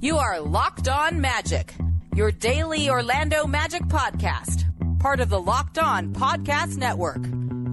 You 0.00 0.16
are 0.16 0.40
Locked 0.40 0.88
On 0.88 1.20
Magic, 1.20 1.74
your 2.16 2.32
daily 2.32 2.88
Orlando 2.88 3.46
Magic 3.46 3.82
podcast, 3.82 4.64
part 4.98 5.20
of 5.20 5.28
the 5.28 5.38
Locked 5.38 5.78
On 5.78 6.14
Podcast 6.14 6.78
Network. 6.78 7.20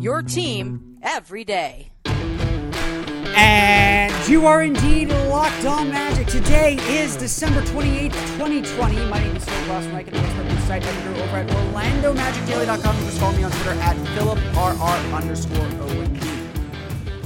Your 0.02 0.22
team 0.22 0.98
every 1.02 1.46
day. 1.46 1.90
And 2.06 4.14
you 4.28 4.46
are 4.46 4.62
indeed 4.62 5.08
locked 5.10 5.66
on 5.66 5.90
magic. 5.90 6.28
Today 6.28 6.76
is 6.90 7.16
December 7.16 7.62
28th, 7.62 8.12
2020. 8.38 9.06
My 9.06 9.20
name 9.20 9.36
is 9.36 9.46
Phil 9.46 9.72
and 9.72 9.96
I 9.96 10.04
can 10.04 10.14
from 10.14 10.48
the 10.48 10.74
editor 10.74 11.24
over 11.24 11.38
at 11.38 11.48
OrlandoMagicDaily.com. 11.48 12.78
You 12.78 12.82
can 12.82 13.06
just 13.06 13.20
follow 13.20 13.38
me 13.38 13.44
on 13.44 13.52
Twitter 13.52 13.72
at 13.72 13.96
PhilipRR 14.18 15.14
underscore. 15.14 15.68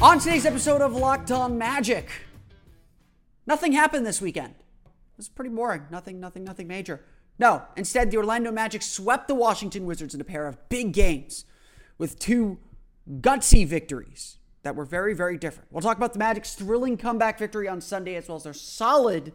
On 0.02 0.20
today's 0.20 0.46
episode 0.46 0.82
of 0.82 0.94
Locked 0.94 1.32
On 1.32 1.58
Magic, 1.58 2.10
nothing 3.48 3.72
happened 3.72 4.06
this 4.06 4.22
weekend. 4.22 4.54
Was 5.22 5.30
pretty 5.30 5.52
boring. 5.52 5.84
Nothing, 5.92 6.20
nothing, 6.20 6.44
nothing 6.44 6.68
major. 6.68 7.00
No, 7.38 7.62
instead, 7.78 8.10
the 8.10 8.18
Orlando 8.18 8.52
Magic 8.52 8.82
swept 8.82 9.28
the 9.28 9.36
Washington 9.36 9.86
Wizards 9.86 10.16
in 10.16 10.20
a 10.20 10.24
pair 10.24 10.48
of 10.48 10.58
big 10.68 10.94
games 10.94 11.46
with 12.00 12.18
two 12.18 12.58
gutsy 13.20 13.68
victories 13.68 14.40
that 14.64 14.76
were 14.76 14.84
very, 14.84 15.14
very 15.14 15.38
different. 15.38 15.72
We'll 15.72 15.84
talk 15.84 15.96
about 15.96 16.14
the 16.14 16.18
Magic's 16.18 16.56
thrilling 16.56 16.98
comeback 16.98 17.38
victory 17.38 17.68
on 17.68 17.82
Sunday, 17.82 18.16
as 18.16 18.30
well 18.30 18.38
as 18.38 18.46
their 18.46 18.54
solid, 18.54 19.32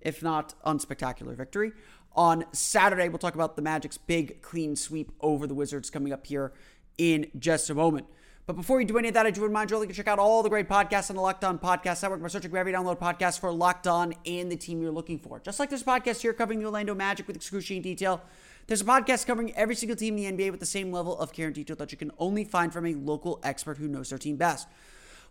if 0.00 0.22
not 0.22 0.54
unspectacular, 0.64 1.34
victory. 1.36 1.72
On 2.14 2.44
Saturday, 2.52 3.08
we'll 3.08 3.18
talk 3.18 3.34
about 3.34 3.56
the 3.56 3.62
Magic's 3.62 3.98
big 3.98 4.40
clean 4.42 4.76
sweep 4.76 5.10
over 5.20 5.48
the 5.48 5.54
Wizards 5.54 5.90
coming 5.90 6.12
up 6.12 6.24
here 6.24 6.52
in 6.98 7.26
just 7.36 7.68
a 7.68 7.74
moment. 7.74 8.06
But 8.50 8.56
before 8.56 8.80
you 8.80 8.86
do 8.88 8.98
any 8.98 9.06
of 9.06 9.14
that, 9.14 9.26
I 9.26 9.30
do 9.30 9.42
remind 9.42 9.70
you 9.70 9.76
all 9.76 9.82
you 9.84 9.86
can 9.86 9.94
check 9.94 10.08
out 10.08 10.18
all 10.18 10.42
the 10.42 10.48
great 10.48 10.68
podcasts 10.68 11.08
on 11.08 11.14
the 11.14 11.22
Locked 11.22 11.44
On 11.44 11.56
Podcast 11.56 12.02
Network 12.02 12.20
by 12.20 12.26
searching 12.26 12.50
wherever 12.50 12.68
you 12.68 12.74
download 12.74 12.98
podcasts 12.98 13.38
for 13.38 13.52
Locked 13.52 13.86
On 13.86 14.12
and 14.26 14.50
the 14.50 14.56
team 14.56 14.82
you're 14.82 14.90
looking 14.90 15.20
for. 15.20 15.38
Just 15.38 15.60
like 15.60 15.70
this 15.70 15.84
podcast 15.84 16.20
here 16.20 16.32
covering 16.32 16.58
the 16.58 16.64
Orlando 16.64 16.92
Magic 16.92 17.28
with 17.28 17.36
excruciating 17.36 17.82
detail, 17.82 18.20
there's 18.66 18.80
a 18.80 18.84
podcast 18.84 19.24
covering 19.24 19.54
every 19.54 19.76
single 19.76 19.94
team 19.94 20.18
in 20.18 20.36
the 20.36 20.44
NBA 20.44 20.50
with 20.50 20.58
the 20.58 20.66
same 20.66 20.90
level 20.90 21.16
of 21.16 21.32
care 21.32 21.46
and 21.46 21.54
detail 21.54 21.76
that 21.76 21.92
you 21.92 21.96
can 21.96 22.10
only 22.18 22.42
find 22.42 22.72
from 22.72 22.86
a 22.86 22.94
local 22.94 23.38
expert 23.44 23.78
who 23.78 23.86
knows 23.86 24.08
their 24.08 24.18
team 24.18 24.34
best. 24.34 24.66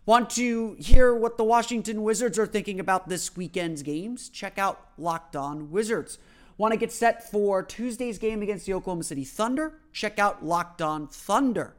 Want 0.06 0.30
to 0.30 0.76
hear 0.78 1.14
what 1.14 1.36
the 1.36 1.44
Washington 1.44 2.02
Wizards 2.02 2.38
are 2.38 2.46
thinking 2.46 2.80
about 2.80 3.10
this 3.10 3.36
weekend's 3.36 3.82
games? 3.82 4.30
Check 4.30 4.58
out 4.58 4.92
Locked 4.96 5.36
On 5.36 5.70
Wizards. 5.70 6.18
Want 6.56 6.72
to 6.72 6.78
get 6.78 6.90
set 6.90 7.30
for 7.30 7.62
Tuesday's 7.62 8.16
game 8.16 8.40
against 8.40 8.64
the 8.64 8.72
Oklahoma 8.72 9.04
City 9.04 9.24
Thunder? 9.24 9.74
Check 9.92 10.18
out 10.18 10.42
Locked 10.42 10.80
On 10.80 11.06
Thunder. 11.06 11.74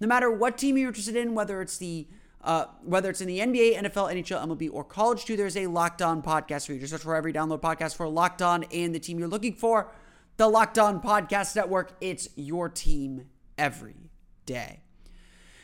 No 0.00 0.06
matter 0.06 0.30
what 0.30 0.58
team 0.58 0.76
you're 0.76 0.88
interested 0.88 1.16
in, 1.16 1.34
whether 1.34 1.60
it's 1.60 1.78
the 1.78 2.06
uh, 2.42 2.66
whether 2.82 3.08
it's 3.08 3.22
in 3.22 3.26
the 3.26 3.38
NBA, 3.38 3.78
NFL, 3.78 4.12
NHL, 4.12 4.46
MLB, 4.46 4.68
or 4.70 4.84
college 4.84 5.24
too, 5.24 5.34
there's 5.34 5.56
a 5.56 5.66
Locked 5.66 6.02
On 6.02 6.22
podcast 6.22 6.66
for 6.66 6.74
you. 6.74 6.80
Just 6.80 6.92
search 6.92 7.00
for 7.00 7.16
every 7.16 7.32
download 7.32 7.60
podcast 7.62 7.96
for 7.96 8.06
Locked 8.06 8.42
On 8.42 8.64
and 8.64 8.94
the 8.94 8.98
team 8.98 9.18
you're 9.18 9.28
looking 9.28 9.54
for 9.54 9.90
the 10.36 10.48
Locked 10.48 10.78
On 10.78 11.00
Podcast 11.00 11.56
Network. 11.56 11.92
It's 12.00 12.28
your 12.36 12.68
team 12.68 13.26
every 13.56 14.10
day. 14.46 14.80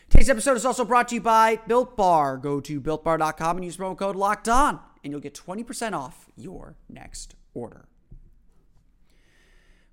Today's 0.09 0.31
episode 0.31 0.57
is 0.57 0.65
also 0.65 0.85
brought 0.85 1.09
to 1.09 1.17
you 1.17 1.21
by 1.21 1.57
Built 1.67 1.97
Bar. 1.97 2.37
Go 2.37 2.61
to 2.61 2.81
builtbar.com 2.81 3.57
and 3.57 3.65
use 3.65 3.77
promo 3.77 3.97
code 3.97 4.17
Locked 4.17 4.49
On, 4.49 4.81
and 5.05 5.13
you'll 5.13 5.21
get 5.21 5.35
20% 5.35 5.93
off 5.93 6.27
your 6.37 6.77
next 6.89 7.35
order. 7.55 7.87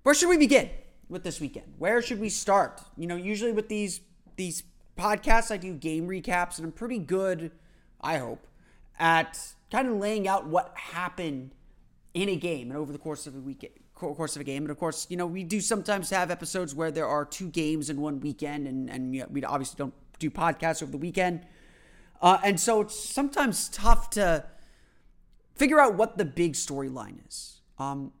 Where 0.02 0.14
should 0.14 0.28
we 0.28 0.36
begin 0.36 0.70
with 1.08 1.22
this 1.22 1.40
weekend? 1.40 1.74
Where 1.78 2.00
should 2.02 2.20
we 2.20 2.30
start? 2.30 2.80
You 2.96 3.06
know, 3.06 3.16
usually 3.16 3.52
with 3.52 3.68
these 3.68 4.00
these 4.38 4.62
podcasts, 4.96 5.50
I 5.50 5.58
do 5.58 5.74
game 5.74 6.08
recaps, 6.08 6.56
and 6.56 6.64
I'm 6.64 6.72
pretty 6.72 6.98
good, 6.98 7.50
I 8.00 8.16
hope, 8.16 8.46
at 8.98 9.38
kind 9.70 9.86
of 9.88 9.96
laying 9.96 10.26
out 10.26 10.46
what 10.46 10.72
happened 10.74 11.50
in 12.14 12.30
a 12.30 12.36
game 12.36 12.70
and 12.70 12.78
over 12.78 12.90
the 12.90 12.98
course 12.98 13.26
of 13.26 13.36
a 13.36 13.40
weekend 13.40 13.74
course 13.98 14.36
of 14.36 14.40
a 14.40 14.44
game. 14.44 14.62
And 14.62 14.70
of 14.70 14.78
course, 14.78 15.06
you 15.10 15.16
know, 15.16 15.26
we 15.26 15.42
do 15.42 15.60
sometimes 15.60 16.10
have 16.10 16.30
episodes 16.30 16.74
where 16.74 16.90
there 16.90 17.06
are 17.06 17.24
two 17.24 17.48
games 17.48 17.90
in 17.90 18.00
one 18.00 18.20
weekend, 18.20 18.66
and, 18.66 18.88
and 18.88 19.14
you 19.14 19.22
know, 19.22 19.26
we 19.30 19.44
obviously 19.44 19.76
don't 19.76 19.94
do 20.18 20.30
podcasts 20.30 20.82
over 20.82 20.92
the 20.92 20.98
weekend. 20.98 21.44
Uh, 22.22 22.38
and 22.44 22.58
so 22.58 22.80
it's 22.80 22.98
sometimes 22.98 23.68
tough 23.68 24.10
to 24.10 24.44
figure 25.54 25.80
out 25.80 25.94
what 25.94 26.16
the 26.16 26.24
big 26.24 26.52
storyline 26.54 27.26
is. 27.26 27.60
Um, 27.78 28.12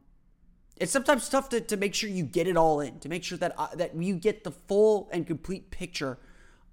it's 0.80 0.92
sometimes 0.92 1.28
tough 1.28 1.48
to, 1.50 1.60
to 1.60 1.76
make 1.76 1.94
sure 1.94 2.08
you 2.08 2.24
get 2.24 2.46
it 2.46 2.56
all 2.56 2.80
in, 2.80 2.98
to 3.00 3.08
make 3.08 3.24
sure 3.24 3.38
that 3.38 3.54
uh, 3.58 3.68
that 3.74 3.94
you 3.94 4.16
get 4.16 4.44
the 4.44 4.52
full 4.52 5.08
and 5.12 5.26
complete 5.26 5.70
picture 5.70 6.18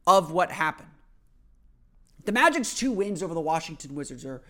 of 0.08 0.32
what 0.32 0.52
happened. 0.52 0.90
The 2.26 2.32
Magic's 2.32 2.74
two 2.74 2.92
wins 2.92 3.22
over 3.22 3.34
the 3.34 3.42
Washington 3.42 3.96
Wizards 3.96 4.26
are 4.26 4.42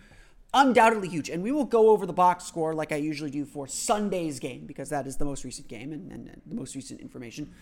undoubtedly 0.54 1.08
huge. 1.08 1.28
And 1.28 1.42
we 1.42 1.52
will 1.52 1.64
go 1.64 1.90
over 1.90 2.06
the 2.06 2.12
box 2.12 2.44
score 2.44 2.74
like 2.74 2.92
I 2.92 2.96
usually 2.96 3.30
do 3.30 3.44
for 3.44 3.66
Sunday's 3.66 4.40
game 4.40 4.66
because 4.66 4.88
that 4.88 5.06
is 5.06 5.16
the 5.16 5.24
most 5.24 5.44
recent 5.44 5.68
game 5.68 5.92
and, 5.92 6.10
and, 6.10 6.40
the 6.46 6.54
most 6.54 6.74
recent 6.74 7.00
information. 7.00 7.52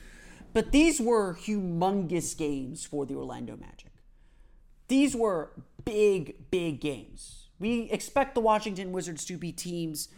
But 0.52 0.70
these 0.70 1.00
were 1.00 1.34
humongous 1.34 2.36
games 2.36 2.84
for 2.84 3.04
the 3.06 3.14
Orlando 3.14 3.56
Magic. 3.56 3.90
These 4.86 5.16
were 5.16 5.50
big, 5.84 6.50
big 6.50 6.80
games. 6.80 7.48
We 7.58 7.90
expect 7.90 8.34
the 8.34 8.40
Washington 8.40 8.92
Wizards 8.92 9.24
to 9.24 9.38
be 9.38 9.50
teams, 9.50 10.08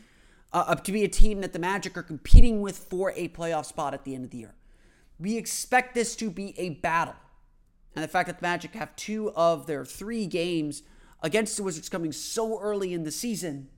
uh, 0.52 0.74
to 0.74 0.92
be 0.92 1.04
a 1.04 1.08
team 1.08 1.40
that 1.40 1.52
the 1.52 1.58
Magic 1.58 1.96
are 1.96 2.02
competing 2.02 2.60
with 2.60 2.78
for 2.78 3.12
a 3.16 3.28
playoff 3.28 3.66
spot 3.66 3.94
at 3.94 4.04
the 4.04 4.14
end 4.14 4.24
of 4.24 4.30
the 4.30 4.38
year. 4.38 4.54
We 5.18 5.36
expect 5.36 5.94
this 5.94 6.14
to 6.16 6.30
be 6.30 6.54
a 6.58 6.70
battle. 6.70 7.14
And 7.94 8.04
the 8.04 8.08
fact 8.08 8.26
that 8.26 8.38
the 8.38 8.42
Magic 8.42 8.74
have 8.74 8.94
two 8.96 9.32
of 9.32 9.66
their 9.66 9.84
three 9.84 10.26
games 10.26 10.82
against 11.22 11.56
the 11.56 11.62
Wizards 11.62 11.88
coming 11.88 12.12
so 12.12 12.60
early 12.60 12.92
in 12.92 13.04
the 13.04 13.10
season 13.10 13.68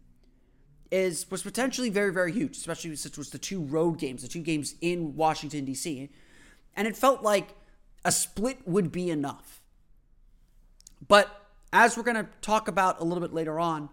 is 0.91 1.31
was 1.31 1.43
potentially 1.43 1.91
very 1.91 2.12
very 2.12 2.33
huge, 2.33 2.57
especially 2.57 2.97
since 2.97 3.15
it 3.15 3.19
was 3.19 3.31
the 3.31 3.39
two 3.39 3.61
road 3.61 3.99
games, 3.99 4.23
the 4.23 4.28
two 4.28 4.41
games 4.41 4.75
in 4.81 5.15
Washington 5.15 5.65
D.C. 5.65 6.09
And 6.75 6.89
it 6.89 6.97
felt 6.97 7.23
like 7.23 7.55
a 8.05 8.11
split 8.11 8.67
would 8.67 8.91
be 8.91 9.11
enough. 9.11 9.61
But 11.07 11.51
as 11.73 11.97
we're 11.97 12.03
going 12.03 12.17
to 12.17 12.28
talk 12.41 12.69
about 12.69 13.01
a 13.01 13.05
little 13.05 13.21
bit 13.21 13.33
later 13.33 13.61
on, 13.61 13.91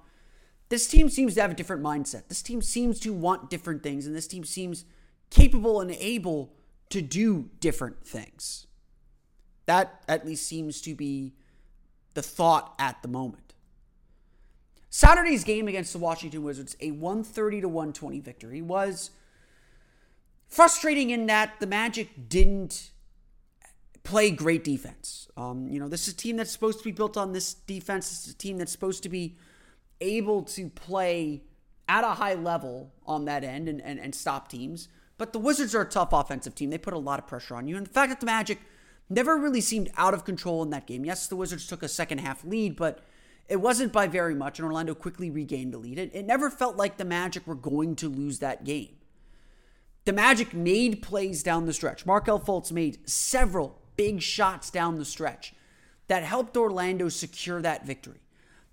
this 0.70 0.88
team 0.88 1.10
seems 1.10 1.36
to 1.36 1.42
have 1.42 1.52
a 1.52 1.56
different 1.56 1.84
mindset. 1.84 2.28
This 2.28 2.42
team 2.42 2.62
seems 2.62 3.00
to 3.02 3.14
want 3.14 3.50
different 3.50 3.84
things, 3.84 4.06
and 4.08 4.16
this 4.16 4.28
team 4.28 4.44
seems 4.44 4.86
capable 5.30 5.82
and 5.82 5.92
able 5.92 6.54
to 6.90 7.02
do 7.02 7.50
different 7.60 8.06
things. 8.06 8.68
That 9.66 10.04
at 10.08 10.26
least 10.26 10.48
seems 10.48 10.82
to 10.82 10.96
be 10.96 11.34
the 12.14 12.22
thought 12.22 12.74
at 12.80 13.02
the 13.02 13.08
moment. 13.08 13.54
Saturday's 14.90 15.44
game 15.44 15.68
against 15.68 15.92
the 15.92 16.00
Washington 16.00 16.44
Wizards, 16.44 16.78
a 16.80 16.92
130 16.92 17.62
to 17.62 17.68
120 17.68 18.20
victory, 18.22 18.62
was 18.62 19.12
frustrating 20.48 21.10
in 21.10 21.26
that 21.26 21.60
the 21.60 21.68
Magic 21.68 22.30
didn't 22.30 22.92
play 24.04 24.32
great 24.32 24.64
defense. 24.64 25.28
Um, 25.36 25.68
you 25.68 25.80
know, 25.80 25.90
this 25.90 26.08
is 26.08 26.14
a 26.14 26.18
team 26.18 26.38
that's 26.38 26.52
supposed 26.52 26.78
to 26.78 26.84
be 26.86 26.92
built 26.92 27.18
on 27.18 27.34
this 27.34 27.56
defense. 27.56 28.10
This 28.10 28.28
is 28.28 28.34
a 28.34 28.38
team 28.38 28.58
that's 28.58 28.72
supposed 28.72 29.04
to 29.04 29.10
be 29.10 29.36
able 30.02 30.44
to 30.44 30.70
play 30.70 31.44
at 31.88 32.04
a 32.04 32.16
high 32.16 32.34
level 32.34 32.92
on 33.06 33.26
that 33.26 33.44
end 33.44 33.70
and, 33.70 33.82
and, 33.82 34.00
and 34.00 34.16
stop 34.16 34.48
teams. 34.50 34.88
But 35.18 35.34
the 35.34 35.40
Wizards 35.40 35.74
are 35.76 35.82
a 35.82 35.90
tough 35.90 36.12
offensive 36.12 36.56
team. 36.56 36.70
They 36.70 36.78
put 36.78 36.94
a 36.94 37.00
lot 37.00 37.20
of 37.20 37.28
pressure 37.28 37.56
on 37.56 37.68
you. 37.68 37.78
And 37.78 37.86
the 37.86 37.92
fact 37.92 38.10
that 38.10 38.20
the 38.20 38.26
Magic 38.26 38.60
never 39.10 39.38
really 39.38 39.62
seemed 39.62 39.92
out 39.98 40.14
of 40.14 40.26
control 40.26 40.64
in 40.64 40.72
that 40.72 40.88
game. 40.88 41.06
Yes, 41.06 41.28
the 41.28 41.36
Wizards 41.36 41.68
took 41.68 41.84
a 41.84 41.88
second 41.88 42.20
half 42.20 42.44
lead, 42.44 42.76
but 42.76 43.00
it 43.48 43.58
wasn't 43.58 43.94
by 43.94 44.08
very 44.08 44.34
much, 44.34 44.58
and 44.58 44.66
Orlando 44.66 44.96
quickly 44.96 45.30
regained 45.30 45.74
the 45.74 45.78
lead. 45.78 46.00
It, 46.00 46.12
it 46.14 46.26
never 46.26 46.50
felt 46.50 46.76
like 46.76 46.98
the 46.98 47.06
Magic 47.06 47.46
were 47.46 47.56
going 47.56 47.96
to 47.98 48.10
lose 48.10 48.40
that 48.40 48.64
game. 48.64 48.96
The 50.06 50.14
Magic 50.14 50.54
made 50.54 51.02
plays 51.02 51.44
down 51.44 51.66
the 51.66 51.74
stretch. 51.74 52.06
Markelle 52.06 52.40
Fultz 52.40 52.72
made 52.72 53.08
several 53.10 53.80
big 53.96 54.22
shots 54.22 54.70
down 54.70 54.98
the 54.98 55.06
stretch 55.06 55.54
that 56.08 56.24
helped 56.24 56.58
Orlando 56.58 57.10
secure 57.10 57.62
that 57.62 57.86
victory. 57.86 58.20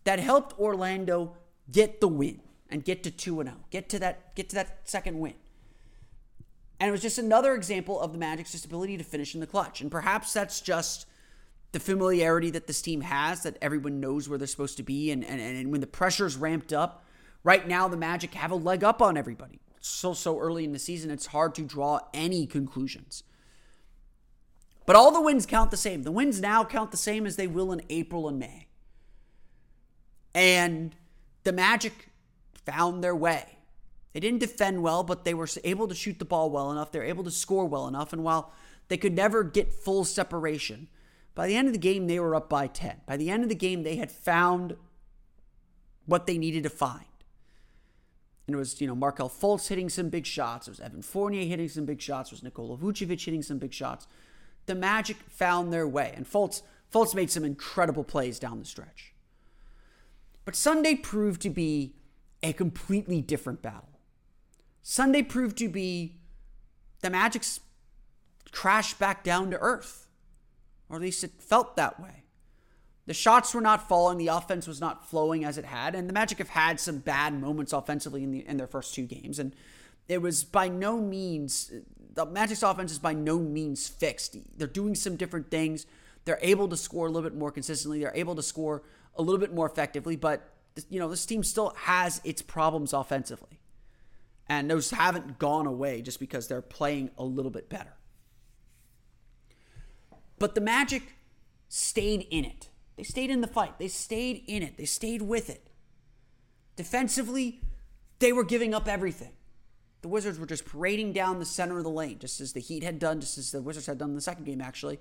That 0.05 0.19
helped 0.19 0.59
Orlando 0.59 1.37
get 1.71 2.01
the 2.01 2.09
win 2.09 2.41
and 2.69 2.85
get 2.85 3.03
to 3.05 3.11
2 3.11 3.43
0. 3.43 3.55
Get 3.71 3.89
to 3.91 3.99
that 4.01 4.35
get 4.35 4.49
to 4.51 4.57
that 4.57 4.81
second 4.85 5.19
win. 5.19 5.35
And 6.81 6.89
it 6.89 6.93
was 6.93 7.03
just 7.03 7.19
another 7.19 7.55
example 7.55 8.01
of 8.01 8.13
the 8.13 8.19
Magic's 8.19 8.65
ability 8.65 8.99
to 8.99 9.05
finish 9.05 9.35
in 9.35 9.41
the 9.41 9.47
clutch. 9.47 9.81
And 9.81 9.91
perhaps 9.91 10.33
that's 10.33 10.61
just 10.61 11.07
the 11.71 11.79
familiarity 11.79 12.51
that 12.51 12.67
this 12.67 12.83
team 12.83 13.03
has, 13.03 13.45
that 13.45 13.57
everyone 13.63 14.01
knows 14.01 14.29
where 14.29 14.37
they're 14.37 14.49
supposed 14.49 14.77
to 14.79 14.83
be. 14.83 15.13
And, 15.13 15.25
and, 15.25 15.41
and 15.41 15.71
when 15.71 15.81
the 15.81 15.87
pressure's 15.87 16.37
ramped 16.37 16.73
up, 16.73 17.05
Right 17.45 17.67
now, 17.67 17.89
the 17.89 17.97
Magic 17.97 18.35
have 18.35 18.51
a 18.51 18.57
leg 18.57 18.85
up 18.85 19.03
on 19.03 19.17
everybody. 19.17 19.61
It's 19.77 19.89
still 19.89 20.15
so 20.15 20.39
early 20.39 20.65
in 20.65 20.73
the 20.73 20.79
season, 20.79 21.11
it's 21.11 21.27
hard 21.27 21.55
to 21.57 21.63
draw 21.63 22.01
any 22.15 22.47
conclusions. 22.47 23.25
But 24.87 24.97
all 24.97 25.11
the 25.11 25.21
wins 25.21 25.47
count 25.47 25.71
the 25.71 25.77
same. 25.77 26.03
The 26.03 26.13
wins 26.13 26.41
now 26.41 26.65
count 26.65 26.91
the 26.91 26.97
same 26.97 27.27
as 27.27 27.37
they 27.37 27.47
will 27.47 27.73
in 27.73 27.83
April 27.89 28.29
and 28.29 28.39
May. 28.39 28.69
And 30.35 30.95
the 31.45 31.53
Magic 31.53 32.09
found 32.65 33.03
their 33.03 33.17
way. 33.17 33.59
They 34.13 34.21
didn't 34.21 34.41
defend 34.41 34.83
well, 34.83 35.03
but 35.03 35.25
they 35.25 35.35
were 35.35 35.49
able 35.65 35.89
to 35.89 35.95
shoot 35.95 36.19
the 36.19 36.25
ball 36.25 36.51
well 36.51 36.71
enough. 36.71 36.93
They 36.93 36.99
were 36.99 37.05
able 37.05 37.25
to 37.25 37.31
score 37.31 37.67
well 37.67 37.89
enough. 37.89 38.13
And 38.13 38.23
while 38.23 38.53
they 38.89 38.97
could 38.97 39.15
never 39.15 39.43
get 39.43 39.73
full 39.73 40.05
separation, 40.05 40.89
by 41.35 41.47
the 41.47 41.57
end 41.57 41.67
of 41.67 41.73
the 41.73 41.79
game, 41.79 42.07
they 42.07 42.21
were 42.21 42.35
up 42.35 42.49
by 42.49 42.67
10. 42.67 43.01
By 43.07 43.17
the 43.17 43.31
end 43.31 43.43
of 43.43 43.49
the 43.49 43.55
game, 43.55 43.83
they 43.83 43.97
had 43.97 44.13
found 44.13 44.77
what 46.05 46.27
they 46.27 46.37
needed 46.37 46.63
to 46.65 46.71
find. 46.71 47.07
And 48.47 48.55
it 48.55 48.59
was, 48.59 48.81
you 48.81 48.87
know, 48.87 48.95
Markelle 48.95 49.31
Fultz 49.31 49.69
hitting 49.69 49.89
some 49.89 50.09
big 50.09 50.27
shots. 50.27 50.67
It 50.67 50.73
was 50.73 50.81
Evan 50.81 51.03
Fournier 51.03 51.45
hitting 51.45 51.69
some 51.69 51.87
big 51.87 52.03
shots. 52.03 52.31
It 52.31 52.35
was 52.35 52.43
Nikola 52.43 52.77
Vucevic 52.77 53.25
hitting 53.25 53.43
some 53.43 53.59
big 53.59 53.73
shots. 53.73 54.07
The 54.67 54.75
Magic 54.75 55.17
found 55.29 55.73
their 55.73 55.87
way. 55.87 56.13
And 56.15 56.27
Fultz, 56.27 56.63
Fultz 56.93 57.15
made 57.15 57.31
some 57.31 57.45
incredible 57.45 58.05
plays 58.05 58.39
down 58.39 58.59
the 58.59 58.65
stretch. 58.65 59.12
But 60.45 60.57
Sunday 60.57 60.95
proved 60.95 61.41
to 61.43 61.51
be 61.51 61.95
a 62.43 62.53
completely 62.53 63.21
different 63.21 63.63
battle. 63.63 64.01
Sunday 64.83 65.23
proved 65.23 65.57
to 65.59 65.69
be 65.69 66.17
the 67.01 67.11
Magic's 67.11 67.61
crash 68.51 68.95
back 68.95 69.23
down 69.23 69.51
to 69.51 69.59
earth, 69.59 70.09
or 70.89 70.97
at 70.97 71.03
least 71.03 71.23
it 71.23 71.41
felt 71.41 71.77
that 71.77 72.01
way. 72.01 72.25
The 73.07 73.15
shots 73.15 73.55
were 73.55 73.61
not 73.61 73.89
falling, 73.89 74.19
the 74.19 74.29
offense 74.29 74.67
was 74.67 74.81
not 74.81 75.09
flowing 75.09 75.45
as 75.45 75.59
it 75.59 75.65
had, 75.65 75.95
and 75.95 76.09
the 76.09 76.13
Magic 76.13 76.39
have 76.39 76.51
had 76.51 76.79
some 76.79 76.99
bad 76.99 77.35
moments 77.41 77.73
offensively 77.73 78.23
in, 78.23 78.31
the, 78.31 78.47
in 78.47 78.57
their 78.57 78.67
first 78.67 78.95
two 78.95 79.07
games, 79.07 79.39
and 79.39 79.55
it 80.09 80.21
was 80.21 80.45
by 80.45 80.69
no 80.69 81.01
means 81.01 81.73
the 82.15 82.27
Magic's 82.27 82.63
offense 82.63 82.93
is 82.93 82.99
by 82.99 83.15
no 83.15 83.39
means 83.39 83.89
fixed. 83.89 84.37
They're 84.59 84.67
doing 84.67 84.95
some 84.95 85.17
different 85.17 85.51
things. 85.51 85.87
They're 86.25 86.39
able 86.43 86.69
to 86.69 86.77
score 86.77 87.07
a 87.07 87.11
little 87.11 87.29
bit 87.29 87.39
more 87.39 87.51
consistently. 87.51 88.01
They're 88.01 88.13
able 88.15 88.35
to 88.37 88.43
score 88.43 88.83
a 89.17 89.23
little 89.23 89.41
bit 89.41 89.53
more 89.53 89.67
effectively, 89.67 90.17
but 90.17 90.49
you 90.89 90.99
know 90.99 91.09
this 91.09 91.27
team 91.27 91.43
still 91.43 91.75
has 91.77 92.21
its 92.25 92.43
problems 92.43 92.93
offensively, 92.93 93.61
and 94.49 94.71
those 94.71 94.91
haven't 94.91 95.39
gone 95.39 95.67
away 95.67 96.03
just 96.03 96.19
because 96.21 96.49
they're 96.49 96.63
playing 96.63 97.11
a 97.19 97.25
little 97.25 97.51
bit 97.51 97.69
better. 97.69 97.95
But 100.39 100.55
the 100.55 100.61
Magic 100.61 101.03
stayed 101.69 102.27
in 102.31 102.45
it. 102.45 102.69
They 102.97 103.05
stayed 103.05 103.31
in 103.31 103.41
the 103.41 103.47
fight. 103.47 103.79
They 103.79 103.89
stayed 103.89 104.45
in 104.47 104.63
it. 104.63 104.77
They 104.77 104.85
stayed 104.85 105.23
with 105.23 105.49
it. 105.49 105.71
Defensively, 106.77 107.63
they 108.19 108.33
were 108.33 108.45
giving 108.45 108.75
up 108.75 108.89
everything. 108.89 109.33
The 110.03 110.09
Wizards 110.09 110.39
were 110.39 110.47
just 110.47 110.67
parading 110.67 111.13
down 111.13 111.39
the 111.39 111.45
center 111.45 111.79
of 111.79 111.85
the 111.85 111.91
lane, 111.91 112.19
just 112.19 112.41
as 112.41 112.53
the 112.53 112.61
Heat 112.61 112.83
had 112.83 112.99
done, 112.99 113.21
just 113.21 113.39
as 113.39 113.53
the 113.53 113.63
Wizards 113.63 113.87
had 113.87 113.99
done 113.99 114.11
in 114.11 114.17
the 114.17 114.21
second 114.21 114.45
game, 114.45 114.61
actually, 114.61 114.99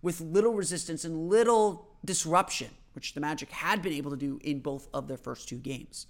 with 0.00 0.20
little 0.20 0.54
resistance 0.54 1.04
and 1.04 1.28
little 1.28 1.88
disruption, 2.04 2.70
which 2.94 3.14
the 3.14 3.20
Magic 3.20 3.50
had 3.50 3.82
been 3.82 3.92
able 3.92 4.10
to 4.10 4.16
do 4.16 4.40
in 4.42 4.60
both 4.60 4.88
of 4.94 5.08
their 5.08 5.16
first 5.16 5.48
two 5.48 5.58
games. 5.58 6.06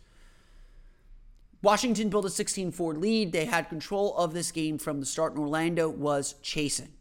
Washington 1.62 2.10
built 2.10 2.26
a 2.26 2.30
16 2.30 2.72
4 2.72 2.94
lead. 2.94 3.32
They 3.32 3.46
had 3.46 3.68
control 3.70 4.14
of 4.16 4.34
this 4.34 4.52
game 4.52 4.76
from 4.78 5.00
the 5.00 5.06
start, 5.06 5.32
and 5.32 5.40
Orlando 5.40 5.88
was 5.88 6.34
chasing. 6.42 6.92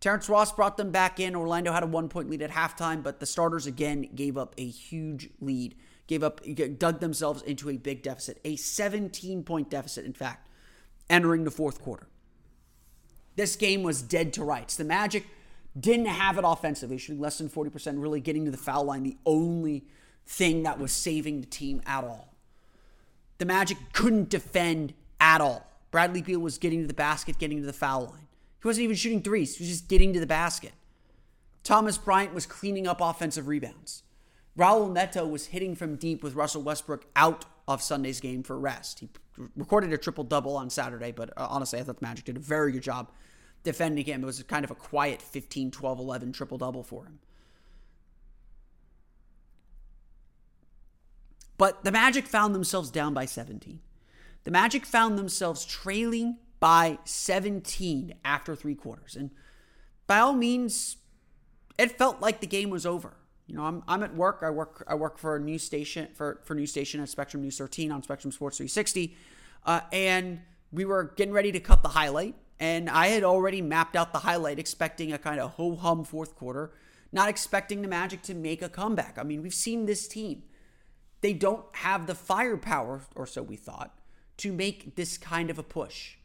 Terrence 0.00 0.28
Ross 0.28 0.52
brought 0.52 0.76
them 0.76 0.90
back 0.90 1.18
in. 1.18 1.34
Orlando 1.34 1.72
had 1.72 1.82
a 1.82 1.86
one 1.86 2.08
point 2.08 2.30
lead 2.30 2.42
at 2.42 2.50
halftime, 2.50 3.02
but 3.02 3.20
the 3.20 3.26
starters 3.26 3.66
again 3.66 4.08
gave 4.14 4.36
up 4.36 4.54
a 4.58 4.66
huge 4.66 5.30
lead, 5.40 5.76
gave 6.06 6.22
up, 6.22 6.40
dug 6.78 7.00
themselves 7.00 7.42
into 7.42 7.70
a 7.70 7.76
big 7.76 8.02
deficit, 8.02 8.40
a 8.44 8.56
17 8.56 9.42
point 9.44 9.70
deficit, 9.70 10.04
in 10.04 10.12
fact, 10.12 10.48
entering 11.08 11.44
the 11.44 11.50
fourth 11.50 11.80
quarter. 11.80 12.08
This 13.36 13.54
game 13.54 13.84
was 13.84 14.02
dead 14.02 14.32
to 14.32 14.42
rights. 14.44 14.76
The 14.76 14.84
Magic 14.84 15.24
didn't 15.78 16.06
have 16.06 16.38
it 16.38 16.44
offensively, 16.46 16.98
shooting 16.98 17.20
less 17.20 17.38
than 17.38 17.48
40%, 17.48 18.00
really 18.00 18.20
getting 18.20 18.44
to 18.44 18.50
the 18.50 18.56
foul 18.56 18.84
line, 18.84 19.02
the 19.02 19.16
only 19.26 19.84
thing 20.26 20.62
that 20.62 20.78
was 20.78 20.92
saving 20.92 21.40
the 21.40 21.46
team 21.46 21.82
at 21.86 22.04
all. 22.04 22.34
The 23.38 23.44
Magic 23.44 23.78
couldn't 23.92 24.28
defend 24.28 24.94
at 25.20 25.40
all. 25.40 25.66
Bradley 25.90 26.22
Beal 26.22 26.40
was 26.40 26.58
getting 26.58 26.82
to 26.82 26.86
the 26.86 26.94
basket, 26.94 27.38
getting 27.38 27.60
to 27.60 27.66
the 27.66 27.72
foul 27.72 28.06
line. 28.06 28.26
He 28.60 28.66
wasn't 28.66 28.84
even 28.84 28.96
shooting 28.96 29.22
threes, 29.22 29.56
he 29.56 29.64
was 29.64 29.70
just 29.70 29.88
getting 29.88 30.12
to 30.12 30.20
the 30.20 30.26
basket. 30.26 30.72
Thomas 31.62 31.98
Bryant 31.98 32.34
was 32.34 32.46
cleaning 32.46 32.86
up 32.86 33.00
offensive 33.00 33.46
rebounds. 33.46 34.02
Raul 34.56 34.92
Neto 34.92 35.26
was 35.26 35.46
hitting 35.46 35.76
from 35.76 35.96
deep 35.96 36.22
with 36.22 36.34
Russell 36.34 36.62
Westbrook 36.62 37.06
out 37.14 37.44
of 37.68 37.82
Sunday's 37.82 38.20
game 38.20 38.42
for 38.42 38.58
rest. 38.58 39.00
He 39.00 39.08
recorded 39.56 39.92
a 39.92 39.98
triple 39.98 40.24
double 40.24 40.56
on 40.56 40.70
Saturday, 40.70 41.12
but 41.12 41.30
uh, 41.36 41.46
honestly, 41.48 41.78
I 41.78 41.82
thought 41.82 42.00
the 42.00 42.06
Magic 42.06 42.24
did 42.24 42.36
a 42.36 42.40
very 42.40 42.72
good 42.72 42.82
job 42.82 43.10
defending 43.62 44.04
him. 44.04 44.22
It 44.22 44.26
was 44.26 44.42
kind 44.42 44.64
of 44.64 44.70
a 44.70 44.74
quiet 44.74 45.20
15, 45.20 45.70
12, 45.70 45.98
11 45.98 46.32
triple 46.32 46.58
double 46.58 46.82
for 46.82 47.04
him. 47.04 47.18
But 51.56 51.84
the 51.84 51.90
Magic 51.90 52.26
found 52.26 52.54
themselves 52.54 52.90
down 52.90 53.14
by 53.14 53.24
17. 53.24 53.80
The 54.44 54.50
Magic 54.50 54.86
found 54.86 55.18
themselves 55.18 55.64
trailing 55.64 56.38
by 56.60 56.98
17 57.04 58.14
after 58.24 58.54
three 58.54 58.74
quarters. 58.74 59.16
And 59.16 59.30
by 60.06 60.18
all 60.18 60.32
means, 60.32 60.96
it 61.78 61.98
felt 61.98 62.20
like 62.20 62.40
the 62.40 62.46
game 62.46 62.70
was 62.70 62.86
over. 62.86 63.14
You 63.46 63.56
know, 63.56 63.64
I'm, 63.64 63.82
I'm 63.88 64.02
at 64.02 64.14
work. 64.14 64.40
I 64.42 64.50
work 64.50 64.84
I 64.86 64.94
work 64.94 65.18
for 65.18 65.36
a 65.36 65.40
news 65.40 65.62
station 65.62 66.08
for 66.14 66.40
for 66.44 66.54
news 66.54 66.70
station 66.70 67.00
at 67.00 67.08
Spectrum 67.08 67.42
News 67.42 67.56
13 67.56 67.90
on 67.90 68.02
Spectrum 68.02 68.30
Sports 68.30 68.58
360, 68.58 69.16
uh, 69.64 69.80
and 69.90 70.40
we 70.70 70.84
were 70.84 71.14
getting 71.16 71.32
ready 71.32 71.50
to 71.52 71.60
cut 71.60 71.82
the 71.82 71.88
highlight. 71.88 72.34
And 72.60 72.90
I 72.90 73.08
had 73.08 73.22
already 73.22 73.62
mapped 73.62 73.94
out 73.94 74.12
the 74.12 74.20
highlight, 74.20 74.58
expecting 74.58 75.12
a 75.12 75.18
kind 75.18 75.40
of 75.40 75.52
ho 75.52 75.76
hum 75.76 76.04
fourth 76.04 76.34
quarter, 76.34 76.72
not 77.12 77.28
expecting 77.28 77.82
the 77.82 77.88
Magic 77.88 78.22
to 78.22 78.34
make 78.34 78.62
a 78.62 78.68
comeback. 78.68 79.16
I 79.18 79.22
mean, 79.22 79.42
we've 79.42 79.54
seen 79.54 79.86
this 79.86 80.08
team; 80.08 80.42
they 81.20 81.32
don't 81.32 81.64
have 81.72 82.06
the 82.06 82.14
firepower, 82.14 83.02
or 83.14 83.26
so 83.26 83.42
we 83.42 83.56
thought, 83.56 83.98
to 84.38 84.52
make 84.52 84.96
this 84.96 85.16
kind 85.16 85.50
of 85.50 85.58
a 85.58 85.62
push 85.62 86.18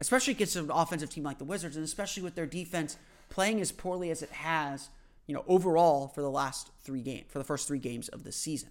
especially 0.00 0.32
against 0.32 0.56
an 0.56 0.70
offensive 0.70 1.10
team 1.10 1.24
like 1.24 1.38
the 1.38 1.44
Wizards, 1.44 1.76
and 1.76 1.84
especially 1.84 2.22
with 2.22 2.34
their 2.34 2.46
defense 2.46 2.96
playing 3.28 3.60
as 3.60 3.72
poorly 3.72 4.10
as 4.10 4.22
it 4.22 4.30
has, 4.30 4.90
you 5.26 5.34
know, 5.34 5.44
overall 5.48 6.08
for 6.08 6.20
the 6.20 6.30
last 6.30 6.70
three 6.80 7.00
games, 7.00 7.26
for 7.28 7.38
the 7.38 7.44
first 7.44 7.66
three 7.66 7.78
games 7.78 8.08
of 8.08 8.24
the 8.24 8.32
season. 8.32 8.70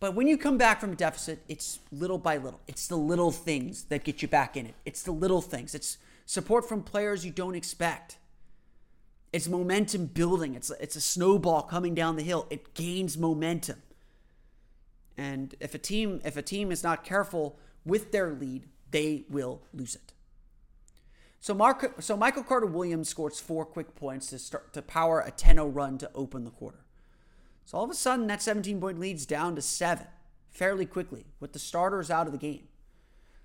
But 0.00 0.14
when 0.14 0.28
you 0.28 0.38
come 0.38 0.58
back 0.58 0.80
from 0.80 0.92
a 0.92 0.96
deficit, 0.96 1.42
it's 1.48 1.80
little 1.90 2.18
by 2.18 2.36
little. 2.36 2.60
It's 2.68 2.86
the 2.86 2.96
little 2.96 3.32
things 3.32 3.84
that 3.84 4.04
get 4.04 4.22
you 4.22 4.28
back 4.28 4.56
in 4.56 4.66
it. 4.66 4.74
It's 4.84 5.02
the 5.02 5.10
little 5.10 5.42
things. 5.42 5.74
It's 5.74 5.98
support 6.24 6.68
from 6.68 6.82
players 6.82 7.24
you 7.24 7.32
don't 7.32 7.56
expect. 7.56 8.18
It's 9.32 9.48
momentum 9.48 10.06
building. 10.06 10.54
It's 10.54 10.70
it's 10.80 10.96
a 10.96 11.00
snowball 11.00 11.62
coming 11.62 11.94
down 11.94 12.16
the 12.16 12.22
hill. 12.22 12.46
It 12.48 12.74
gains 12.74 13.18
momentum. 13.18 13.82
And 15.16 15.54
if 15.58 15.74
a 15.74 15.78
team 15.78 16.20
if 16.24 16.36
a 16.36 16.42
team 16.42 16.70
is 16.70 16.84
not 16.84 17.04
careful 17.04 17.58
with 17.84 18.12
their 18.12 18.32
lead, 18.32 18.68
they 18.90 19.24
will 19.28 19.62
lose 19.74 19.96
it. 19.96 20.12
So 21.40 21.54
Mark, 21.54 21.94
so 22.00 22.16
Michael 22.16 22.42
Carter 22.42 22.66
Williams 22.66 23.08
scores 23.08 23.38
four 23.38 23.64
quick 23.64 23.94
points 23.94 24.28
to 24.30 24.38
start 24.38 24.72
to 24.72 24.82
power 24.82 25.20
a 25.20 25.30
10-0 25.30 25.72
run 25.72 25.96
to 25.98 26.10
open 26.14 26.44
the 26.44 26.50
quarter. 26.50 26.80
So 27.68 27.76
all 27.76 27.84
of 27.84 27.90
a 27.90 27.94
sudden 27.94 28.28
that 28.28 28.40
17 28.40 28.80
point 28.80 28.98
lead's 28.98 29.26
down 29.26 29.54
to 29.56 29.60
seven 29.60 30.06
fairly 30.48 30.86
quickly 30.86 31.26
with 31.38 31.52
the 31.52 31.58
starters 31.58 32.10
out 32.10 32.24
of 32.24 32.32
the 32.32 32.38
game. 32.38 32.66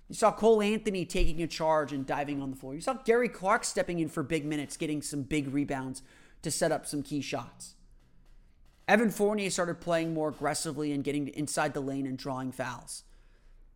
You 0.08 0.14
saw 0.14 0.32
Cole 0.32 0.62
Anthony 0.62 1.04
taking 1.04 1.42
a 1.42 1.46
charge 1.46 1.92
and 1.92 2.06
diving 2.06 2.40
on 2.40 2.50
the 2.50 2.56
floor. 2.56 2.74
You 2.74 2.80
saw 2.80 2.94
Gary 2.94 3.28
Clark 3.28 3.64
stepping 3.64 3.98
in 4.00 4.08
for 4.08 4.22
big 4.22 4.46
minutes, 4.46 4.78
getting 4.78 5.02
some 5.02 5.24
big 5.24 5.52
rebounds 5.52 6.00
to 6.40 6.50
set 6.50 6.72
up 6.72 6.86
some 6.86 7.02
key 7.02 7.20
shots. 7.20 7.74
Evan 8.88 9.10
Fournier 9.10 9.50
started 9.50 9.82
playing 9.82 10.14
more 10.14 10.30
aggressively 10.30 10.90
and 10.92 11.04
getting 11.04 11.28
inside 11.28 11.74
the 11.74 11.80
lane 11.80 12.06
and 12.06 12.16
drawing 12.16 12.50
fouls. 12.50 13.02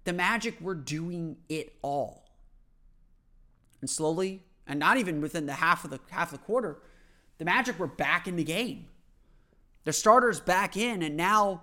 The 0.04 0.14
Magic 0.14 0.58
were 0.62 0.74
doing 0.74 1.36
it 1.50 1.74
all. 1.82 2.24
And 3.82 3.90
slowly, 3.90 4.44
and 4.66 4.80
not 4.80 4.96
even 4.96 5.20
within 5.20 5.44
the 5.44 5.52
half 5.52 5.84
of 5.84 5.90
the 5.90 6.00
half 6.08 6.32
of 6.32 6.38
the 6.38 6.46
quarter, 6.46 6.78
the 7.36 7.44
Magic 7.44 7.78
were 7.78 7.86
back 7.86 8.26
in 8.26 8.36
the 8.36 8.44
game. 8.44 8.86
The 9.88 9.94
starters 9.94 10.38
back 10.38 10.76
in, 10.76 11.00
and 11.00 11.16
now 11.16 11.62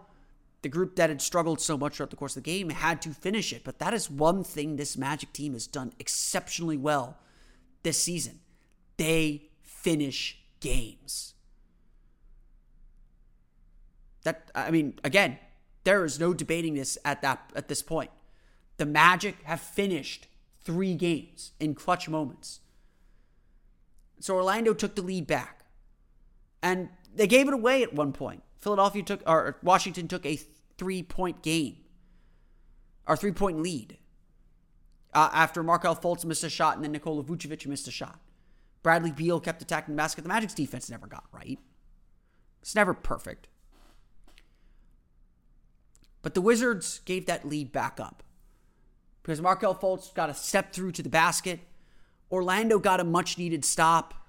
the 0.64 0.68
group 0.68 0.96
that 0.96 1.12
had 1.12 1.22
struggled 1.22 1.62
so 1.62 1.78
much 1.78 1.98
throughout 1.98 2.10
the 2.10 2.16
course 2.16 2.36
of 2.36 2.42
the 2.42 2.50
game 2.50 2.72
had 2.72 3.00
to 3.04 3.12
finish 3.12 3.54
it. 3.54 3.64
But 3.64 3.78
that 3.78 3.94
is 3.94 4.10
one 4.10 4.44
thing 4.44 4.78
this 4.78 4.98
Magic 4.98 5.32
team 5.32 5.54
has 5.54 5.68
done 5.68 5.94
exceptionally 6.00 6.76
well 6.76 7.20
this 7.84 8.02
season. 8.02 8.40
They 8.98 9.52
finish 9.62 10.40
games. 10.60 11.36
That 14.24 14.50
I 14.56 14.72
mean, 14.72 14.98
again, 15.04 15.38
there 15.84 16.04
is 16.04 16.20
no 16.20 16.34
debating 16.34 16.74
this 16.74 16.98
at 17.06 17.22
that 17.22 17.52
at 17.56 17.68
this 17.68 17.84
point. 17.84 18.10
The 18.78 18.88
Magic 18.88 19.36
have 19.44 19.62
finished 19.62 20.26
three 20.64 20.96
games 20.96 21.52
in 21.60 21.76
clutch 21.76 22.10
moments. 22.10 22.62
So 24.20 24.34
Orlando 24.34 24.74
took 24.74 24.96
the 24.96 25.04
lead 25.04 25.28
back. 25.28 25.64
And 26.64 26.90
they 27.16 27.28
gave 27.28 27.48
it 27.48 27.54
away 27.54 27.84
at 27.84 27.94
one 27.94 28.14
point. 28.14 28.44
Philadelphia 28.60 29.04
took, 29.04 29.22
or 29.28 29.58
Washington 29.64 30.08
took 30.08 30.26
a 30.26 30.40
three 30.78 31.04
point 31.04 31.42
game 31.42 31.78
or 33.08 33.16
three 33.16 33.32
point 33.32 33.62
lead 33.62 33.98
uh, 35.14 35.30
after 35.34 35.64
Markelle 35.64 35.96
Fultz 35.96 36.26
missed 36.26 36.44
a 36.44 36.50
shot 36.50 36.76
and 36.76 36.84
then 36.84 36.92
Nikola 36.92 37.24
Vucevic 37.24 37.66
missed 37.66 37.88
a 37.88 37.92
shot. 37.92 38.20
Bradley 38.84 39.12
Beal 39.12 39.40
kept 39.40 39.62
attacking 39.62 39.96
the 39.96 39.98
basket. 39.98 40.24
The 40.24 40.30
Magic's 40.30 40.54
defense 40.54 40.90
never 40.90 41.08
got 41.08 41.24
right. 41.32 41.60
It's 42.62 42.76
never 42.76 42.94
perfect. 42.94 43.48
But 46.22 46.34
the 46.34 46.42
Wizards 46.42 47.02
gave 47.06 47.28
that 47.28 47.48
lead 47.48 47.72
back 47.72 48.00
up 48.00 48.24
because 49.22 49.42
Markelle 49.42 49.76
Fultz 49.76 50.14
got 50.14 50.30
a 50.30 50.34
step 50.34 50.74
through 50.74 50.92
to 50.94 51.04
the 51.04 51.10
basket. 51.10 51.60
Orlando 52.32 52.80
got 52.80 53.00
a 53.00 53.04
much 53.04 53.38
needed 53.38 53.64
stop 53.64 54.25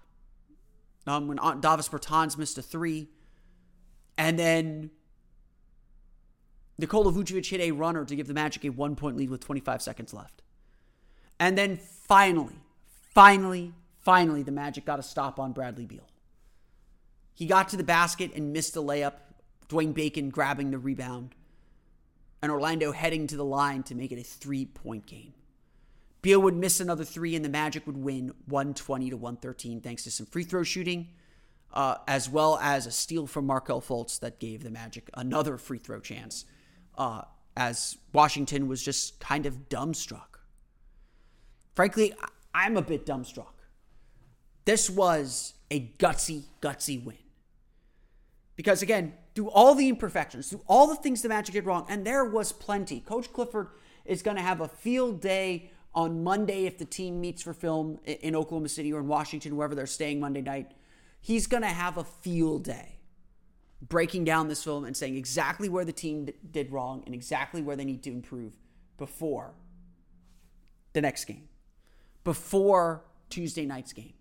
um, 1.07 1.29
when 1.29 1.37
Davis 1.61 1.89
Bertans 1.89 2.37
missed 2.37 2.59
a 2.59 2.63
three. 2.63 3.09
And 4.19 4.39
then 4.39 4.91
Nikola 6.79 7.13
Vucevic 7.13 7.49
hit 7.49 7.61
a 7.61 7.71
runner 7.73 8.05
to 8.05 8.17
give 8.17 8.27
the 8.27 8.35
Magic 8.35 8.65
a 8.65 8.71
one 8.71 8.97
point 8.97 9.17
lead 9.17 9.31
with 9.31 9.41
25 9.41 9.83
seconds 9.83 10.13
left. 10.13 10.43
And 11.39 11.57
then 11.57 11.77
finally, 11.77 12.57
finally, 13.13 13.73
finally, 14.01 14.43
the 14.43 14.53
Magic 14.53 14.85
got 14.85 14.99
a 14.99 15.03
stop 15.03 15.39
on 15.39 15.53
Bradley 15.53 15.87
Beal. 15.87 16.09
He 17.35 17.47
got 17.47 17.69
to 17.71 17.77
the 17.77 17.85
basket 17.85 18.33
and 18.35 18.53
missed 18.53 18.77
a 18.77 18.81
layup. 18.81 19.13
Dwayne 19.69 19.93
Bacon 19.93 20.31
grabbing 20.31 20.71
the 20.71 20.79
rebound. 20.79 21.35
And 22.43 22.53
Orlando 22.53 22.93
heading 22.93 23.27
to 23.29 23.37
the 23.37 23.45
line 23.45 23.83
to 23.85 23.95
make 23.95 24.13
it 24.13 24.19
a 24.19 24.23
three 24.23 24.65
point 24.65 25.07
game. 25.07 25.35
Beal 26.26 26.42
would 26.42 26.56
miss 26.56 26.80
another 26.80 27.04
three, 27.04 27.37
and 27.37 27.45
the 27.45 27.49
Magic 27.49 27.87
would 27.87 27.99
win 27.99 28.33
120 28.47 29.11
to 29.11 29.16
113 29.16 29.80
thanks 29.80 30.02
to 30.02 30.11
some 30.11 30.26
free 30.26 30.42
throw 30.42 30.64
shooting, 30.64 31.06
uh, 31.73 31.99
as 32.09 32.28
well 32.28 32.59
as 32.61 32.85
a 32.85 32.90
steal 32.90 33.28
from 33.28 33.47
Markelle 33.47 33.80
Fultz 33.80 34.18
that 34.18 34.40
gave 34.40 34.64
the 34.64 34.71
Magic 34.71 35.09
another 35.14 35.56
free 35.56 35.78
throw 35.78 36.00
chance, 36.00 36.45
uh, 36.99 37.23
as 37.56 37.97
Washington 38.12 38.66
was 38.66 38.83
just 38.83 39.21
kind 39.21 39.47
of 39.47 39.68
dumbstruck. 39.68 40.40
Frankly, 41.76 42.12
I'm 42.52 42.76
a 42.76 42.83
bit 42.83 43.06
dumbstruck. 43.06 43.54
This 44.64 44.90
was 44.90 45.54
a 45.71 45.92
gutsy, 45.97 46.42
gutsy 46.61 47.04
win. 47.04 47.18
Because 48.56 48.83
again, 48.83 49.12
through 49.37 49.50
all 49.50 49.76
the 49.76 49.88
imperfections, 49.88 50.49
through 50.49 50.62
all 50.66 50.88
the 50.88 50.97
things 50.97 51.23
the 51.23 51.28
Magic 51.28 51.52
did 51.52 51.66
wrong, 51.66 51.87
and 51.88 52.04
there 52.04 52.25
was 52.25 52.50
plenty. 52.50 52.99
Coach 52.99 53.33
Clifford 53.33 53.68
is 54.04 54.23
going 54.23 54.37
to 54.37 54.42
have 54.42 54.61
a 54.61 54.66
field 54.66 55.21
day 55.21 55.71
on 55.97 56.23
Monday 56.23 56.67
if 56.67 56.76
the 56.76 56.85
team 56.85 57.21
meets 57.21 57.43
for 57.43 57.55
film 57.55 57.99
in 58.05 58.37
Oklahoma 58.37 58.69
City 58.69 58.93
or 58.93 59.00
in 59.00 59.09
Washington, 59.09 59.57
wherever 59.57 59.75
they're 59.75 59.87
staying 59.87 60.21
Monday 60.21 60.43
night. 60.43 60.73
He's 61.21 61.47
going 61.47 61.62
to 61.62 61.69
have 61.69 61.97
a 61.97 62.05
field 62.05 62.65
day 62.65 62.99
breaking 63.81 64.25
down 64.25 64.49
this 64.49 64.62
film 64.62 64.85
and 64.85 64.97
saying 64.97 65.17
exactly 65.17 65.69
where 65.69 65.85
the 65.85 65.93
team 65.93 66.29
did 66.50 66.71
wrong 66.71 67.03
and 67.07 67.15
exactly 67.15 67.62
where 67.62 67.76
they 67.76 67.85
need 67.85 68.03
to 68.03 68.11
improve 68.11 68.55
before 68.99 69.55
the 70.93 71.00
next 71.00 71.25
game, 71.25 71.49
before 72.25 73.03
Tuesday 73.31 73.65
night's 73.65 73.93
game. 73.93 74.12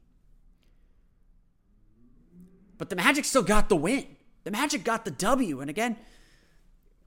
But 2.77 2.89
the 2.89 2.95
Magic 2.95 3.25
still 3.25 3.43
got 3.43 3.69
the 3.69 3.75
win. 3.75 4.05
The 4.45 4.51
Magic 4.51 4.83
got 4.83 5.05
the 5.05 5.11
W. 5.11 5.61
And 5.61 5.69
again, 5.69 5.97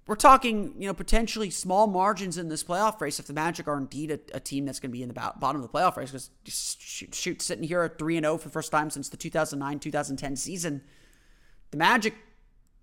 we're 0.08 0.16
talking, 0.16 0.72
you 0.78 0.86
know, 0.86 0.94
potentially 0.94 1.50
small 1.50 1.86
margins 1.86 2.38
in 2.38 2.48
this 2.48 2.64
playoff 2.64 2.98
race 2.98 3.20
if 3.20 3.26
the 3.26 3.34
Magic 3.34 3.68
are 3.68 3.76
indeed 3.76 4.10
a, 4.10 4.18
a 4.32 4.40
team 4.40 4.64
that's 4.64 4.80
going 4.80 4.90
to 4.90 4.96
be 4.96 5.02
in 5.02 5.08
the 5.08 5.14
bottom 5.14 5.56
of 5.56 5.62
the 5.62 5.68
playoff 5.68 5.96
race. 5.98 6.10
Because 6.10 6.30
shoot, 6.46 7.14
shoot, 7.14 7.42
sitting 7.42 7.62
here 7.62 7.82
at 7.82 7.98
three 7.98 8.16
and 8.16 8.24
zero 8.24 8.34
oh 8.34 8.38
for 8.38 8.48
the 8.48 8.52
first 8.52 8.72
time 8.72 8.88
since 8.88 9.10
the 9.10 9.18
2009-2010 9.18 10.38
season, 10.38 10.82
the 11.72 11.76
Magic, 11.76 12.14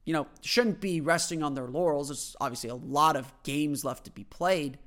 you 0.05 0.13
know, 0.13 0.27
shouldn't 0.41 0.79
be 0.79 1.01
resting 1.01 1.41
on 1.41 1.55
their 1.55 1.67
laurels. 1.67 2.09
There's 2.09 2.35
obviously 2.39 2.69
a 2.69 2.75
lot 2.75 3.15
of 3.15 3.33
games 3.41 3.83
left 3.83 4.05
to 4.05 4.11
be 4.11 4.25
played, 4.25 4.77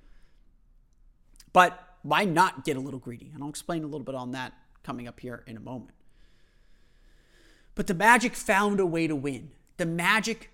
but 1.53 1.97
why 2.03 2.25
not 2.25 2.65
get 2.65 2.77
a 2.77 2.81
little 2.81 3.01
greedy? 3.01 3.33
And 3.35 3.43
I'll 3.43 3.51
explain 3.51 3.83
a 3.83 3.87
little 3.87 4.05
bit 4.05 4.15
on 4.15 4.31
that 4.31 4.53
coming 4.85 5.09
up 5.09 5.19
here 5.19 5.43
in 5.49 5.57
a 5.57 5.61
moment. 5.61 5.91
But 7.75 7.89
the 7.89 7.95
Magic 7.95 8.37
found 8.37 8.79
a 8.79 8.87
way 8.87 9.09
to 9.09 9.17
win. 9.17 9.51
The 9.77 9.87
Magic 9.87 10.51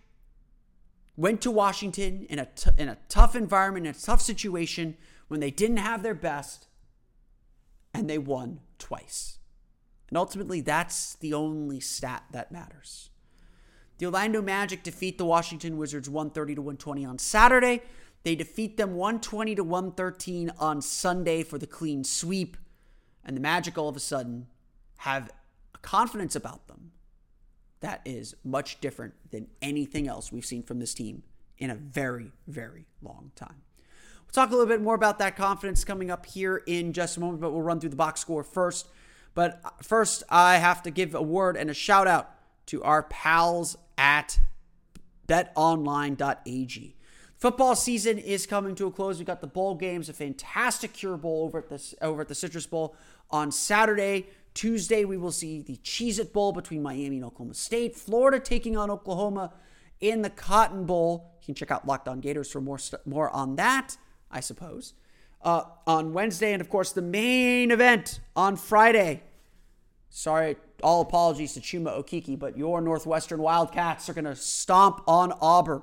went 1.17 1.41
to 1.43 1.51
Washington 1.51 2.27
in 2.29 2.39
a, 2.39 2.47
t- 2.47 2.71
in 2.77 2.89
a 2.89 2.99
tough 3.09 3.37
environment, 3.37 3.87
in 3.87 3.95
a 3.95 3.99
tough 3.99 4.21
situation, 4.21 4.97
when 5.29 5.41
they 5.41 5.51
didn't 5.51 5.79
have 5.79 6.03
their 6.03 6.15
best, 6.15 6.67
and 7.93 8.11
they 8.11 8.19
won 8.19 8.61
twice. 8.79 9.39
And 10.09 10.19
ultimately, 10.19 10.61
that's 10.61 11.15
the 11.17 11.35
only 11.35 11.81
stat 11.81 12.25
that 12.33 12.53
matters. 12.53 13.11
The 13.99 14.07
Orlando 14.07 14.43
Magic 14.43 14.83
defeat 14.83 15.19
the 15.19 15.25
Washington 15.25 15.77
Wizards 15.77 16.11
130 16.11 16.57
to 16.57 16.63
120 16.63 17.05
on 17.05 17.19
Saturday. 17.19 17.83
They 18.25 18.35
defeat 18.35 18.77
them 18.77 18.95
120 18.95 19.55
to 19.55 19.65
113 19.65 20.51
on 20.59 20.83
Sunday 20.83 21.43
for 21.43 21.59
the 21.59 21.67
clean 21.67 22.03
sweep. 22.03 22.57
And 23.25 23.37
the 23.37 23.41
Magic 23.41 23.79
all 23.79 23.89
of 23.89 23.97
a 23.97 24.01
sudden 24.01 24.49
have 24.99 25.31
confidence 25.83 26.35
about 26.35 26.67
them 26.67 26.93
that 27.85 28.01
is 28.07 28.35
much 28.43 28.81
different 28.81 29.13
than 29.31 29.47
anything 29.61 30.09
else 30.09 30.33
we've 30.33 30.47
seen 30.47 30.63
from 30.63 30.79
this 30.79 30.95
team 30.95 31.23
in 31.59 31.69
a 31.69 31.75
very, 31.75 32.33
very 32.47 32.87
long 33.03 33.31
time. 33.37 33.63
We'll 34.25 34.33
talk 34.33 34.49
a 34.49 34.53
little 34.53 34.67
bit 34.67 34.81
more 34.81 34.95
about 34.95 35.19
that 35.19 35.37
confidence 35.37 35.85
coming 35.85 36.11
up 36.11 36.25
here 36.25 36.63
in 36.67 36.95
just 36.95 37.19
a 37.19 37.21
moment, 37.21 37.43
but 37.43 37.53
we'll 37.53 37.61
run 37.61 37.81
through 37.81 37.91
the 37.91 37.97
box 37.97 38.21
score 38.21 38.43
first. 38.43 38.89
But 39.35 39.61
first, 39.83 40.23
I 40.31 40.57
have 40.57 40.83
to 40.85 40.91
give 40.91 41.15
a 41.15 41.21
word 41.21 41.59
and 41.59 41.69
a 41.69 41.75
shout 41.75 42.09
out 42.09 42.31
to 42.67 42.83
our 42.83 43.03
pals 43.03 43.77
at 43.99 44.39
betonline.ag. 45.29 46.97
Football 47.37 47.77
season 47.77 48.17
is 48.17 48.47
coming 48.47 48.75
to 48.77 48.87
a 48.87 48.91
close. 48.91 49.19
We 49.19 49.27
got 49.27 49.43
the 49.43 49.47
bowl 49.47 49.75
games, 49.75 50.09
a 50.09 50.15
fantastic 50.15 50.95
Cure 50.95 51.19
Bowl 51.19 51.45
over 51.45 51.59
at 51.59 51.69
the 51.69 51.95
over 52.01 52.23
at 52.23 52.29
the 52.29 52.35
Citrus 52.35 52.65
Bowl 52.65 52.97
on 53.31 53.53
Saturday. 53.53 54.29
Tuesday, 54.55 55.05
we 55.05 55.17
will 55.17 55.33
see 55.33 55.63
the 55.63 55.77
Cheez 55.79 56.19
It 56.19 56.33
Bowl 56.33 56.53
between 56.53 56.83
Miami 56.83 57.17
and 57.17 57.25
Oklahoma 57.25 57.55
State. 57.55 57.97
Florida 57.97 58.39
taking 58.39 58.77
on 58.77 58.91
Oklahoma 58.91 59.53
in 60.01 60.23
the 60.23 60.31
Cotton 60.31 60.87
Bowl. 60.87 61.33
You 61.41 61.47
can 61.47 61.55
check 61.55 61.71
out 61.71 61.87
Locked 61.87 62.09
On 62.09 62.21
Gators 62.21 62.51
for 62.51 62.61
more, 62.61 62.79
st- 62.79 63.05
more 63.07 63.31
on 63.31 63.57
that, 63.57 63.97
I 64.31 64.41
suppose. 64.41 64.95
Uh, 65.43 65.65
on 65.87 66.13
Wednesday, 66.13 66.53
and 66.53 66.61
of 66.61 66.71
course, 66.71 66.93
the 66.93 67.03
main 67.03 67.71
event 67.71 68.21
on 68.35 68.57
Friday. 68.57 69.23
Sorry, 70.09 70.57
all 70.83 71.01
apologies 71.01 71.55
to 71.55 71.61
Chuma 71.61 71.99
Okeke, 71.99 72.39
but 72.39 72.57
your 72.57 72.81
Northwestern 72.81 73.41
Wildcats 73.43 74.09
are 74.09 74.15
going 74.15 74.25
to 74.25 74.37
stomp 74.37 75.03
on 75.09 75.33
Auburn. 75.41 75.83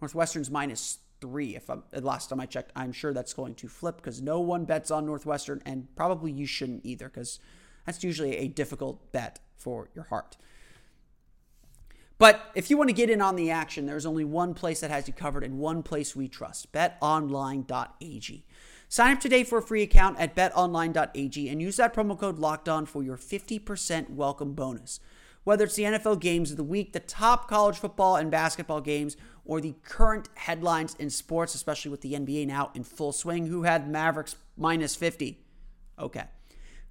Northwestern's 0.00 0.50
minus 0.50 0.98
three. 1.20 1.54
If 1.54 1.68
I'm, 1.68 1.84
last 1.92 2.30
time 2.30 2.40
I 2.40 2.46
checked, 2.46 2.72
I'm 2.74 2.92
sure 2.92 3.12
that's 3.12 3.34
going 3.34 3.54
to 3.56 3.68
flip 3.68 3.96
because 3.96 4.22
no 4.22 4.40
one 4.40 4.64
bets 4.64 4.90
on 4.90 5.04
Northwestern, 5.04 5.60
and 5.66 5.94
probably 5.94 6.32
you 6.32 6.46
shouldn't 6.46 6.84
either 6.84 7.08
because 7.08 7.38
that's 7.86 8.04
usually 8.04 8.36
a 8.36 8.48
difficult 8.48 9.12
bet 9.12 9.40
for 9.56 9.88
your 9.94 10.04
heart. 10.04 10.36
But 12.20 12.50
if 12.54 12.68
you 12.68 12.76
want 12.76 12.90
to 12.90 12.94
get 12.94 13.08
in 13.08 13.22
on 13.22 13.34
the 13.34 13.50
action, 13.50 13.86
there's 13.86 14.04
only 14.04 14.24
one 14.24 14.52
place 14.52 14.80
that 14.80 14.90
has 14.90 15.08
you 15.08 15.14
covered 15.14 15.42
and 15.42 15.58
one 15.58 15.82
place 15.82 16.14
we 16.14 16.28
trust 16.28 16.70
betonline.ag. 16.70 18.44
Sign 18.90 19.12
up 19.12 19.20
today 19.20 19.42
for 19.42 19.58
a 19.58 19.62
free 19.62 19.82
account 19.82 20.18
at 20.18 20.34
betonline.ag 20.34 21.48
and 21.48 21.62
use 21.62 21.76
that 21.76 21.94
promo 21.94 22.18
code 22.18 22.38
locked 22.38 22.68
on 22.68 22.84
for 22.84 23.02
your 23.02 23.16
50% 23.16 24.10
welcome 24.10 24.52
bonus. 24.52 25.00
Whether 25.44 25.64
it's 25.64 25.76
the 25.76 25.84
NFL 25.84 26.20
games 26.20 26.50
of 26.50 26.58
the 26.58 26.64
week, 26.64 26.92
the 26.92 27.00
top 27.00 27.48
college 27.48 27.78
football 27.78 28.16
and 28.16 28.30
basketball 28.30 28.82
games, 28.82 29.16
or 29.46 29.60
the 29.60 29.74
current 29.82 30.28
headlines 30.34 30.94
in 30.98 31.08
sports, 31.08 31.54
especially 31.54 31.90
with 31.90 32.02
the 32.02 32.12
NBA 32.12 32.46
now 32.46 32.70
in 32.74 32.84
full 32.84 33.12
swing, 33.12 33.46
who 33.46 33.62
had 33.62 33.88
Mavericks 33.88 34.36
minus 34.58 34.94
50? 34.94 35.38
Okay. 35.98 36.24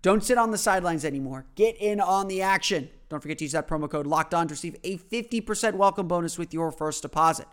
Don't 0.01 0.23
sit 0.23 0.37
on 0.37 0.51
the 0.51 0.57
sidelines 0.57 1.03
anymore. 1.03 1.45
Get 1.55 1.75
in 1.77 1.99
on 1.99 2.27
the 2.27 2.41
action. 2.41 2.89
Don't 3.09 3.21
forget 3.21 3.39
to 3.39 3.45
use 3.45 3.51
that 3.51 3.67
promo 3.67 3.89
code 3.89 4.07
locked 4.07 4.33
on 4.33 4.47
to 4.47 4.53
receive 4.53 4.77
a 4.83 4.97
50% 4.97 5.73
welcome 5.73 6.07
bonus 6.07 6.37
with 6.37 6.53
your 6.53 6.71
first 6.71 7.01
deposit. 7.01 7.47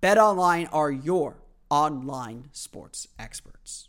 Bet 0.00 0.16
online 0.16 0.66
are 0.68 0.90
your 0.90 1.36
online 1.70 2.48
sports 2.52 3.08
experts. 3.18 3.88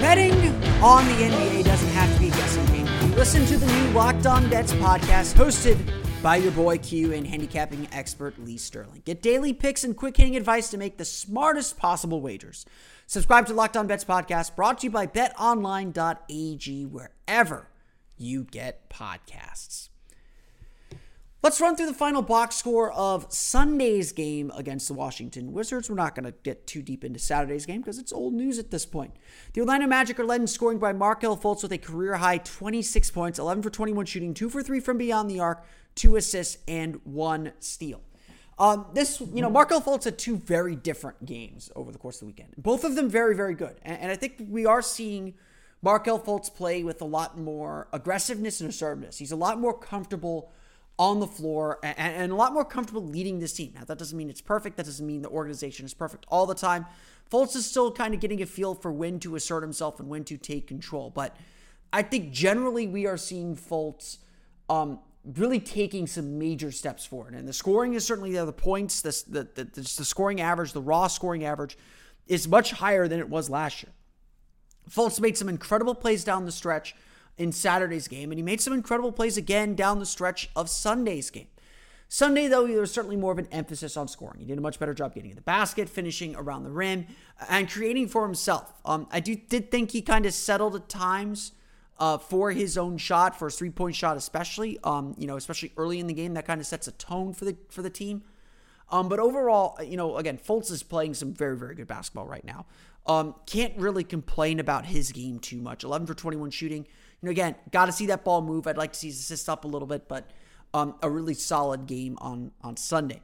Heading 0.00 0.32
on 0.82 1.04
the 1.04 1.12
NBA 1.12 1.62
doesn't 1.64 1.90
have 1.90 2.12
to 2.14 2.20
be 2.20 2.28
a 2.28 2.30
guessing 2.30 2.64
game. 2.66 2.86
Listen 3.16 3.44
to 3.44 3.58
the 3.58 3.66
new 3.66 3.90
Locked 3.90 4.26
On 4.26 4.48
Bets 4.48 4.72
podcast 4.72 5.34
hosted 5.34 5.78
by 6.22 6.36
your 6.36 6.52
boy 6.52 6.78
Q 6.78 7.12
and 7.12 7.26
handicapping 7.26 7.86
expert 7.92 8.42
Lee 8.42 8.56
Sterling. 8.56 9.02
Get 9.04 9.20
daily 9.20 9.52
picks 9.52 9.84
and 9.84 9.94
quick 9.94 10.16
hitting 10.16 10.36
advice 10.36 10.70
to 10.70 10.78
make 10.78 10.96
the 10.96 11.04
smartest 11.04 11.76
possible 11.76 12.22
wagers. 12.22 12.64
Subscribe 13.06 13.46
to 13.48 13.52
Locked 13.52 13.76
On 13.76 13.86
Bets 13.86 14.04
podcast 14.04 14.56
brought 14.56 14.78
to 14.78 14.86
you 14.86 14.90
by 14.90 15.06
betonline.ag 15.06 16.86
wherever 16.86 17.68
you 18.16 18.44
get 18.44 18.88
podcasts. 18.88 19.90
Let's 21.42 21.58
run 21.58 21.74
through 21.74 21.86
the 21.86 21.94
final 21.94 22.20
box 22.20 22.56
score 22.56 22.92
of 22.92 23.32
Sunday's 23.32 24.12
game 24.12 24.52
against 24.54 24.88
the 24.88 24.94
Washington 24.94 25.52
Wizards. 25.52 25.88
We're 25.88 25.96
not 25.96 26.14
going 26.14 26.26
to 26.26 26.34
get 26.42 26.66
too 26.66 26.82
deep 26.82 27.02
into 27.02 27.18
Saturday's 27.18 27.64
game 27.64 27.80
because 27.80 27.98
it's 27.98 28.12
old 28.12 28.34
news 28.34 28.58
at 28.58 28.70
this 28.70 28.84
point. 28.84 29.14
The 29.54 29.62
Orlando 29.62 29.86
Magic 29.86 30.20
are 30.20 30.26
led 30.26 30.42
in 30.42 30.46
scoring 30.46 30.78
by 30.78 30.92
Markelle 30.92 31.38
Fultz 31.38 31.62
with 31.62 31.72
a 31.72 31.78
career 31.78 32.16
high 32.16 32.38
26 32.38 33.10
points, 33.12 33.38
11 33.38 33.62
for 33.62 33.70
21 33.70 34.04
shooting, 34.04 34.34
2 34.34 34.50
for 34.50 34.62
3 34.62 34.80
from 34.80 34.98
beyond 34.98 35.30
the 35.30 35.40
arc, 35.40 35.64
2 35.94 36.16
assists, 36.16 36.58
and 36.68 37.00
1 37.04 37.52
steal. 37.58 38.02
Um, 38.58 38.84
this, 38.92 39.18
you 39.32 39.40
know, 39.40 39.48
Markelle 39.48 39.80
Fultz 39.80 40.04
had 40.04 40.18
two 40.18 40.36
very 40.36 40.76
different 40.76 41.24
games 41.24 41.70
over 41.74 41.90
the 41.90 41.96
course 41.96 42.16
of 42.16 42.20
the 42.20 42.26
weekend. 42.26 42.52
Both 42.58 42.84
of 42.84 42.96
them 42.96 43.08
very, 43.08 43.34
very 43.34 43.54
good. 43.54 43.76
And, 43.80 43.98
and 43.98 44.12
I 44.12 44.16
think 44.16 44.34
we 44.46 44.66
are 44.66 44.82
seeing 44.82 45.32
Markelle 45.80 46.20
Fultz 46.20 46.54
play 46.54 46.84
with 46.84 47.00
a 47.00 47.06
lot 47.06 47.38
more 47.38 47.88
aggressiveness 47.94 48.60
and 48.60 48.68
assertiveness. 48.68 49.16
He's 49.16 49.32
a 49.32 49.36
lot 49.36 49.58
more 49.58 49.72
comfortable 49.72 50.52
on 50.98 51.20
the 51.20 51.26
floor 51.26 51.78
and, 51.82 51.98
and, 51.98 52.32
a 52.32 52.34
lot 52.34 52.52
more 52.52 52.64
comfortable 52.64 53.02
leading 53.02 53.38
this 53.38 53.54
team. 53.54 53.72
Now, 53.74 53.84
that 53.84 53.98
doesn't 53.98 54.16
mean 54.16 54.28
it's 54.28 54.42
perfect. 54.42 54.76
That 54.76 54.84
doesn't 54.84 55.06
mean 55.06 55.22
the 55.22 55.30
organization 55.30 55.86
is 55.86 55.94
perfect 55.94 56.26
all 56.28 56.44
the 56.46 56.54
time. 56.54 56.84
Fultz 57.30 57.56
is 57.56 57.64
still 57.64 57.90
kind 57.90 58.12
of 58.12 58.20
getting 58.20 58.42
a 58.42 58.46
feel 58.46 58.74
for 58.74 58.92
when 58.92 59.18
to 59.20 59.34
assert 59.36 59.62
himself 59.62 59.98
and 59.98 60.08
when 60.08 60.24
to 60.24 60.36
take 60.36 60.66
control. 60.66 61.08
But 61.10 61.36
I 61.92 62.02
think 62.02 62.32
generally 62.32 62.86
we 62.86 63.06
are 63.06 63.16
seeing 63.16 63.56
Fultz 63.56 64.18
um, 64.68 64.98
really 65.24 65.60
taking 65.60 66.06
some 66.06 66.38
major 66.38 66.70
steps 66.72 67.06
forward. 67.06 67.34
And 67.34 67.46
the 67.46 67.52
scoring 67.52 67.94
is 67.94 68.04
certainly. 68.04 68.32
The 68.32 68.52
points, 68.52 69.00
the, 69.00 69.22
the, 69.28 69.64
the, 69.64 69.80
the 69.80 70.04
scoring 70.04 70.40
average, 70.40 70.72
the 70.72 70.82
raw 70.82 71.06
scoring 71.06 71.44
average 71.44 71.78
is 72.26 72.46
much 72.46 72.72
higher 72.72 73.08
than 73.08 73.20
it 73.20 73.28
was 73.28 73.48
last 73.48 73.82
year. 73.82 73.92
Fultz 74.88 75.20
made 75.20 75.36
some 75.36 75.48
incredible 75.48 75.94
plays 75.94 76.24
down 76.24 76.44
the 76.44 76.52
stretch 76.52 76.94
in 77.40 77.52
Saturday's 77.52 78.06
game, 78.06 78.30
and 78.30 78.38
he 78.38 78.42
made 78.42 78.60
some 78.60 78.74
incredible 78.74 79.12
plays 79.12 79.38
again 79.38 79.74
down 79.74 79.98
the 79.98 80.06
stretch 80.06 80.50
of 80.54 80.68
Sunday's 80.68 81.30
game. 81.30 81.46
Sunday, 82.06 82.48
though, 82.48 82.66
there 82.66 82.80
was 82.80 82.92
certainly 82.92 83.16
more 83.16 83.32
of 83.32 83.38
an 83.38 83.48
emphasis 83.50 83.96
on 83.96 84.08
scoring. 84.08 84.40
He 84.40 84.46
did 84.46 84.58
a 84.58 84.60
much 84.60 84.78
better 84.78 84.92
job 84.92 85.14
getting 85.14 85.30
in 85.30 85.36
the 85.36 85.42
basket, 85.42 85.88
finishing 85.88 86.36
around 86.36 86.64
the 86.64 86.70
rim, 86.70 87.06
and 87.48 87.70
creating 87.70 88.08
for 88.08 88.24
himself. 88.24 88.74
Um, 88.84 89.06
I 89.10 89.20
do 89.20 89.36
did 89.36 89.70
think 89.70 89.92
he 89.92 90.02
kind 90.02 90.26
of 90.26 90.34
settled 90.34 90.74
at 90.76 90.88
times 90.88 91.52
uh, 91.98 92.18
for 92.18 92.50
his 92.50 92.76
own 92.76 92.98
shot, 92.98 93.38
for 93.38 93.46
his 93.46 93.56
three 93.56 93.70
point 93.70 93.94
shot, 93.94 94.18
especially. 94.18 94.78
Um, 94.84 95.14
you 95.16 95.26
know, 95.26 95.36
especially 95.36 95.72
early 95.78 95.98
in 95.98 96.08
the 96.08 96.14
game, 96.14 96.34
that 96.34 96.46
kind 96.46 96.60
of 96.60 96.66
sets 96.66 96.88
a 96.88 96.92
tone 96.92 97.32
for 97.32 97.46
the 97.46 97.56
for 97.70 97.80
the 97.80 97.90
team. 97.90 98.22
Um, 98.90 99.08
but 99.08 99.18
overall, 99.18 99.82
you 99.82 99.96
know, 99.96 100.16
again, 100.16 100.36
Fultz 100.36 100.70
is 100.70 100.82
playing 100.82 101.14
some 101.14 101.32
very, 101.32 101.56
very 101.56 101.74
good 101.74 101.86
basketball 101.86 102.26
right 102.26 102.44
now. 102.44 102.66
Um, 103.06 103.34
can't 103.46 103.76
really 103.76 104.04
complain 104.04 104.60
about 104.60 104.86
his 104.86 105.12
game 105.12 105.38
too 105.38 105.60
much. 105.60 105.84
11 105.84 106.06
for 106.06 106.14
21 106.14 106.50
shooting, 106.50 106.86
know, 107.26 107.30
again, 107.30 107.54
got 107.70 107.86
to 107.86 107.92
see 107.92 108.06
that 108.06 108.24
ball 108.24 108.42
move. 108.42 108.66
I'd 108.66 108.76
like 108.76 108.92
to 108.92 108.98
see 108.98 109.08
his 109.08 109.20
assist 109.20 109.48
up 109.48 109.64
a 109.64 109.68
little 109.68 109.88
bit, 109.88 110.08
but 110.08 110.30
um, 110.72 110.94
a 111.02 111.10
really 111.10 111.34
solid 111.34 111.86
game 111.86 112.16
on 112.20 112.52
on 112.62 112.76
Sunday. 112.76 113.20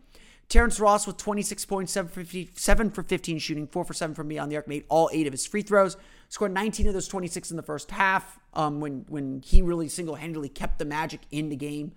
Terrence 0.48 0.78
Ross 0.78 1.06
with 1.06 1.16
26 1.16 1.64
points, 1.64 1.92
7 1.92 2.08
for, 2.08 2.20
50, 2.20 2.50
7 2.54 2.90
for 2.90 3.02
15 3.02 3.38
shooting, 3.38 3.66
4 3.66 3.84
for 3.84 3.92
7 3.92 4.14
from 4.14 4.28
beyond 4.28 4.52
the 4.52 4.56
arc, 4.56 4.68
made 4.68 4.84
all 4.88 5.10
eight 5.12 5.26
of 5.26 5.32
his 5.32 5.44
free 5.44 5.62
throws. 5.62 5.96
Scored 6.28 6.52
19 6.52 6.88
of 6.88 6.94
those 6.94 7.08
26 7.08 7.50
in 7.50 7.56
the 7.56 7.62
first 7.62 7.90
half 7.90 8.38
um, 8.54 8.80
when, 8.80 9.04
when 9.08 9.42
he 9.44 9.62
really 9.62 9.88
single 9.88 10.14
handedly 10.14 10.48
kept 10.48 10.78
the 10.78 10.84
Magic 10.84 11.20
in 11.30 11.48
the 11.48 11.56
game. 11.56 11.92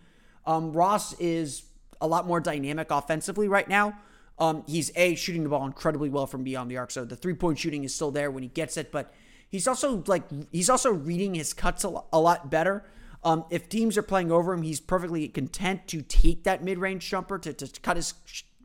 Um, 0.45 0.73
Ross 0.73 1.13
is 1.19 1.63
a 2.01 2.07
lot 2.07 2.25
more 2.25 2.39
dynamic 2.39 2.89
offensively 2.89 3.47
right 3.47 3.67
now. 3.67 3.97
Um, 4.39 4.63
he's 4.67 4.91
A, 4.95 5.15
shooting 5.15 5.43
the 5.43 5.49
ball 5.49 5.65
incredibly 5.65 6.09
well 6.09 6.25
from 6.25 6.43
beyond 6.43 6.71
the 6.71 6.77
arc, 6.77 6.91
so 6.91 7.05
the 7.05 7.15
three 7.15 7.33
point 7.33 7.59
shooting 7.59 7.83
is 7.83 7.93
still 7.93 8.09
there 8.09 8.31
when 8.31 8.41
he 8.41 8.49
gets 8.49 8.77
it, 8.77 8.91
but 8.91 9.13
He's 9.49 9.67
also 9.67 10.03
like 10.05 10.23
he's 10.51 10.69
also 10.69 10.91
reading 10.91 11.33
his 11.33 11.53
cuts 11.53 11.83
a, 11.83 11.89
lot 11.89 12.51
better. 12.51 12.85
Um, 13.23 13.45
if 13.49 13.67
teams 13.67 13.97
are 13.97 14.03
playing 14.03 14.31
over 14.31 14.53
him, 14.53 14.61
he's 14.61 14.79
perfectly 14.79 15.27
content 15.27 15.87
to 15.87 16.01
take 16.01 16.43
that 16.43 16.63
mid-range 16.63 17.09
jumper 17.09 17.37
to, 17.39 17.51
to 17.51 17.81
cut 17.81 17.97
his 17.97 18.13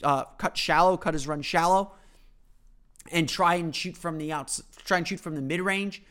uh, 0.02 0.24
cut 0.38 0.56
shallow, 0.56 0.96
cut 0.96 1.14
his 1.14 1.26
run 1.26 1.42
shallow, 1.42 1.92
and 3.10 3.28
try 3.28 3.54
and 3.54 3.74
shoot 3.74 3.96
from 3.96 4.18
the 4.18 4.30
outs, 4.30 4.62
try 4.84 4.98
and 4.98 5.08
shoot 5.08 5.20
from 5.20 5.34
the 5.34 5.42
mid-range. 5.42 6.02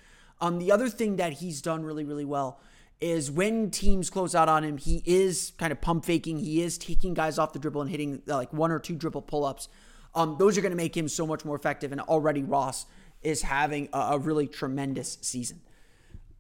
Um, 0.42 0.60
the 0.60 0.72
other 0.72 0.90
thing 0.90 1.18
that 1.18 1.34
he's 1.34 1.62
done 1.62 1.84
really, 1.84 2.04
really 2.04 2.26
well 2.26 2.60
is 3.00 3.30
when 3.30 3.70
teams 3.70 4.10
close 4.10 4.34
out 4.34 4.50
on 4.50 4.64
him, 4.64 4.78
he 4.78 5.04
is 5.06 5.52
kind 5.58 5.72
of 5.72 5.82
pump 5.82 6.06
faking. 6.06 6.40
He 6.40 6.62
is 6.62 6.78
taking 6.78 7.14
guys 7.14 7.38
off 7.38 7.54
the 7.54 7.60
dribble 7.60 7.82
and 7.82 7.92
hitting 7.92 8.22
uh, 8.28 8.38
like 8.38 8.52
one 8.54 8.72
or 8.72 8.80
two 8.80 8.96
dribble 8.96 9.24
pull-ups. 9.24 9.68
Um, 10.16 10.36
those 10.40 10.58
are 10.58 10.62
going 10.62 10.72
to 10.72 10.78
make 10.78 10.96
him 10.96 11.08
so 11.08 11.28
much 11.28 11.44
more 11.46 11.56
effective. 11.56 11.92
And 11.92 12.02
already 12.02 12.44
Ross 12.44 12.86
is 13.24 13.42
having 13.44 13.90
a, 13.94 14.00
a 14.00 14.18
really 14.18 14.48
tremendous 14.48 15.18
season. 15.22 15.62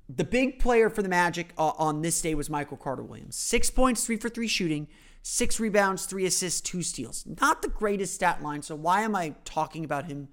The 0.09 0.23
big 0.23 0.59
player 0.59 0.89
for 0.89 1.01
the 1.01 1.09
Magic 1.09 1.53
uh, 1.57 1.71
on 1.77 2.01
this 2.01 2.21
day 2.21 2.35
was 2.35 2.49
Michael 2.49 2.77
Carter 2.77 3.03
Williams. 3.03 3.35
Six 3.35 3.69
points, 3.69 4.05
three 4.05 4.17
for 4.17 4.29
three 4.29 4.47
shooting, 4.47 4.87
six 5.21 5.59
rebounds, 5.59 6.05
three 6.05 6.25
assists, 6.25 6.61
two 6.61 6.83
steals. 6.83 7.25
Not 7.41 7.61
the 7.61 7.69
greatest 7.69 8.13
stat 8.13 8.43
line. 8.43 8.61
So 8.61 8.75
why 8.75 9.01
am 9.01 9.15
I 9.15 9.35
talking 9.45 9.85
about 9.85 10.05
him 10.05 10.27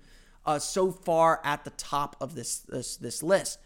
uh, 0.44 0.58
so 0.58 0.90
far 0.90 1.40
at 1.44 1.64
the 1.64 1.70
top 1.70 2.16
of 2.20 2.34
this 2.34 2.58
this, 2.58 2.96
this 2.96 3.22
list? 3.22 3.58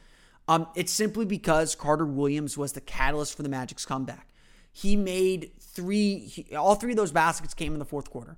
Um, 0.46 0.66
it's 0.74 0.92
simply 0.92 1.24
because 1.24 1.74
Carter 1.74 2.04
Williams 2.04 2.58
was 2.58 2.74
the 2.74 2.82
catalyst 2.82 3.34
for 3.34 3.42
the 3.42 3.48
Magic's 3.48 3.86
comeback. 3.86 4.28
He 4.70 4.94
made 4.94 5.52
three, 5.58 6.18
he, 6.18 6.54
all 6.54 6.74
three 6.74 6.92
of 6.92 6.96
those 6.96 7.12
baskets 7.12 7.54
came 7.54 7.72
in 7.72 7.78
the 7.78 7.84
fourth 7.84 8.10
quarter. 8.10 8.36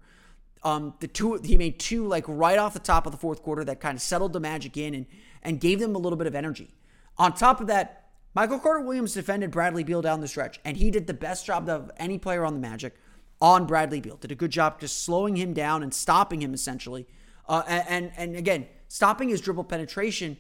Um, 0.67 0.95
the 0.99 1.07
two 1.07 1.41
he 1.45 1.57
made 1.57 1.79
two 1.79 2.09
like 2.09 2.25
right 2.27 2.59
off 2.59 2.73
the 2.75 2.81
top 2.81 3.07
of 3.07 3.13
the 3.13 3.19
fourth 3.19 3.41
quarter 3.41 3.63
that 3.65 3.79
kind 3.79 3.95
of 3.95 4.03
settled 4.03 4.33
the 4.33 4.41
Magic 4.41 4.77
in 4.77 4.95
and 4.95 5.07
and 5.41 5.61
gave 5.61 5.79
them 5.79 5.95
a 5.95 5.99
little 5.99 6.17
bit 6.17 6.27
of 6.27 6.35
energy. 6.35 6.75
On 7.19 7.33
top 7.33 7.61
of 7.61 7.69
that, 7.69 8.09
Michael 8.35 8.59
Carter 8.59 8.81
Williams 8.81 9.15
defended 9.15 9.53
Bradley 9.53 9.85
Beal 9.85 10.03
down 10.03 10.21
the 10.21 10.27
stretch, 10.27 10.59
and 10.65 10.77
he 10.77 10.91
did 10.91 11.07
the 11.07 11.15
best 11.15 11.47
job 11.47 11.69
of 11.69 11.93
any 11.99 12.19
player 12.19 12.45
on 12.45 12.53
the 12.53 12.59
Magic 12.59 12.97
on 13.41 13.65
Bradley 13.65 14.01
Beal. 14.01 14.17
Did 14.17 14.33
a 14.33 14.35
good 14.35 14.51
job 14.51 14.81
just 14.81 15.05
slowing 15.05 15.37
him 15.37 15.53
down 15.53 15.85
and 15.85 15.95
stopping 15.95 16.43
him 16.43 16.53
essentially. 16.53 17.07
Uh, 17.49 17.63
and, 17.67 18.11
and 18.17 18.35
again, 18.35 18.67
stopping 18.89 19.29
his 19.29 19.41
dribble 19.41 19.65
penetration 19.65 20.37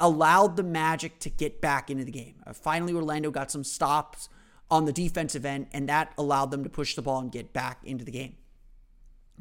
allowed 0.00 0.56
the 0.56 0.62
Magic 0.62 1.18
to 1.18 1.28
get 1.28 1.60
back 1.60 1.90
into 1.90 2.06
the 2.06 2.10
game. 2.10 2.36
Uh, 2.46 2.54
finally, 2.54 2.94
Orlando 2.94 3.30
got 3.30 3.50
some 3.50 3.64
stops 3.64 4.30
on 4.70 4.86
the 4.86 4.94
defensive 4.94 5.44
end, 5.44 5.66
and 5.74 5.90
that 5.90 6.14
allowed 6.16 6.50
them 6.50 6.64
to 6.64 6.70
push 6.70 6.94
the 6.94 7.02
ball 7.02 7.20
and 7.20 7.30
get 7.30 7.52
back 7.52 7.80
into 7.84 8.02
the 8.02 8.10
game. 8.10 8.37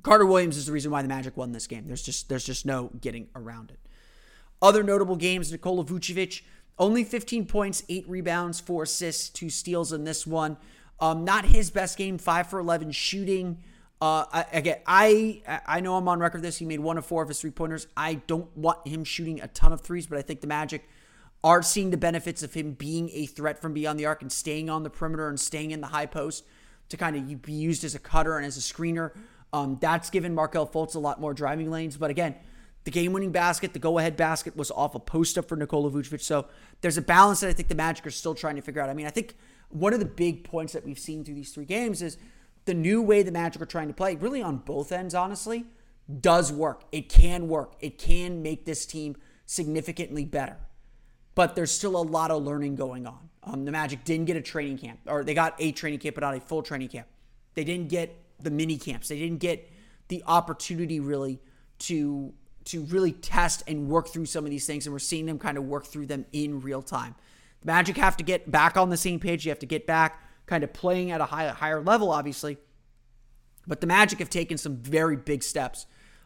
Carter 0.04 0.26
Williams 0.26 0.58
is 0.58 0.66
the 0.66 0.72
reason 0.72 0.92
why 0.92 1.02
the 1.02 1.08
Magic 1.08 1.36
won 1.38 1.52
this 1.52 1.68
game. 1.68 1.86
There's 1.88 2.04
just 2.04 2.30
there's 2.30 2.46
just 2.46 2.66
no 2.66 2.92
getting 3.02 3.28
around 3.36 3.72
it. 3.72 3.80
Other 4.62 4.84
notable 4.84 5.16
games: 5.16 5.52
Nikola 5.52 5.84
Vucevic, 5.84 6.42
only 6.80 7.04
15 7.04 7.46
points, 7.46 7.84
eight 7.90 8.08
rebounds, 8.08 8.60
four 8.60 8.84
assists, 8.84 9.30
two 9.30 9.50
steals 9.50 9.92
in 9.92 10.04
this 10.04 10.26
one. 10.28 10.58
Um, 11.00 11.26
not 11.26 11.46
his 11.46 11.70
best 11.70 11.98
game, 11.98 12.18
five 12.18 12.48
for 12.48 12.60
11 12.60 12.92
shooting. 12.92 13.64
Uh, 14.00 14.26
I, 14.32 14.46
again, 14.54 14.78
I 14.86 15.42
I 15.66 15.80
know 15.80 15.96
I'm 15.96 16.08
on 16.08 16.20
record 16.20 16.44
this. 16.44 16.58
He 16.58 16.66
made 16.66 16.80
one 16.80 16.98
of 16.98 17.06
four 17.06 17.24
of 17.24 17.30
his 17.30 17.42
three 17.42 17.52
pointers. 17.52 17.88
I 17.98 18.16
don't 18.16 18.56
want 18.56 18.88
him 18.88 19.04
shooting 19.04 19.42
a 19.42 19.48
ton 19.48 19.74
of 19.74 19.82
threes, 19.82 20.06
but 20.06 20.20
I 20.20 20.22
think 20.22 20.42
the 20.42 20.48
Magic 20.48 20.88
are 21.44 21.62
seeing 21.62 21.92
the 21.92 21.98
benefits 21.98 22.44
of 22.44 22.54
him 22.54 22.74
being 22.74 23.10
a 23.12 23.26
threat 23.26 23.62
from 23.62 23.74
beyond 23.74 24.00
the 24.00 24.06
arc 24.06 24.22
and 24.22 24.32
staying 24.32 24.70
on 24.70 24.84
the 24.84 24.90
perimeter 24.90 25.30
and 25.30 25.40
staying 25.40 25.72
in 25.72 25.82
the 25.82 25.88
high 25.88 26.06
post 26.06 26.44
to 26.90 26.98
kind 26.98 27.16
of 27.16 27.42
be 27.42 27.54
used 27.54 27.84
as 27.84 27.96
a 27.96 28.00
cutter 28.00 28.38
and 28.38 28.46
as 28.46 28.58
a 28.58 28.60
screener. 28.60 29.12
Um, 29.54 29.78
that's 29.80 30.10
given 30.10 30.36
Markelle 30.36 30.68
Fultz 30.68 30.96
a 30.96 31.00
lot 31.00 31.20
more 31.22 31.34
driving 31.34 31.72
lanes. 31.72 31.98
But 31.98 32.10
again, 32.10 32.36
the 32.84 32.92
game 32.92 33.14
winning 33.14 33.32
basket, 33.32 33.74
the 33.74 33.80
go 33.80 33.98
ahead 33.98 34.16
basket 34.16 34.56
was 34.56 34.72
off 34.72 34.96
a 34.96 35.00
post 35.00 35.38
up 35.38 35.48
for 35.48 35.56
Nikola 35.56 35.92
Vucevic. 35.92 36.22
So 36.22 36.48
there's 36.82 36.98
a 36.98 37.02
balance 37.02 37.42
that 37.42 37.50
I 37.50 37.54
think 37.54 37.68
the 37.68 37.76
Magic 37.76 38.06
are 38.08 38.12
still 38.12 38.36
trying 38.36 38.56
to 38.56 38.62
figure 38.62 38.82
out. 38.82 38.90
I 38.90 38.94
mean, 38.94 39.06
I 39.06 39.10
think 39.10 39.36
one 39.70 39.94
of 39.94 40.00
the 40.00 40.06
big 40.06 40.44
points 40.44 40.74
that 40.74 40.86
we've 40.86 41.00
seen 41.00 41.24
through 41.24 41.36
these 41.36 41.52
three 41.52 41.66
games 41.66 42.02
is 42.02 42.18
the 42.66 42.74
new 42.74 43.02
way 43.02 43.24
the 43.24 43.32
Magic 43.32 43.62
are 43.62 43.66
trying 43.66 43.88
to 43.88 43.94
play, 43.94 44.16
really 44.16 44.42
on 44.42 44.58
both 44.58 44.92
ends, 44.92 45.16
honestly, 45.16 45.66
does 46.22 46.52
work. 46.52 46.84
It 46.92 47.10
can 47.10 47.48
work. 47.48 47.74
It 47.80 47.98
can 47.98 48.42
make 48.42 48.66
this 48.66 48.86
team 48.86 49.18
significantly 49.46 50.26
better. 50.26 50.58
But 51.36 51.56
there's 51.56 51.72
still 51.72 51.96
a 51.96 52.02
lot 52.02 52.32
of 52.32 52.44
learning 52.44 52.76
going 52.76 53.06
on. 53.06 53.30
Um, 53.44 53.66
the 53.66 53.72
Magic 53.72 54.04
didn't 54.04 54.26
get 54.26 54.36
a 54.36 54.42
training 54.42 54.78
camp, 54.78 55.00
or 55.06 55.24
they 55.24 55.34
got 55.34 55.56
a 55.60 55.72
training 55.72 56.00
camp, 56.00 56.16
but 56.16 56.22
not 56.22 56.36
a 56.36 56.40
full 56.40 56.62
training 56.62 56.90
camp. 56.90 57.08
They 57.54 57.64
didn't 57.64 57.90
get 57.90 58.16
the 58.40 58.52
mini 58.52 58.78
camps. 58.78 59.08
They 59.08 59.20
didn't 59.20 59.40
get 59.40 59.72
the 60.08 60.24
opportunity 60.26 61.00
really 61.00 61.40
to 61.80 62.34
to 62.66 62.84
really 62.86 63.14
test 63.14 63.64
and 63.66 63.88
work 63.88 64.10
through 64.10 64.26
some 64.26 64.44
of 64.44 64.52
these 64.52 64.66
things, 64.66 64.86
and 64.86 64.94
we're 64.94 65.00
seeing 65.00 65.26
them 65.26 65.40
kind 65.40 65.58
of 65.58 65.64
work 65.64 65.86
through 65.86 66.06
them 66.06 66.26
in 66.34 66.60
real 66.60 66.82
time. 66.82 67.16
The 67.62 67.68
Magic 67.68 67.96
have 67.98 68.18
to 68.18 68.24
get 68.24 68.52
back 68.52 68.76
on 68.76 68.90
the 68.90 68.98
same 68.98 69.20
page. 69.20 69.46
You 69.46 69.52
have 69.52 69.60
to 69.60 69.66
get 69.66 69.88
back 69.88 70.22
kind 70.46 70.64
of 70.64 70.74
playing 70.74 71.12
at 71.12 71.22
a 71.22 71.26
high, 71.26 71.48
higher 71.48 71.82
level, 71.82 72.12
obviously. 72.12 72.58
But 73.66 73.80
the 73.82 73.88
Magic 73.88 74.20
have 74.20 74.30
taken 74.30 74.58
some 74.58 74.78
very 74.78 75.16
big 75.16 75.44
steps 75.44 75.86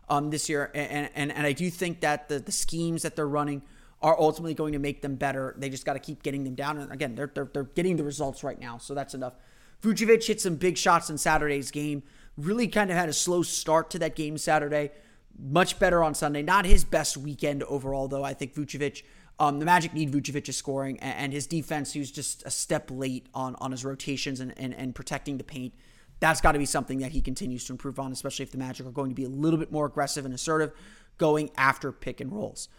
um, 0.10 0.30
this 0.32 0.50
year, 0.50 0.72
and, 0.74 1.10
and 1.14 1.32
and 1.32 1.46
I 1.46 1.54
do 1.54 1.70
think 1.70 2.02
that 2.02 2.28
the 2.28 2.40
the 2.40 2.52
schemes 2.52 3.04
that 3.04 3.16
they're 3.16 3.28
running 3.28 3.62
are 4.02 4.20
ultimately 4.20 4.54
going 4.54 4.74
to 4.74 4.80
make 4.80 5.02
them 5.02 5.16
better. 5.16 5.54
They 5.58 5.70
just 5.70 5.86
got 5.86 5.94
to 5.94 6.00
keep 6.00 6.24
getting 6.24 6.44
them 6.44 6.56
down. 6.56 6.78
And 6.80 6.92
again, 6.92 7.16
they're, 7.16 7.32
they're, 7.34 7.50
they're 7.54 7.64
getting 7.64 7.98
the 7.98 8.04
results 8.04 8.44
right 8.44 8.60
now, 8.60 8.80
so 8.80 8.96
that's 8.96 9.14
enough. 9.14 9.34
Vucevic 9.82 10.26
hit 10.26 10.40
some 10.40 10.56
big 10.56 10.78
shots 10.78 11.10
in 11.10 11.18
Saturday's 11.18 11.72
game. 11.72 12.04
Really 12.38 12.68
kind 12.68 12.90
of 12.90 12.98
had 12.98 13.10
a 13.10 13.14
slow 13.14 13.42
start 13.42 13.90
to 13.92 14.00
that 14.00 14.16
game 14.16 14.38
Saturday. 14.38 14.92
Much 15.38 15.80
better 15.80 16.04
on 16.04 16.14
Sunday. 16.14 16.42
Not 16.42 16.66
his 16.66 16.84
best 16.84 17.18
weekend 17.18 17.64
overall, 17.64 18.08
though. 18.08 18.24
I 18.24 18.34
think 18.34 18.54
Vucevic, 18.54 19.04
um, 19.40 19.60
the 19.60 19.66
Magic 19.66 19.94
need 19.94 20.12
Vucevic's 20.12 20.56
scoring 20.56 21.00
and, 21.00 21.16
and 21.16 21.34
his 21.34 21.48
defense, 21.48 21.94
who's 21.94 22.12
just 22.12 22.44
a 22.46 22.52
step 22.52 22.90
late 22.92 23.28
on, 23.34 23.56
on 23.60 23.72
his 23.72 23.84
rotations 23.84 24.40
and, 24.40 24.54
and, 24.58 24.74
and 24.74 24.94
protecting 24.94 25.38
the 25.38 25.44
paint. 25.44 25.74
That's 26.20 26.42
got 26.42 26.52
to 26.52 26.60
be 26.60 26.68
something 26.68 27.00
that 27.00 27.12
he 27.12 27.22
continues 27.22 27.66
to 27.66 27.74
improve 27.74 28.00
on, 28.00 28.12
especially 28.12 28.44
if 28.44 28.52
the 28.52 28.58
Magic 28.60 28.86
are 28.86 28.92
going 28.92 29.10
to 29.10 29.16
be 29.16 29.24
a 29.24 29.30
little 29.30 29.60
bit 29.60 29.72
more 29.72 29.88
aggressive 29.88 30.26
and 30.26 30.34
assertive 30.34 30.72
going 31.18 31.50
after 31.58 31.92
pick 31.92 32.22
and 32.22 32.32
rolls. 32.32 32.70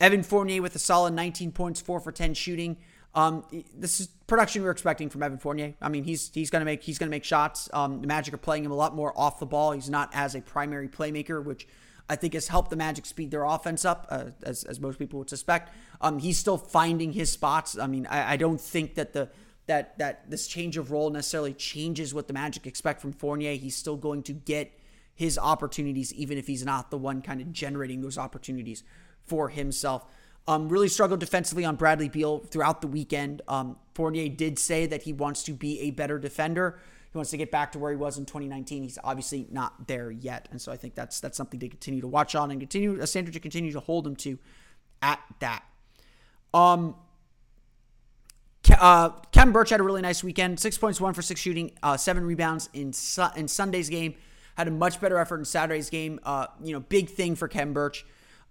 Evan 0.00 0.22
Fournier 0.22 0.62
with 0.62 0.74
a 0.76 0.78
solid 0.78 1.14
19 1.14 1.52
points, 1.52 1.80
4 1.80 2.00
for 2.00 2.12
10 2.12 2.34
shooting. 2.34 2.76
Um, 3.16 3.44
this 3.74 3.98
is 3.98 4.08
production 4.26 4.60
we 4.60 4.68
are 4.68 4.72
expecting 4.72 5.08
from 5.08 5.22
Evan 5.22 5.38
Fournier. 5.38 5.74
I 5.80 5.88
mean, 5.88 6.04
he's 6.04 6.30
he's 6.34 6.50
gonna 6.50 6.66
make 6.66 6.82
he's 6.82 6.98
gonna 6.98 7.10
make 7.10 7.24
shots. 7.24 7.70
Um, 7.72 8.02
the 8.02 8.06
Magic 8.06 8.34
are 8.34 8.38
playing 8.38 8.64
him 8.64 8.70
a 8.70 8.76
lot 8.76 8.94
more 8.94 9.18
off 9.18 9.40
the 9.40 9.46
ball. 9.46 9.72
He's 9.72 9.88
not 9.88 10.10
as 10.12 10.34
a 10.34 10.42
primary 10.42 10.86
playmaker, 10.86 11.42
which 11.42 11.66
I 12.10 12.16
think 12.16 12.34
has 12.34 12.48
helped 12.48 12.68
the 12.68 12.76
Magic 12.76 13.06
speed 13.06 13.30
their 13.30 13.44
offense 13.44 13.84
up, 13.84 14.06
uh, 14.10 14.26
as, 14.42 14.64
as 14.64 14.78
most 14.78 14.98
people 14.98 15.18
would 15.18 15.30
suspect. 15.30 15.72
Um, 16.00 16.18
he's 16.18 16.38
still 16.38 16.58
finding 16.58 17.12
his 17.12 17.32
spots. 17.32 17.78
I 17.78 17.86
mean, 17.86 18.06
I, 18.06 18.34
I 18.34 18.36
don't 18.36 18.60
think 18.60 18.94
that 18.96 19.14
the 19.14 19.30
that 19.66 19.96
that 19.98 20.30
this 20.30 20.46
change 20.46 20.76
of 20.76 20.90
role 20.90 21.08
necessarily 21.08 21.54
changes 21.54 22.12
what 22.12 22.26
the 22.28 22.34
Magic 22.34 22.66
expect 22.66 23.00
from 23.00 23.12
Fournier. 23.12 23.54
He's 23.54 23.76
still 23.76 23.96
going 23.96 24.24
to 24.24 24.34
get 24.34 24.78
his 25.14 25.38
opportunities, 25.38 26.12
even 26.12 26.36
if 26.36 26.46
he's 26.46 26.66
not 26.66 26.90
the 26.90 26.98
one 26.98 27.22
kind 27.22 27.40
of 27.40 27.50
generating 27.50 28.02
those 28.02 28.18
opportunities 28.18 28.84
for 29.24 29.48
himself. 29.48 30.04
Um, 30.48 30.68
really 30.68 30.88
struggled 30.88 31.18
defensively 31.18 31.64
on 31.64 31.74
Bradley 31.74 32.08
Beal 32.08 32.38
throughout 32.38 32.80
the 32.80 32.86
weekend. 32.86 33.42
Um, 33.48 33.76
Fournier 33.94 34.28
did 34.28 34.60
say 34.60 34.86
that 34.86 35.02
he 35.02 35.12
wants 35.12 35.42
to 35.44 35.52
be 35.52 35.80
a 35.80 35.90
better 35.90 36.20
defender. 36.20 36.78
He 37.12 37.18
wants 37.18 37.30
to 37.30 37.36
get 37.36 37.50
back 37.50 37.72
to 37.72 37.80
where 37.80 37.90
he 37.90 37.96
was 37.96 38.16
in 38.16 38.26
2019. 38.26 38.84
He's 38.84 38.98
obviously 39.02 39.48
not 39.50 39.88
there 39.88 40.10
yet, 40.10 40.48
and 40.52 40.60
so 40.60 40.70
I 40.70 40.76
think 40.76 40.94
that's 40.94 41.18
that's 41.18 41.36
something 41.36 41.58
to 41.60 41.68
continue 41.68 42.00
to 42.00 42.06
watch 42.06 42.34
on 42.34 42.50
and 42.50 42.60
continue 42.60 43.00
a 43.00 43.06
standard 43.06 43.34
to 43.34 43.40
continue 43.40 43.72
to 43.72 43.80
hold 43.80 44.06
him 44.06 44.14
to 44.16 44.38
at 45.02 45.18
that. 45.40 45.64
Um, 46.54 46.94
uh, 48.78 49.10
Khem 49.32 49.52
Birch 49.52 49.70
had 49.70 49.80
a 49.80 49.82
really 49.82 50.02
nice 50.02 50.22
weekend. 50.24 50.60
Six 50.60 50.76
points, 50.78 51.00
one 51.00 51.14
for 51.14 51.22
six 51.22 51.40
shooting, 51.40 51.72
uh, 51.82 51.96
seven 51.96 52.24
rebounds 52.24 52.68
in 52.72 52.92
su- 52.92 53.32
in 53.36 53.48
Sunday's 53.48 53.88
game. 53.88 54.14
Had 54.56 54.68
a 54.68 54.70
much 54.70 55.00
better 55.00 55.18
effort 55.18 55.38
in 55.38 55.44
Saturday's 55.44 55.90
game. 55.90 56.18
Uh, 56.22 56.46
you 56.62 56.72
know, 56.72 56.80
big 56.80 57.10
thing 57.10 57.34
for 57.34 57.48
Khem 57.48 57.72
Birch. 57.72 58.04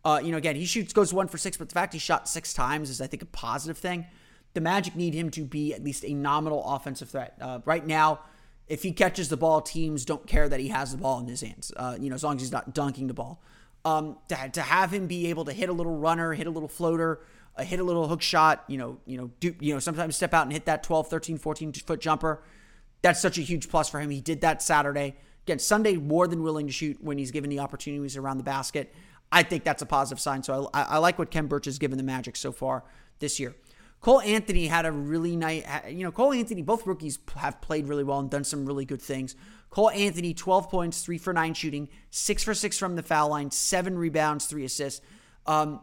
Uh, 0.06 0.22
you 0.24 0.32
know, 0.32 0.38
again, 0.38 0.56
he 0.56 0.66
shoots, 0.66 0.94
goes 0.94 1.12
one 1.12 1.28
for 1.28 1.40
six, 1.40 1.58
but 1.58 1.68
the 1.68 1.74
fact 1.74 1.92
he 1.92 2.00
shot 2.00 2.30
six 2.30 2.54
times 2.54 2.92
is, 2.92 3.02
I 3.02 3.08
think, 3.08 3.24
a 3.24 3.26
positive 3.26 3.78
thing. 3.78 4.06
The 4.54 4.62
Magic 4.62 4.96
need 4.96 5.16
him 5.16 5.32
to 5.32 5.44
be 5.44 5.74
at 5.74 5.84
least 5.84 6.06
a 6.06 6.14
nominal 6.14 6.64
offensive 6.64 7.10
threat. 7.10 7.36
Uh, 7.42 7.60
right 7.66 7.86
now, 7.86 8.20
if 8.68 8.84
he 8.84 8.92
catches 8.92 9.30
the 9.30 9.38
ball, 9.38 9.62
teams 9.62 10.06
don't 10.06 10.26
care 10.28 10.48
that 10.48 10.60
he 10.60 10.68
has 10.70 10.92
the 10.92 10.98
ball 10.98 11.20
in 11.20 11.28
his 11.28 11.42
hands. 11.42 11.72
Uh, 11.76 11.98
you 12.00 12.10
know, 12.10 12.16
as 12.16 12.24
long 12.24 12.36
as 12.36 12.44
he's 12.44 12.52
not 12.52 12.74
dunking 12.74 13.08
the 13.08 13.14
ball. 13.16 13.42
Um, 13.84 14.18
to, 14.30 14.50
to 14.54 14.62
have 14.62 14.94
him 14.94 15.08
be 15.08 15.28
able 15.28 15.46
to 15.46 15.54
hit 15.54 15.70
a 15.70 15.74
little 15.74 15.98
runner, 15.98 16.34
hit 16.34 16.48
a 16.48 16.52
little 16.52 16.70
floater, 16.70 17.22
uh, 17.58 17.64
hit 17.64 17.80
a 17.80 17.84
little 17.84 18.08
hook 18.08 18.22
shot, 18.22 18.64
you 18.68 18.78
know, 18.78 19.00
you 19.06 19.18
know, 19.18 19.32
do 19.40 19.56
you 19.60 19.74
know, 19.74 19.80
sometimes 19.80 20.16
step 20.16 20.34
out 20.34 20.44
and 20.44 20.54
hit 20.54 20.66
that 20.66 20.84
12, 20.84 21.08
13, 21.08 21.38
14 21.38 21.74
foot 21.74 22.00
jumper. 22.00 22.44
That's 23.02 23.22
such 23.22 23.38
a 23.38 23.42
huge 23.42 23.70
plus 23.70 23.90
for 23.90 24.00
him. 24.00 24.10
He 24.10 24.22
did 24.22 24.42
that 24.42 24.62
Saturday. 24.62 25.16
Again, 25.46 25.60
Sunday 25.60 25.96
more 25.96 26.28
than 26.28 26.42
willing 26.42 26.66
to 26.68 26.74
shoot 26.74 26.98
when 27.04 27.18
he's 27.18 27.32
given 27.32 27.50
the 27.50 27.60
opportunities 27.60 28.18
around 28.18 28.38
the 28.38 28.44
basket. 28.44 28.94
I 29.36 29.44
think 29.44 29.66
that's 29.66 29.82
a 29.82 29.86
positive 29.86 30.22
sign. 30.22 30.44
So 30.44 30.70
I, 30.74 30.84
I 30.84 30.98
like 31.00 31.20
what 31.20 31.30
Khem 31.30 31.48
Birch 31.48 31.66
has 31.66 31.78
given 31.78 31.98
the 31.98 32.06
Magic 32.06 32.38
so 32.38 32.54
far 32.54 32.86
this 33.20 33.38
year. 33.38 33.54
Cole 34.00 34.22
Anthony 34.22 34.68
had 34.68 34.86
a 34.86 34.92
really 34.94 35.36
nice, 35.36 35.66
you 35.90 36.04
know, 36.04 36.12
Cole 36.12 36.32
Anthony, 36.32 36.62
both 36.62 36.88
rookies 36.88 37.20
have 37.36 37.60
played 37.60 37.90
really 37.90 38.06
well 38.06 38.20
and 38.20 38.30
done 38.30 38.46
some 38.46 38.66
really 38.66 38.86
good 38.86 39.02
things. 39.02 39.36
Cole 39.72 39.90
Anthony, 39.90 40.34
12 40.34 40.70
points, 40.70 41.02
three 41.02 41.18
for 41.18 41.34
nine 41.34 41.54
shooting, 41.54 41.90
six 42.12 42.44
for 42.44 42.54
six 42.54 42.78
from 42.78 42.96
the 42.96 43.04
foul 43.04 43.30
line, 43.30 43.52
seven 43.52 43.98
rebounds, 43.98 44.46
three 44.46 44.64
assists. 44.64 45.02
Um, 45.46 45.82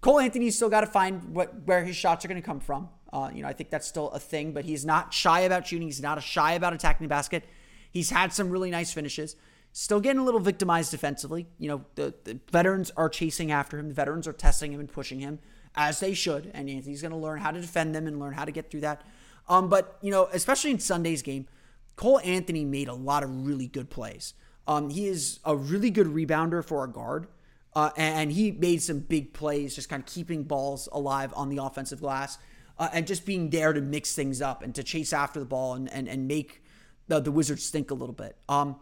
Cole 0.00 0.20
Anthony's 0.20 0.56
still 0.56 0.70
got 0.70 0.80
to 0.80 0.86
find 0.86 1.34
what 1.34 1.66
where 1.66 1.84
his 1.84 1.96
shots 1.96 2.24
are 2.24 2.28
going 2.28 2.40
to 2.40 2.46
come 2.46 2.60
from. 2.60 2.88
Uh, 3.12 3.30
you 3.34 3.42
know, 3.42 3.48
I 3.48 3.52
think 3.52 3.68
that's 3.68 3.86
still 3.86 4.10
a 4.12 4.18
thing, 4.18 4.52
but 4.52 4.64
he's 4.64 4.86
not 4.86 5.12
shy 5.12 5.40
about 5.40 5.66
shooting. 5.66 5.86
He's 5.86 6.00
not 6.00 6.22
shy 6.22 6.54
about 6.54 6.72
attacking 6.72 7.04
the 7.04 7.08
basket. 7.08 7.44
He's 7.90 8.08
had 8.08 8.32
some 8.32 8.48
really 8.48 8.70
nice 8.70 8.92
finishes. 8.92 9.36
Still 9.76 9.98
getting 9.98 10.20
a 10.20 10.24
little 10.24 10.38
victimized 10.38 10.92
defensively. 10.92 11.48
You 11.58 11.68
know, 11.68 11.84
the, 11.96 12.14
the 12.22 12.38
veterans 12.52 12.92
are 12.96 13.08
chasing 13.08 13.50
after 13.50 13.76
him. 13.76 13.88
The 13.88 13.94
veterans 13.94 14.28
are 14.28 14.32
testing 14.32 14.72
him 14.72 14.78
and 14.78 14.88
pushing 14.88 15.18
him 15.18 15.40
as 15.74 15.98
they 15.98 16.14
should. 16.14 16.48
And 16.54 16.70
Anthony's 16.70 17.02
going 17.02 17.10
to 17.10 17.18
learn 17.18 17.40
how 17.40 17.50
to 17.50 17.60
defend 17.60 17.92
them 17.92 18.06
and 18.06 18.20
learn 18.20 18.34
how 18.34 18.44
to 18.44 18.52
get 18.52 18.70
through 18.70 18.82
that. 18.82 19.02
Um, 19.48 19.68
but, 19.68 19.98
you 20.00 20.12
know, 20.12 20.28
especially 20.32 20.70
in 20.70 20.78
Sunday's 20.78 21.22
game, 21.22 21.48
Cole 21.96 22.20
Anthony 22.20 22.64
made 22.64 22.86
a 22.86 22.94
lot 22.94 23.24
of 23.24 23.46
really 23.46 23.66
good 23.66 23.90
plays. 23.90 24.34
Um, 24.68 24.90
he 24.90 25.08
is 25.08 25.40
a 25.44 25.56
really 25.56 25.90
good 25.90 26.06
rebounder 26.06 26.64
for 26.64 26.84
a 26.84 26.88
guard. 26.88 27.26
Uh, 27.74 27.90
and 27.96 28.30
he 28.30 28.52
made 28.52 28.80
some 28.80 29.00
big 29.00 29.32
plays, 29.32 29.74
just 29.74 29.88
kind 29.88 30.00
of 30.00 30.06
keeping 30.06 30.44
balls 30.44 30.88
alive 30.92 31.32
on 31.34 31.48
the 31.48 31.60
offensive 31.60 31.98
glass 31.98 32.38
uh, 32.78 32.88
and 32.92 33.08
just 33.08 33.26
being 33.26 33.50
there 33.50 33.72
to 33.72 33.80
mix 33.80 34.14
things 34.14 34.40
up 34.40 34.62
and 34.62 34.72
to 34.76 34.84
chase 34.84 35.12
after 35.12 35.40
the 35.40 35.46
ball 35.46 35.74
and, 35.74 35.92
and, 35.92 36.08
and 36.08 36.28
make 36.28 36.62
the, 37.08 37.18
the 37.18 37.32
Wizards 37.32 37.64
stink 37.64 37.90
a 37.90 37.94
little 37.94 38.14
bit. 38.14 38.36
Um, 38.48 38.76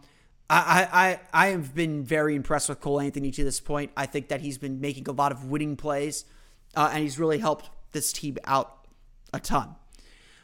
I, 0.53 0.87
I, 1.33 1.45
I 1.45 1.47
have 1.47 1.73
been 1.73 2.03
very 2.03 2.35
impressed 2.35 2.69
with 2.69 2.79
Cole 2.79 2.99
Anthony 2.99 3.31
to 3.31 3.43
this 3.43 3.59
point. 3.59 3.91
I 3.97 4.05
think 4.05 4.27
that 4.27 4.41
he's 4.41 4.57
been 4.57 4.79
making 4.79 5.07
a 5.07 5.11
lot 5.11 5.31
of 5.31 5.45
winning 5.45 5.75
plays, 5.75 6.25
uh, 6.75 6.89
and 6.93 7.01
he's 7.01 7.17
really 7.17 7.39
helped 7.39 7.69
this 7.91 8.13
team 8.13 8.37
out 8.45 8.87
a 9.33 9.39
ton. 9.39 9.75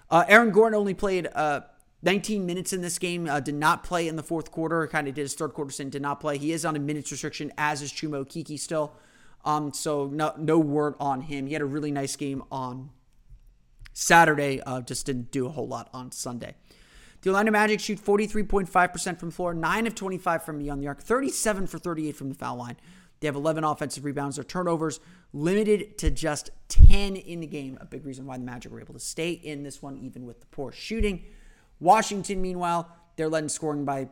Uh, 0.10 0.26
Aaron 0.28 0.52
Gordon 0.52 0.80
only 0.80 0.94
played 0.94 1.28
uh, 1.36 1.62
19 2.02 2.46
minutes 2.46 2.74
in 2.74 2.82
this 2.82 2.98
game, 2.98 3.28
uh, 3.28 3.40
did 3.40 3.56
not 3.56 3.84
play 3.84 4.08
in 4.08 4.16
the 4.16 4.24
fourth 4.24 4.52
quarter, 4.52 4.88
kind 4.88 5.08
of 5.08 5.14
did 5.14 5.22
his 5.22 5.36
third 5.36 5.54
quarter 5.54 5.72
stint, 5.72 5.92
did 5.92 6.02
not 6.02 6.20
play. 6.20 6.38
He 6.38 6.52
is 6.54 6.66
on 6.66 6.76
a 6.76 6.80
minutes 6.80 7.12
restriction, 7.12 7.52
as 7.58 7.82
is 7.82 7.92
Chuma 7.92 8.26
Okeke 8.26 8.60
still. 8.60 8.94
Um, 9.46 9.74
so 9.74 10.08
no, 10.08 10.34
no 10.38 10.60
word 10.60 10.96
on 11.00 11.22
him. 11.22 11.46
He 11.46 11.54
had 11.54 11.62
a 11.62 11.66
really 11.66 11.92
nice 11.92 12.16
game 12.16 12.44
on 12.52 12.90
Saturday, 13.94 14.62
uh, 14.62 14.82
just 14.82 15.06
didn't 15.06 15.32
do 15.32 15.46
a 15.46 15.50
whole 15.50 15.68
lot 15.68 15.90
on 15.94 16.12
Sunday. 16.12 16.56
The 17.22 17.30
Orlando 17.30 17.52
Magic 17.52 17.82
shoot 17.82 18.00
43.5% 18.00 19.20
from 19.20 19.32
floor, 19.32 19.54
9 19.54 19.88
of 19.88 19.96
25 19.96 20.44
from 20.44 20.60
beyond 20.60 20.82
the 20.82 20.88
arc, 20.88 21.02
37 21.02 21.68
for 21.68 21.78
38 21.78 22.16
from 22.16 22.30
the 22.30 22.36
foul 22.36 22.56
line. 22.56 22.78
They 23.20 23.28
have 23.28 23.36
11 23.36 23.66
offensive 23.66 24.06
rebounds. 24.06 24.38
Their 24.38 24.46
turnovers 24.46 25.02
limited 25.34 25.98
to 25.98 26.10
just 26.10 26.52
10 26.70 27.18
in 27.18 27.42
the 27.42 27.48
game. 27.48 27.78
A 27.82 27.86
big 27.86 28.06
reason 28.06 28.26
why 28.26 28.38
the 28.38 28.46
Magic 28.46 28.72
were 28.72 28.80
able 28.80 28.94
to 28.94 29.00
stay 29.02 29.32
in 29.32 29.64
this 29.64 29.82
one, 29.82 29.98
even 29.98 30.26
with 30.26 30.40
the 30.40 30.46
poor 30.48 30.72
shooting. 30.72 31.26
Washington, 31.82 32.42
meanwhile, 32.42 32.90
they're 33.18 33.28
led 33.28 33.44
in 33.44 33.50
scoring 33.50 33.84
by 33.84 34.08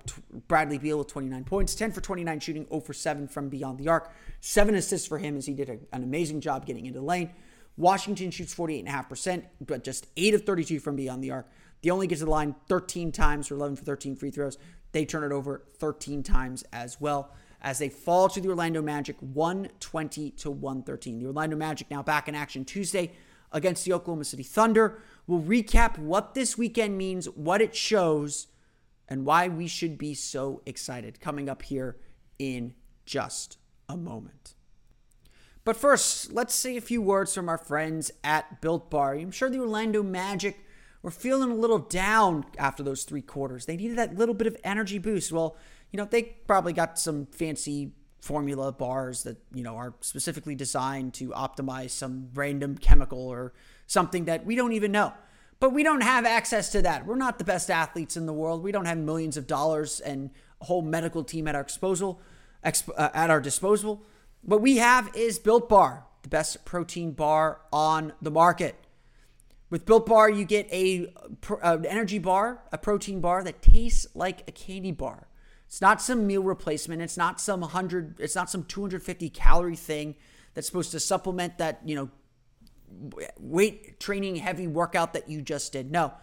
Bradley 0.49 0.77
Beal 0.77 0.97
with 0.97 1.07
29 1.07 1.45
points, 1.45 1.75
10 1.75 1.93
for 1.93 2.01
29 2.01 2.41
shooting, 2.41 2.67
0 2.67 2.81
for 2.81 2.91
7 2.91 3.29
from 3.29 3.47
beyond 3.47 3.77
the 3.77 3.87
arc. 3.87 4.11
Seven 4.41 4.75
assists 4.75 5.07
for 5.07 5.17
him 5.17 5.37
as 5.37 5.45
he 5.45 5.53
did 5.53 5.69
a, 5.69 5.79
an 5.93 6.03
amazing 6.03 6.41
job 6.41 6.65
getting 6.65 6.85
into 6.85 6.99
the 6.99 7.05
lane. 7.05 7.31
Washington 7.77 8.31
shoots 8.31 8.53
48.5%, 8.53 9.43
but 9.65 9.85
just 9.85 10.07
8 10.17 10.33
of 10.33 10.43
32 10.43 10.81
from 10.81 10.97
beyond 10.97 11.23
the 11.23 11.31
arc. 11.31 11.47
They 11.81 11.89
only 11.89 12.07
get 12.07 12.19
to 12.19 12.25
the 12.25 12.31
line 12.31 12.55
13 12.67 13.11
times 13.11 13.47
for 13.47 13.55
11 13.55 13.77
for 13.77 13.83
13 13.85 14.15
free 14.15 14.31
throws. 14.31 14.57
They 14.91 15.05
turn 15.05 15.23
it 15.23 15.31
over 15.31 15.63
13 15.77 16.23
times 16.23 16.63
as 16.73 16.99
well 16.99 17.31
as 17.61 17.79
they 17.79 17.89
fall 17.89 18.29
to 18.29 18.41
the 18.41 18.49
Orlando 18.49 18.81
Magic 18.81 19.15
120 19.19 20.31
to 20.31 20.51
113. 20.51 21.19
The 21.19 21.25
Orlando 21.27 21.55
Magic 21.55 21.89
now 21.89 22.03
back 22.03 22.27
in 22.27 22.35
action 22.35 22.65
Tuesday 22.65 23.11
against 23.51 23.85
the 23.85 23.93
Oklahoma 23.93 24.25
City 24.25 24.43
Thunder. 24.43 25.01
We'll 25.25 25.41
recap 25.41 25.97
what 25.97 26.33
this 26.33 26.57
weekend 26.57 26.97
means, 26.97 27.25
what 27.27 27.61
it 27.61 27.75
shows, 27.75 28.47
and 29.07 29.25
why 29.25 29.47
we 29.47 29.67
should 29.67 29.97
be 29.97 30.13
so 30.13 30.61
excited 30.65 31.19
coming 31.19 31.49
up 31.49 31.63
here 31.63 31.97
in 32.39 32.73
just 33.05 33.57
a 33.89 33.97
moment. 33.97 34.53
But 35.63 35.75
first, 35.75 36.31
let's 36.31 36.55
say 36.55 36.77
a 36.77 36.81
few 36.81 37.01
words 37.01 37.33
from 37.33 37.49
our 37.49 37.57
friends 37.57 38.11
at 38.23 38.61
Built 38.61 38.89
Bar. 38.89 39.15
I'm 39.15 39.31
sure 39.31 39.49
the 39.49 39.59
Orlando 39.59 40.01
Magic 40.01 40.59
were 41.01 41.11
feeling 41.11 41.51
a 41.51 41.55
little 41.55 41.79
down 41.79 42.45
after 42.57 42.83
those 42.83 43.03
three 43.03 43.21
quarters. 43.21 43.65
They 43.65 43.77
needed 43.77 43.97
that 43.97 44.15
little 44.17 44.35
bit 44.35 44.47
of 44.47 44.57
energy 44.63 44.97
boost. 44.97 45.31
Well, 45.31 45.55
you 45.91 45.97
know, 45.97 46.05
they 46.05 46.23
probably 46.23 46.73
got 46.73 46.99
some 46.99 47.27
fancy 47.27 47.93
formula 48.19 48.71
bars 48.71 49.23
that, 49.23 49.37
you 49.53 49.63
know, 49.63 49.75
are 49.75 49.93
specifically 50.01 50.55
designed 50.55 51.13
to 51.15 51.29
optimize 51.29 51.91
some 51.91 52.29
random 52.33 52.77
chemical 52.77 53.27
or 53.27 53.53
something 53.85 54.25
that 54.25 54.45
we 54.45 54.55
don't 54.55 54.73
even 54.73 54.91
know. 54.91 55.13
But 55.59 55.71
we 55.71 55.81
don't 55.81 56.01
have 56.01 56.25
access 56.25 56.71
to 56.73 56.81
that. 56.83 57.05
We're 57.05 57.15
not 57.15 57.39
the 57.39 57.43
best 57.43 57.71
athletes 57.71 58.17
in 58.17 58.25
the 58.25 58.33
world. 58.33 58.61
We 58.63 58.71
don't 58.71 58.85
have 58.85 58.97
millions 58.97 59.37
of 59.37 59.47
dollars 59.47 59.99
and 59.99 60.29
a 60.61 60.65
whole 60.65 60.81
medical 60.81 61.23
team 61.23 61.47
at 61.47 61.55
our 61.55 61.63
disposal. 61.63 62.21
Exp- 62.65 62.89
uh, 62.97 63.09
at 63.13 63.29
our 63.29 63.39
disposal. 63.39 64.03
What 64.41 64.61
we 64.61 64.77
have 64.77 65.15
is 65.15 65.39
Built 65.39 65.69
Bar, 65.69 66.05
the 66.23 66.29
best 66.29 66.65
protein 66.65 67.11
bar 67.11 67.61
on 67.71 68.13
the 68.21 68.31
market. 68.31 68.75
With 69.69 69.85
Built 69.85 70.05
Bar, 70.05 70.29
you 70.29 70.45
get 70.45 70.71
a 70.71 71.13
uh, 71.49 71.77
an 71.77 71.85
energy 71.85 72.19
bar, 72.19 72.63
a 72.71 72.77
protein 72.77 73.19
bar 73.19 73.43
that 73.43 73.61
tastes 73.61 74.07
like 74.15 74.47
a 74.47 74.51
candy 74.51 74.91
bar. 74.91 75.27
It's 75.65 75.81
not 75.81 76.01
some 76.01 76.25
meal 76.25 76.43
replacement. 76.43 77.01
It's 77.01 77.17
not 77.17 77.41
some 77.41 77.61
100 77.61 78.19
it's 78.19 78.35
not 78.35 78.49
some 78.49 78.63
250 78.63 79.29
calorie 79.29 79.75
thing 79.75 80.15
that's 80.53 80.67
supposed 80.67 80.91
to 80.91 80.99
supplement 80.99 81.57
that, 81.57 81.81
you 81.85 81.95
know, 81.95 82.09
weight 83.37 83.99
training 83.99 84.37
heavy 84.37 84.67
workout 84.67 85.13
that 85.13 85.29
you 85.29 85.41
just 85.41 85.73
did. 85.73 85.91
No. 85.91 86.13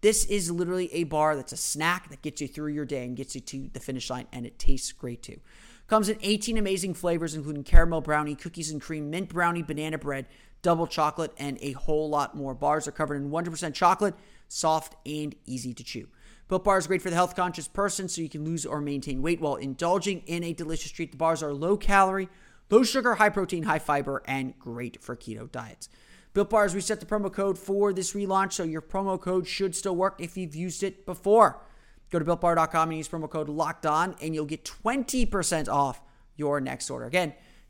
This 0.00 0.24
is 0.24 0.50
literally 0.50 0.92
a 0.92 1.04
bar 1.04 1.36
that's 1.36 1.52
a 1.52 1.56
snack 1.56 2.10
that 2.10 2.22
gets 2.22 2.40
you 2.40 2.48
through 2.48 2.72
your 2.72 2.84
day 2.84 3.04
and 3.04 3.16
gets 3.16 3.36
you 3.36 3.40
to 3.40 3.70
the 3.72 3.78
finish 3.78 4.10
line, 4.10 4.26
and 4.32 4.44
it 4.44 4.58
tastes 4.58 4.90
great 4.90 5.22
too. 5.22 5.38
Comes 5.86 6.08
in 6.08 6.18
18 6.22 6.58
amazing 6.58 6.94
flavors, 6.94 7.34
including 7.34 7.62
caramel 7.62 8.00
brownie, 8.00 8.34
cookies 8.34 8.72
and 8.72 8.80
cream, 8.80 9.10
mint 9.10 9.28
brownie, 9.28 9.62
banana 9.62 9.98
bread, 9.98 10.26
double 10.62 10.86
chocolate, 10.86 11.32
and 11.36 11.58
a 11.60 11.72
whole 11.72 12.08
lot 12.08 12.36
more. 12.36 12.54
Bars 12.54 12.88
are 12.88 12.92
covered 12.92 13.16
in 13.16 13.30
100% 13.30 13.74
chocolate, 13.74 14.14
soft 14.48 14.96
and 15.06 15.34
easy 15.44 15.74
to 15.74 15.84
chew. 15.84 16.08
Built 16.48 16.64
Bar 16.64 16.78
is 16.78 16.86
great 16.86 17.02
for 17.02 17.10
the 17.10 17.16
health 17.16 17.34
conscious 17.34 17.68
person, 17.68 18.08
so 18.08 18.20
you 18.20 18.28
can 18.28 18.44
lose 18.44 18.66
or 18.66 18.80
maintain 18.80 19.22
weight 19.22 19.40
while 19.40 19.56
indulging 19.56 20.22
in 20.26 20.44
a 20.44 20.52
delicious 20.52 20.92
treat. 20.92 21.10
The 21.10 21.16
bars 21.16 21.42
are 21.42 21.52
low 21.52 21.76
calorie, 21.76 22.28
low 22.70 22.82
sugar, 22.82 23.14
high 23.14 23.30
protein, 23.30 23.64
high 23.64 23.78
fiber, 23.78 24.22
and 24.26 24.58
great 24.58 25.02
for 25.02 25.16
keto 25.16 25.50
diets. 25.50 25.88
Built 26.34 26.50
Bar 26.50 26.62
has 26.62 26.74
reset 26.74 27.00
the 27.00 27.06
promo 27.06 27.32
code 27.32 27.58
for 27.58 27.92
this 27.92 28.12
relaunch, 28.12 28.52
so 28.52 28.64
your 28.64 28.82
promo 28.82 29.20
code 29.20 29.46
should 29.46 29.74
still 29.74 29.96
work 29.96 30.16
if 30.18 30.36
you've 30.36 30.54
used 30.54 30.82
it 30.82 31.04
before. 31.04 31.60
Go 32.10 32.18
to 32.18 32.24
builtbar.com 32.24 32.90
and 32.90 32.98
use 32.98 33.08
promo 33.08 33.28
code 33.28 33.48
locked 33.48 33.86
on, 33.86 34.14
and 34.20 34.34
you'll 34.34 34.44
get 34.44 34.64
20% 34.64 35.68
off 35.68 36.02
your 36.36 36.60
next 36.60 36.90
order. 36.90 37.06
Again, 37.06 37.32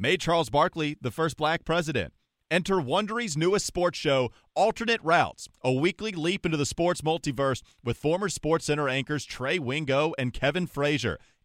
made 0.00 0.20
Charles 0.20 0.48
Barkley 0.48 0.96
the 1.00 1.10
first 1.10 1.36
black 1.36 1.64
president? 1.64 2.14
Enter 2.50 2.76
Wondery's 2.76 3.36
newest 3.36 3.66
sports 3.66 3.98
show, 3.98 4.32
Alternate 4.56 5.02
Routes, 5.04 5.46
a 5.62 5.72
weekly 5.72 6.10
leap 6.10 6.44
into 6.44 6.56
the 6.56 6.66
sports 6.66 7.02
multiverse 7.02 7.62
with 7.84 7.98
former 7.98 8.28
SportsCenter 8.28 8.90
anchors 8.90 9.24
Trey 9.24 9.58
Wingo 9.58 10.14
and 10.18 10.32
Kevin 10.32 10.66
Frazier. 10.66 11.18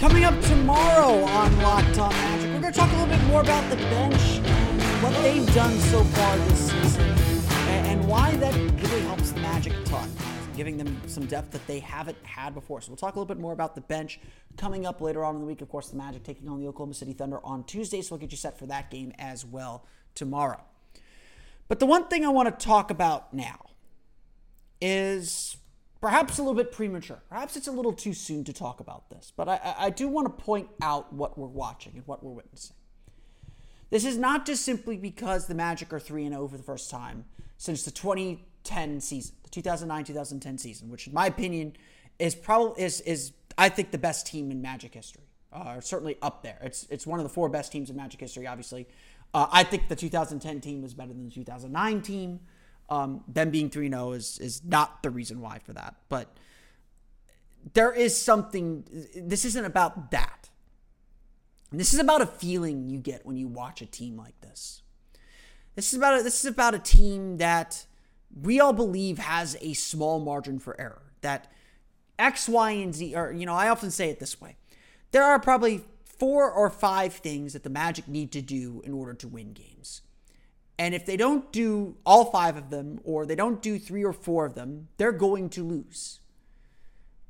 Coming 0.00 0.24
up 0.24 0.40
tomorrow 0.40 1.12
on 1.24 1.58
Locked 1.58 1.98
On 1.98 2.10
Magic, 2.10 2.54
we're 2.54 2.60
going 2.62 2.72
to 2.72 2.78
talk 2.78 2.90
a 2.90 2.96
little 2.96 3.14
bit 3.14 3.22
more 3.26 3.42
about 3.42 3.68
the 3.68 3.76
bench 3.76 4.38
and 4.38 5.02
what 5.02 5.12
they've 5.22 5.54
done 5.54 5.78
so 5.78 6.02
far 6.02 6.38
this 6.38 6.70
season 6.72 7.02
and, 7.68 8.08
why 8.08 8.34
that 8.36 8.54
really 8.54 9.00
helps 9.02 9.32
the 9.32 9.40
Magic 9.40 9.74
a 9.74 9.84
ton, 9.84 10.10
giving 10.56 10.78
them 10.78 10.98
some 11.06 11.26
depth 11.26 11.50
that 11.50 11.66
they 11.66 11.80
haven't 11.80 12.16
had 12.22 12.54
before. 12.54 12.80
So 12.80 12.88
we'll 12.88 12.96
talk 12.96 13.14
a 13.14 13.18
little 13.18 13.28
bit 13.28 13.38
more 13.38 13.52
about 13.52 13.74
the 13.74 13.82
bench 13.82 14.20
coming 14.56 14.86
up 14.86 15.02
later 15.02 15.22
on 15.22 15.34
in 15.34 15.42
the 15.42 15.46
week. 15.46 15.60
Of 15.60 15.68
course, 15.68 15.90
the 15.90 15.98
Magic 15.98 16.22
taking 16.22 16.48
on 16.48 16.58
the 16.58 16.66
Oklahoma 16.66 16.94
City 16.94 17.12
Thunder 17.12 17.38
on 17.44 17.64
Tuesday, 17.64 18.00
so 18.00 18.14
we'll 18.14 18.20
get 18.20 18.30
you 18.30 18.38
set 18.38 18.58
for 18.58 18.64
that 18.66 18.90
game 18.90 19.12
as 19.18 19.44
well 19.44 19.84
tomorrow. 20.14 20.62
But 21.68 21.78
the 21.78 21.84
one 21.84 22.08
thing 22.08 22.24
I 22.24 22.30
want 22.30 22.58
to 22.58 22.66
talk 22.66 22.90
about 22.90 23.34
now 23.34 23.66
is 24.80 25.58
perhaps 26.00 26.38
a 26.38 26.42
little 26.42 26.54
bit 26.54 26.72
premature. 26.72 27.22
Perhaps 27.28 27.56
it's 27.56 27.68
a 27.68 27.72
little 27.72 27.92
too 27.92 28.12
soon 28.12 28.44
to 28.44 28.52
talk 28.52 28.80
about 28.80 29.10
this, 29.10 29.32
but 29.36 29.48
I, 29.48 29.74
I 29.78 29.90
do 29.90 30.08
want 30.08 30.26
to 30.26 30.44
point 30.44 30.68
out 30.82 31.12
what 31.12 31.38
we're 31.38 31.46
watching 31.46 31.92
and 31.96 32.06
what 32.06 32.22
we're 32.22 32.32
witnessing. 32.32 32.76
This 33.90 34.04
is 34.04 34.16
not 34.16 34.46
just 34.46 34.64
simply 34.64 34.96
because 34.96 35.46
the 35.46 35.54
Magic 35.54 35.92
are 35.92 36.00
3 36.00 36.28
0 36.28 36.48
for 36.48 36.56
the 36.56 36.62
first 36.62 36.90
time 36.90 37.24
since 37.58 37.84
the 37.84 37.90
2010 37.90 39.00
season, 39.00 39.34
the 39.42 39.50
2009 39.50 40.04
2010 40.04 40.58
season, 40.58 40.88
which, 40.88 41.06
in 41.06 41.12
my 41.12 41.26
opinion, 41.26 41.74
is 42.18 42.34
probably 42.34 42.82
is, 42.82 43.00
is 43.02 43.32
I 43.58 43.68
think 43.68 43.90
the 43.90 43.98
best 43.98 44.26
team 44.26 44.50
in 44.50 44.62
Magic 44.62 44.94
history. 44.94 45.24
Uh, 45.52 45.80
certainly 45.80 46.16
up 46.22 46.44
there. 46.44 46.58
It's 46.62 46.86
it's 46.90 47.06
one 47.06 47.18
of 47.18 47.24
the 47.24 47.28
four 47.28 47.48
best 47.48 47.72
teams 47.72 47.90
in 47.90 47.96
Magic 47.96 48.20
history. 48.20 48.46
Obviously, 48.46 48.86
uh, 49.34 49.48
I 49.50 49.64
think 49.64 49.88
the 49.88 49.96
2010 49.96 50.60
team 50.60 50.82
was 50.82 50.94
better 50.94 51.12
than 51.12 51.24
the 51.24 51.34
2009 51.34 52.02
team. 52.02 52.40
Um, 52.90 53.22
them 53.28 53.50
being 53.50 53.70
3 53.70 53.88
0 53.88 54.12
is, 54.12 54.38
is 54.38 54.64
not 54.64 55.02
the 55.02 55.10
reason 55.10 55.40
why 55.40 55.60
for 55.60 55.72
that. 55.74 55.94
But 56.08 56.36
there 57.74 57.92
is 57.92 58.20
something, 58.20 58.84
this 59.14 59.44
isn't 59.44 59.64
about 59.64 60.10
that. 60.10 60.50
This 61.72 61.94
is 61.94 62.00
about 62.00 62.20
a 62.20 62.26
feeling 62.26 62.88
you 62.88 62.98
get 62.98 63.24
when 63.24 63.36
you 63.36 63.46
watch 63.46 63.80
a 63.80 63.86
team 63.86 64.16
like 64.16 64.40
this. 64.40 64.82
This 65.76 65.92
is 65.92 65.98
about 65.98 66.20
a, 66.20 66.22
this 66.22 66.44
is 66.44 66.50
about 66.50 66.74
a 66.74 66.80
team 66.80 67.36
that 67.36 67.86
we 68.42 68.58
all 68.60 68.72
believe 68.72 69.18
has 69.18 69.56
a 69.60 69.72
small 69.74 70.18
margin 70.18 70.58
for 70.58 70.78
error. 70.80 71.02
That 71.20 71.52
X, 72.18 72.48
Y, 72.48 72.70
and 72.72 72.94
Z, 72.94 73.14
or 73.14 73.32
you 73.32 73.46
know, 73.46 73.54
I 73.54 73.68
often 73.68 73.90
say 73.90 74.10
it 74.10 74.18
this 74.18 74.40
way: 74.40 74.56
there 75.12 75.22
are 75.22 75.38
probably 75.38 75.84
four 76.04 76.50
or 76.50 76.70
five 76.70 77.14
things 77.14 77.52
that 77.52 77.62
the 77.62 77.70
Magic 77.70 78.08
need 78.08 78.32
to 78.32 78.42
do 78.42 78.82
in 78.84 78.92
order 78.92 79.14
to 79.14 79.28
win 79.28 79.52
games. 79.52 80.02
And 80.80 80.94
if 80.94 81.04
they 81.04 81.18
don't 81.18 81.52
do 81.52 81.98
all 82.06 82.24
five 82.24 82.56
of 82.56 82.70
them, 82.70 83.00
or 83.04 83.26
they 83.26 83.34
don't 83.34 83.60
do 83.60 83.78
three 83.78 84.02
or 84.02 84.14
four 84.14 84.46
of 84.46 84.54
them, 84.54 84.88
they're 84.96 85.12
going 85.12 85.50
to 85.50 85.62
lose. 85.62 86.20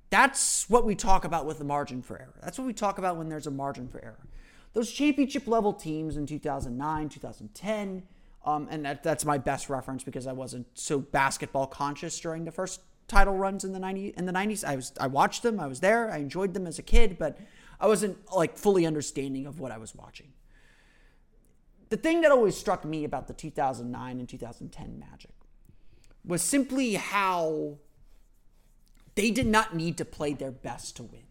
That's 0.08 0.70
what 0.70 0.86
we 0.86 0.94
talk 0.94 1.24
about 1.24 1.46
with 1.46 1.58
the 1.58 1.64
margin 1.64 2.00
for 2.00 2.16
error. 2.16 2.38
That's 2.44 2.58
what 2.58 2.66
we 2.68 2.72
talk 2.72 2.98
about 2.98 3.16
when 3.16 3.28
there's 3.28 3.48
a 3.48 3.50
margin 3.50 3.88
for 3.88 4.00
error. 4.04 4.24
Those 4.72 4.92
championship 4.92 5.48
level 5.48 5.72
teams 5.72 6.16
in 6.16 6.26
2009, 6.26 7.08
2010, 7.08 8.04
um, 8.44 8.68
and 8.70 8.84
that, 8.84 9.02
that's 9.02 9.24
my 9.24 9.36
best 9.36 9.68
reference 9.68 10.04
because 10.04 10.28
I 10.28 10.32
wasn't 10.32 10.68
so 10.74 11.00
basketball 11.00 11.66
conscious 11.66 12.20
during 12.20 12.44
the 12.44 12.52
first 12.52 12.80
title 13.08 13.36
runs 13.36 13.64
in 13.64 13.72
the 13.72 13.80
90 13.80 14.14
in 14.16 14.26
the 14.26 14.32
90s. 14.32 14.64
I 14.64 14.76
was 14.76 14.92
I 15.00 15.08
watched 15.08 15.42
them, 15.42 15.58
I 15.58 15.66
was 15.66 15.80
there, 15.80 16.08
I 16.08 16.18
enjoyed 16.18 16.54
them 16.54 16.68
as 16.68 16.78
a 16.78 16.84
kid, 16.84 17.18
but 17.18 17.36
I 17.80 17.88
wasn't 17.88 18.16
like 18.32 18.56
fully 18.56 18.86
understanding 18.86 19.46
of 19.46 19.58
what 19.58 19.72
I 19.72 19.78
was 19.78 19.92
watching. 19.92 20.28
The 21.90 21.96
thing 21.96 22.20
that 22.20 22.30
always 22.30 22.56
struck 22.56 22.84
me 22.84 23.04
about 23.04 23.26
the 23.26 23.34
2009 23.34 24.18
and 24.20 24.28
2010 24.28 24.98
Magic 24.98 25.32
was 26.24 26.40
simply 26.40 26.94
how 26.94 27.78
they 29.16 29.32
did 29.32 29.46
not 29.46 29.74
need 29.74 29.98
to 29.98 30.04
play 30.04 30.32
their 30.32 30.52
best 30.52 30.96
to 30.96 31.02
win. 31.02 31.24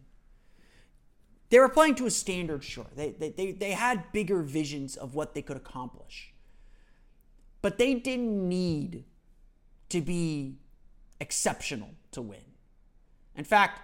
They 1.50 1.60
were 1.60 1.70
playing 1.70 1.96
to 1.96 2.06
a 2.06 2.12
standard, 2.12 2.64
sure. 2.64 2.88
They, 2.96 3.12
they, 3.12 3.30
they, 3.30 3.52
they 3.54 3.72
had 3.72 4.12
bigger 4.12 4.44
visions 4.44 4.98
of 4.98 5.16
what 5.16 5.34
they 5.34 5.42
could 5.42 5.58
accomplish. 5.58 6.34
But 7.62 7.78
they 7.78 7.96
didn't 7.96 8.48
need 8.48 9.06
to 9.90 10.02
be 10.02 10.58
exceptional 11.20 11.90
to 12.12 12.22
win. 12.22 12.44
In 13.36 13.46
fact, 13.46 13.82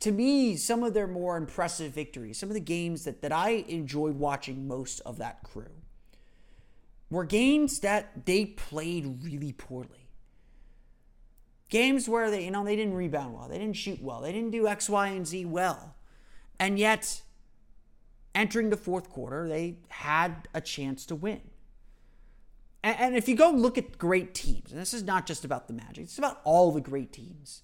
to 0.00 0.10
me, 0.10 0.56
some 0.56 0.82
of 0.82 0.94
their 0.94 1.06
more 1.06 1.36
impressive 1.36 1.92
victories, 1.92 2.38
some 2.38 2.48
of 2.48 2.54
the 2.54 2.60
games 2.60 3.04
that, 3.04 3.22
that 3.22 3.32
I 3.32 3.64
enjoyed 3.68 4.16
watching 4.16 4.66
most 4.66 5.00
of 5.00 5.18
that 5.18 5.42
crew, 5.42 5.70
were 7.10 7.24
games 7.24 7.80
that 7.80 8.26
they 8.26 8.44
played 8.44 9.22
really 9.22 9.52
poorly. 9.52 10.10
Games 11.68 12.08
where 12.08 12.30
they, 12.30 12.44
you 12.44 12.50
know, 12.50 12.64
they 12.64 12.76
didn't 12.76 12.94
rebound 12.94 13.34
well, 13.34 13.48
they 13.48 13.58
didn't 13.58 13.76
shoot 13.76 14.02
well, 14.02 14.20
they 14.20 14.32
didn't 14.32 14.50
do 14.50 14.66
X, 14.66 14.88
Y, 14.88 15.08
and 15.08 15.26
Z 15.26 15.44
well. 15.46 15.96
And 16.58 16.78
yet, 16.78 17.22
entering 18.34 18.70
the 18.70 18.76
fourth 18.76 19.10
quarter, 19.10 19.48
they 19.48 19.78
had 19.88 20.48
a 20.54 20.60
chance 20.60 21.04
to 21.06 21.14
win. 21.14 21.42
And, 22.82 22.96
and 23.00 23.16
if 23.16 23.28
you 23.28 23.34
go 23.34 23.50
look 23.50 23.76
at 23.76 23.98
great 23.98 24.32
teams, 24.34 24.70
and 24.70 24.80
this 24.80 24.94
is 24.94 25.02
not 25.02 25.26
just 25.26 25.44
about 25.44 25.66
the 25.66 25.74
Magic, 25.74 26.04
it's 26.04 26.18
about 26.18 26.40
all 26.44 26.70
the 26.70 26.80
great 26.80 27.12
teams. 27.12 27.62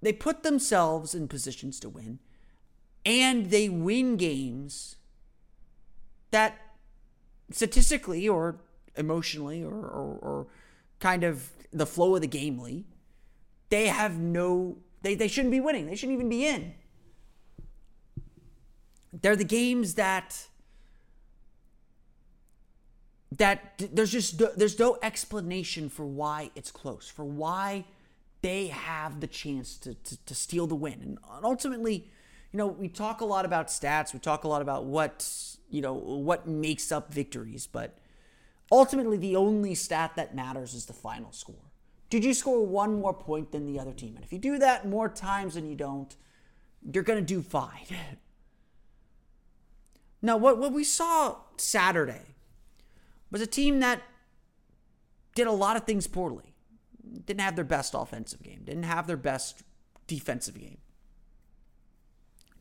They 0.00 0.12
put 0.12 0.42
themselves 0.42 1.14
in 1.14 1.26
positions 1.26 1.80
to 1.80 1.88
win, 1.88 2.20
and 3.04 3.50
they 3.50 3.68
win 3.68 4.16
games 4.16 4.96
that 6.30 6.58
statistically 7.50 8.28
or 8.28 8.56
emotionally 8.96 9.62
or, 9.62 9.74
or, 9.74 10.18
or 10.20 10.46
kind 11.00 11.24
of 11.24 11.50
the 11.72 11.86
flow 11.86 12.14
of 12.14 12.20
the 12.20 12.26
gamely, 12.26 12.84
they 13.68 13.88
have 13.88 14.18
no, 14.18 14.78
they, 15.02 15.14
they 15.14 15.28
shouldn't 15.28 15.52
be 15.52 15.60
winning. 15.60 15.86
They 15.86 15.96
shouldn't 15.96 16.16
even 16.16 16.28
be 16.28 16.46
in. 16.46 16.74
They're 19.12 19.36
the 19.36 19.44
games 19.44 19.94
that 19.94 20.46
that 23.38 23.82
there's 23.92 24.12
just 24.12 24.40
there's 24.56 24.78
no 24.78 24.98
explanation 25.02 25.88
for 25.88 26.06
why 26.06 26.50
it's 26.54 26.70
close, 26.70 27.08
for 27.08 27.24
why 27.24 27.84
they 28.42 28.68
have 28.68 29.20
the 29.20 29.26
chance 29.26 29.76
to, 29.78 29.94
to, 29.94 30.24
to 30.26 30.34
steal 30.34 30.66
the 30.66 30.74
win. 30.74 31.18
And 31.34 31.44
ultimately, 31.44 32.08
you 32.52 32.58
know, 32.58 32.66
we 32.66 32.88
talk 32.88 33.20
a 33.20 33.24
lot 33.24 33.44
about 33.44 33.68
stats, 33.68 34.14
we 34.14 34.20
talk 34.20 34.44
a 34.44 34.48
lot 34.48 34.62
about 34.62 34.84
what, 34.84 35.28
you 35.70 35.82
know, 35.82 35.94
what 35.94 36.46
makes 36.46 36.92
up 36.92 37.12
victories, 37.12 37.66
but 37.66 37.98
ultimately 38.70 39.16
the 39.16 39.36
only 39.36 39.74
stat 39.74 40.12
that 40.16 40.34
matters 40.34 40.74
is 40.74 40.86
the 40.86 40.92
final 40.92 41.32
score. 41.32 41.70
Did 42.08 42.24
you 42.24 42.34
score 42.34 42.64
one 42.64 43.00
more 43.00 43.14
point 43.14 43.52
than 43.52 43.66
the 43.66 43.80
other 43.80 43.92
team? 43.92 44.14
And 44.14 44.24
if 44.24 44.32
you 44.32 44.38
do 44.38 44.58
that 44.58 44.86
more 44.86 45.08
times 45.08 45.54
than 45.54 45.68
you 45.68 45.74
don't, 45.74 46.14
you're 46.92 47.02
going 47.02 47.18
to 47.18 47.24
do 47.24 47.42
fine. 47.42 47.86
now, 50.22 50.36
what, 50.36 50.58
what 50.58 50.72
we 50.72 50.84
saw 50.84 51.36
Saturday 51.56 52.36
was 53.30 53.40
a 53.40 53.46
team 53.46 53.80
that 53.80 54.02
did 55.34 55.46
a 55.46 55.52
lot 55.52 55.76
of 55.76 55.84
things 55.84 56.06
poorly. 56.06 56.54
Didn't 57.24 57.40
have 57.40 57.56
their 57.56 57.64
best 57.64 57.94
offensive 57.96 58.42
game, 58.42 58.62
didn't 58.64 58.84
have 58.84 59.06
their 59.06 59.16
best 59.16 59.62
defensive 60.06 60.58
game. 60.58 60.78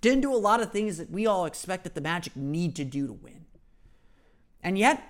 Didn't 0.05 0.21
do 0.21 0.35
a 0.35 0.37
lot 0.37 0.61
of 0.61 0.71
things 0.71 0.99
that 0.99 1.09
we 1.09 1.25
all 1.25 1.45
expect 1.45 1.83
that 1.83 1.95
the 1.95 1.99
Magic 1.99 2.35
need 2.35 2.75
to 2.75 2.83
do 2.83 3.07
to 3.07 3.13
win. 3.13 3.45
And 4.61 4.77
yet, 4.77 5.01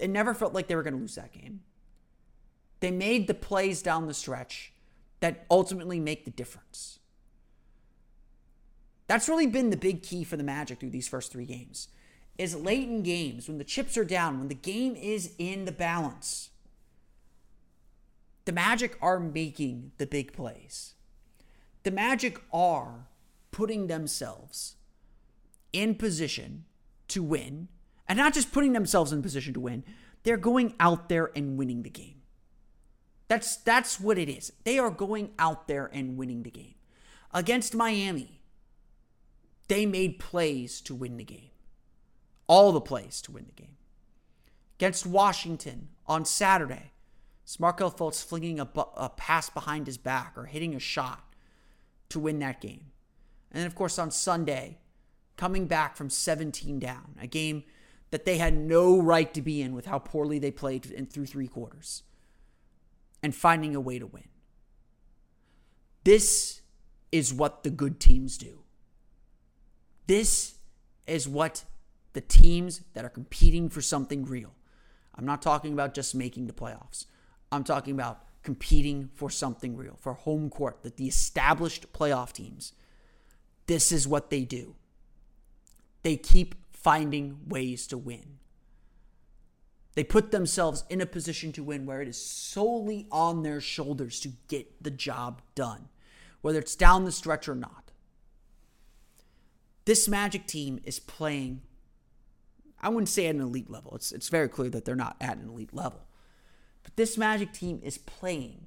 it 0.00 0.08
never 0.08 0.32
felt 0.32 0.54
like 0.54 0.68
they 0.68 0.74
were 0.74 0.82
going 0.82 0.94
to 0.94 1.00
lose 1.00 1.16
that 1.16 1.30
game. 1.30 1.60
They 2.80 2.90
made 2.90 3.26
the 3.26 3.34
plays 3.34 3.82
down 3.82 4.06
the 4.06 4.14
stretch 4.14 4.72
that 5.20 5.44
ultimately 5.50 6.00
make 6.00 6.24
the 6.24 6.30
difference. 6.30 6.98
That's 9.06 9.28
really 9.28 9.48
been 9.48 9.68
the 9.68 9.76
big 9.76 10.02
key 10.02 10.24
for 10.24 10.38
the 10.38 10.42
Magic 10.42 10.80
through 10.80 10.88
these 10.88 11.06
first 11.06 11.30
three 11.30 11.44
games. 11.44 11.88
Is 12.38 12.56
late 12.56 12.88
in 12.88 13.02
games, 13.02 13.48
when 13.48 13.58
the 13.58 13.64
chips 13.64 13.98
are 13.98 14.04
down, 14.06 14.38
when 14.38 14.48
the 14.48 14.54
game 14.54 14.96
is 14.96 15.34
in 15.36 15.66
the 15.66 15.72
balance, 15.72 16.48
the 18.46 18.52
Magic 18.52 18.96
are 19.02 19.20
making 19.20 19.92
the 19.98 20.06
big 20.06 20.32
plays. 20.32 20.93
The 21.84 21.90
Magic 21.90 22.40
are 22.52 23.06
putting 23.50 23.86
themselves 23.86 24.76
in 25.72 25.94
position 25.94 26.64
to 27.08 27.22
win, 27.22 27.68
and 28.08 28.16
not 28.16 28.34
just 28.34 28.52
putting 28.52 28.72
themselves 28.72 29.12
in 29.12 29.22
position 29.22 29.54
to 29.54 29.60
win, 29.60 29.84
they're 30.22 30.36
going 30.38 30.74
out 30.80 31.08
there 31.08 31.30
and 31.36 31.58
winning 31.58 31.82
the 31.82 31.90
game. 31.90 32.22
That's 33.28 33.56
that's 33.56 34.00
what 34.00 34.18
it 34.18 34.28
is. 34.28 34.52
They 34.64 34.78
are 34.78 34.90
going 34.90 35.32
out 35.38 35.68
there 35.68 35.90
and 35.92 36.16
winning 36.16 36.42
the 36.42 36.50
game. 36.50 36.74
Against 37.32 37.74
Miami, 37.74 38.40
they 39.68 39.84
made 39.84 40.18
plays 40.18 40.80
to 40.82 40.94
win 40.94 41.16
the 41.18 41.24
game. 41.24 41.50
All 42.46 42.72
the 42.72 42.80
plays 42.80 43.20
to 43.22 43.32
win 43.32 43.46
the 43.46 43.62
game. 43.62 43.76
Against 44.78 45.06
Washington 45.06 45.88
on 46.06 46.24
Saturday, 46.24 46.92
Markelle 47.58 47.90
Fultz 47.90 48.24
flinging 48.24 48.58
a, 48.58 48.68
a 48.96 49.10
pass 49.10 49.50
behind 49.50 49.86
his 49.86 49.98
back 49.98 50.34
or 50.36 50.46
hitting 50.46 50.74
a 50.74 50.80
shot 50.80 51.33
to 52.14 52.20
win 52.20 52.38
that 52.38 52.60
game. 52.60 52.86
And 53.50 53.60
then, 53.60 53.66
of 53.66 53.74
course, 53.74 53.98
on 53.98 54.10
Sunday, 54.10 54.78
coming 55.36 55.66
back 55.66 55.96
from 55.96 56.10
17 56.10 56.78
down, 56.78 57.16
a 57.20 57.26
game 57.26 57.64
that 58.10 58.24
they 58.24 58.38
had 58.38 58.54
no 58.54 59.00
right 59.00 59.32
to 59.34 59.42
be 59.42 59.60
in 59.60 59.74
with 59.74 59.86
how 59.86 59.98
poorly 59.98 60.38
they 60.38 60.50
played 60.50 60.86
in, 60.86 61.06
through 61.06 61.26
three 61.26 61.48
quarters, 61.48 62.02
and 63.22 63.34
finding 63.34 63.74
a 63.74 63.80
way 63.80 63.98
to 63.98 64.06
win. 64.06 64.28
This 66.04 66.62
is 67.10 67.32
what 67.32 67.62
the 67.62 67.70
good 67.70 68.00
teams 68.00 68.38
do. 68.38 68.60
This 70.06 70.54
is 71.06 71.28
what 71.28 71.64
the 72.12 72.20
teams 72.20 72.82
that 72.94 73.04
are 73.04 73.10
competing 73.10 73.68
for 73.68 73.80
something 73.80 74.24
real. 74.24 74.54
I'm 75.14 75.24
not 75.24 75.42
talking 75.42 75.72
about 75.72 75.94
just 75.94 76.14
making 76.14 76.46
the 76.46 76.52
playoffs. 76.52 77.06
I'm 77.50 77.64
talking 77.64 77.94
about 77.94 78.24
competing 78.44 79.08
for 79.14 79.30
something 79.30 79.76
real, 79.76 79.96
for 79.98 80.12
home 80.12 80.50
court, 80.50 80.82
that 80.82 80.96
the 80.96 81.08
established 81.08 81.92
playoff 81.92 82.32
teams, 82.32 82.72
this 83.66 83.90
is 83.90 84.06
what 84.06 84.30
they 84.30 84.42
do. 84.44 84.74
They 86.02 86.16
keep 86.16 86.54
finding 86.72 87.40
ways 87.48 87.86
to 87.88 87.98
win. 87.98 88.38
They 89.94 90.04
put 90.04 90.30
themselves 90.30 90.84
in 90.90 91.00
a 91.00 91.06
position 91.06 91.52
to 91.52 91.64
win 91.64 91.86
where 91.86 92.02
it 92.02 92.08
is 92.08 92.20
solely 92.20 93.06
on 93.10 93.42
their 93.42 93.60
shoulders 93.60 94.20
to 94.20 94.32
get 94.48 94.82
the 94.82 94.90
job 94.90 95.40
done, 95.54 95.88
whether 96.42 96.58
it's 96.58 96.76
down 96.76 97.04
the 97.04 97.12
stretch 97.12 97.48
or 97.48 97.54
not. 97.54 97.92
This 99.86 100.08
Magic 100.08 100.46
team 100.46 100.80
is 100.84 100.98
playing, 100.98 101.62
I 102.82 102.88
wouldn't 102.88 103.08
say 103.08 103.26
at 103.26 103.34
an 103.34 103.40
elite 103.40 103.70
level. 103.70 103.94
It's, 103.94 104.12
it's 104.12 104.28
very 104.28 104.48
clear 104.48 104.68
that 104.70 104.84
they're 104.84 104.96
not 104.96 105.16
at 105.20 105.38
an 105.38 105.48
elite 105.48 105.74
level. 105.74 106.00
But 106.84 106.96
this 106.96 107.18
Magic 107.18 107.52
team 107.52 107.80
is 107.82 107.98
playing 107.98 108.60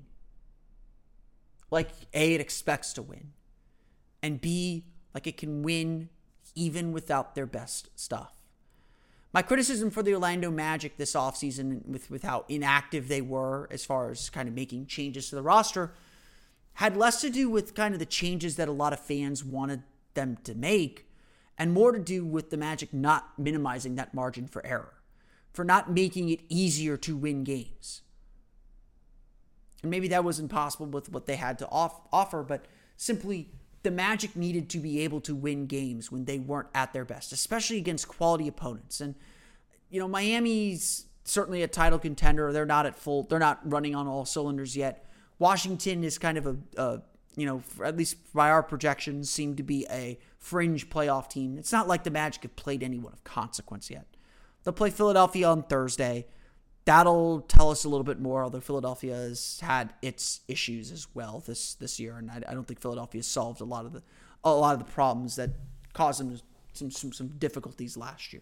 like 1.71 1.89
A, 2.13 2.33
it 2.33 2.41
expects 2.41 2.93
to 2.93 3.01
win, 3.01 3.31
and 4.21 4.39
B, 4.39 4.85
like 5.13 5.27
it 5.27 5.37
can 5.37 5.63
win 5.63 6.09
even 6.55 6.91
without 6.91 7.35
their 7.35 7.45
best 7.45 7.89
stuff. 7.95 8.33
My 9.33 9.41
criticism 9.41 9.91
for 9.91 10.01
the 10.01 10.13
Orlando 10.13 10.49
Magic 10.49 10.97
this 10.97 11.13
offseason, 11.13 11.85
with, 11.85 12.09
with 12.09 12.23
how 12.23 12.45
inactive 12.47 13.07
they 13.07 13.21
were 13.21 13.67
as 13.69 13.85
far 13.85 14.09
as 14.09 14.29
kind 14.29 14.47
of 14.47 14.55
making 14.55 14.87
changes 14.87 15.29
to 15.29 15.35
the 15.35 15.41
roster, 15.41 15.93
had 16.75 16.95
less 16.95 17.21
to 17.21 17.29
do 17.29 17.49
with 17.49 17.75
kind 17.75 17.93
of 17.93 17.99
the 17.99 18.05
changes 18.05 18.55
that 18.55 18.67
a 18.67 18.71
lot 18.71 18.93
of 18.93 18.99
fans 18.99 19.43
wanted 19.43 19.83
them 20.13 20.37
to 20.43 20.55
make 20.55 21.07
and 21.57 21.73
more 21.73 21.91
to 21.91 21.99
do 21.99 22.23
with 22.23 22.49
the 22.49 22.57
Magic 22.57 22.93
not 22.93 23.37
minimizing 23.37 23.95
that 23.95 24.13
margin 24.13 24.47
for 24.47 24.65
error, 24.65 24.93
for 25.51 25.65
not 25.65 25.91
making 25.91 26.29
it 26.29 26.41
easier 26.49 26.95
to 26.97 27.17
win 27.17 27.43
games. 27.43 28.01
And 29.81 29.91
maybe 29.91 30.07
that 30.09 30.23
was 30.23 30.39
impossible 30.39 30.87
with 30.87 31.11
what 31.11 31.25
they 31.25 31.35
had 31.35 31.59
to 31.59 31.69
off- 31.69 32.01
offer, 32.11 32.43
but 32.43 32.65
simply 32.95 33.51
the 33.83 33.91
Magic 33.91 34.35
needed 34.35 34.69
to 34.71 34.79
be 34.79 35.01
able 35.01 35.21
to 35.21 35.35
win 35.35 35.67
games 35.67 36.11
when 36.11 36.25
they 36.25 36.39
weren't 36.39 36.69
at 36.73 36.93
their 36.93 37.05
best, 37.05 37.31
especially 37.31 37.77
against 37.77 38.07
quality 38.07 38.47
opponents. 38.47 39.01
And, 39.01 39.15
you 39.89 39.99
know, 39.99 40.07
Miami's 40.07 41.05
certainly 41.23 41.61
a 41.61 41.67
title 41.67 41.99
contender. 41.99 42.51
They're 42.51 42.65
not 42.65 42.85
at 42.85 42.95
full, 42.95 43.23
they're 43.23 43.39
not 43.39 43.59
running 43.63 43.95
on 43.95 44.07
all 44.07 44.25
cylinders 44.25 44.75
yet. 44.75 45.05
Washington 45.39 46.03
is 46.03 46.17
kind 46.17 46.37
of 46.37 46.47
a, 46.47 46.57
a 46.77 47.01
you 47.35 47.45
know, 47.45 47.61
at 47.83 47.95
least 47.95 48.17
by 48.33 48.49
our 48.49 48.63
projections, 48.63 49.29
seem 49.29 49.55
to 49.55 49.63
be 49.63 49.85
a 49.91 50.17
fringe 50.39 50.89
playoff 50.89 51.29
team. 51.29 51.57
It's 51.57 51.71
not 51.71 51.87
like 51.87 52.03
the 52.03 52.09
Magic 52.09 52.41
have 52.41 52.55
played 52.55 52.81
anyone 52.81 53.13
of 53.13 53.23
consequence 53.23 53.91
yet. 53.91 54.07
They'll 54.63 54.73
play 54.73 54.89
Philadelphia 54.89 55.47
on 55.47 55.63
Thursday 55.63 56.25
that'll 56.87 57.41
tell 57.41 57.69
us 57.69 57.83
a 57.83 57.89
little 57.89 58.05
bit 58.05 58.17
more. 58.17 58.45
Although 58.45 58.61
Philadelphia 58.61 59.13
has 59.13 59.59
had 59.61 59.93
its 60.01 60.39
issues 60.47 60.89
as 60.91 61.05
well 61.13 61.43
this 61.45 61.75
this 61.75 61.99
year, 61.99 62.15
and 62.15 62.31
I, 62.31 62.41
I 62.47 62.53
don't 62.53 62.65
think 62.65 62.79
Philadelphia 62.79 63.21
solved 63.21 63.59
a 63.61 63.65
lot 63.65 63.85
of 63.85 63.91
the 63.93 64.01
a 64.43 64.51
lot 64.51 64.73
of 64.73 64.79
the 64.79 64.91
problems 64.91 65.35
that 65.35 65.49
caused 65.93 66.21
them 66.21 66.39
some 66.71 66.89
some, 66.89 67.11
some 67.11 67.27
difficulties 67.37 67.97
last 67.97 68.31
year. 68.31 68.41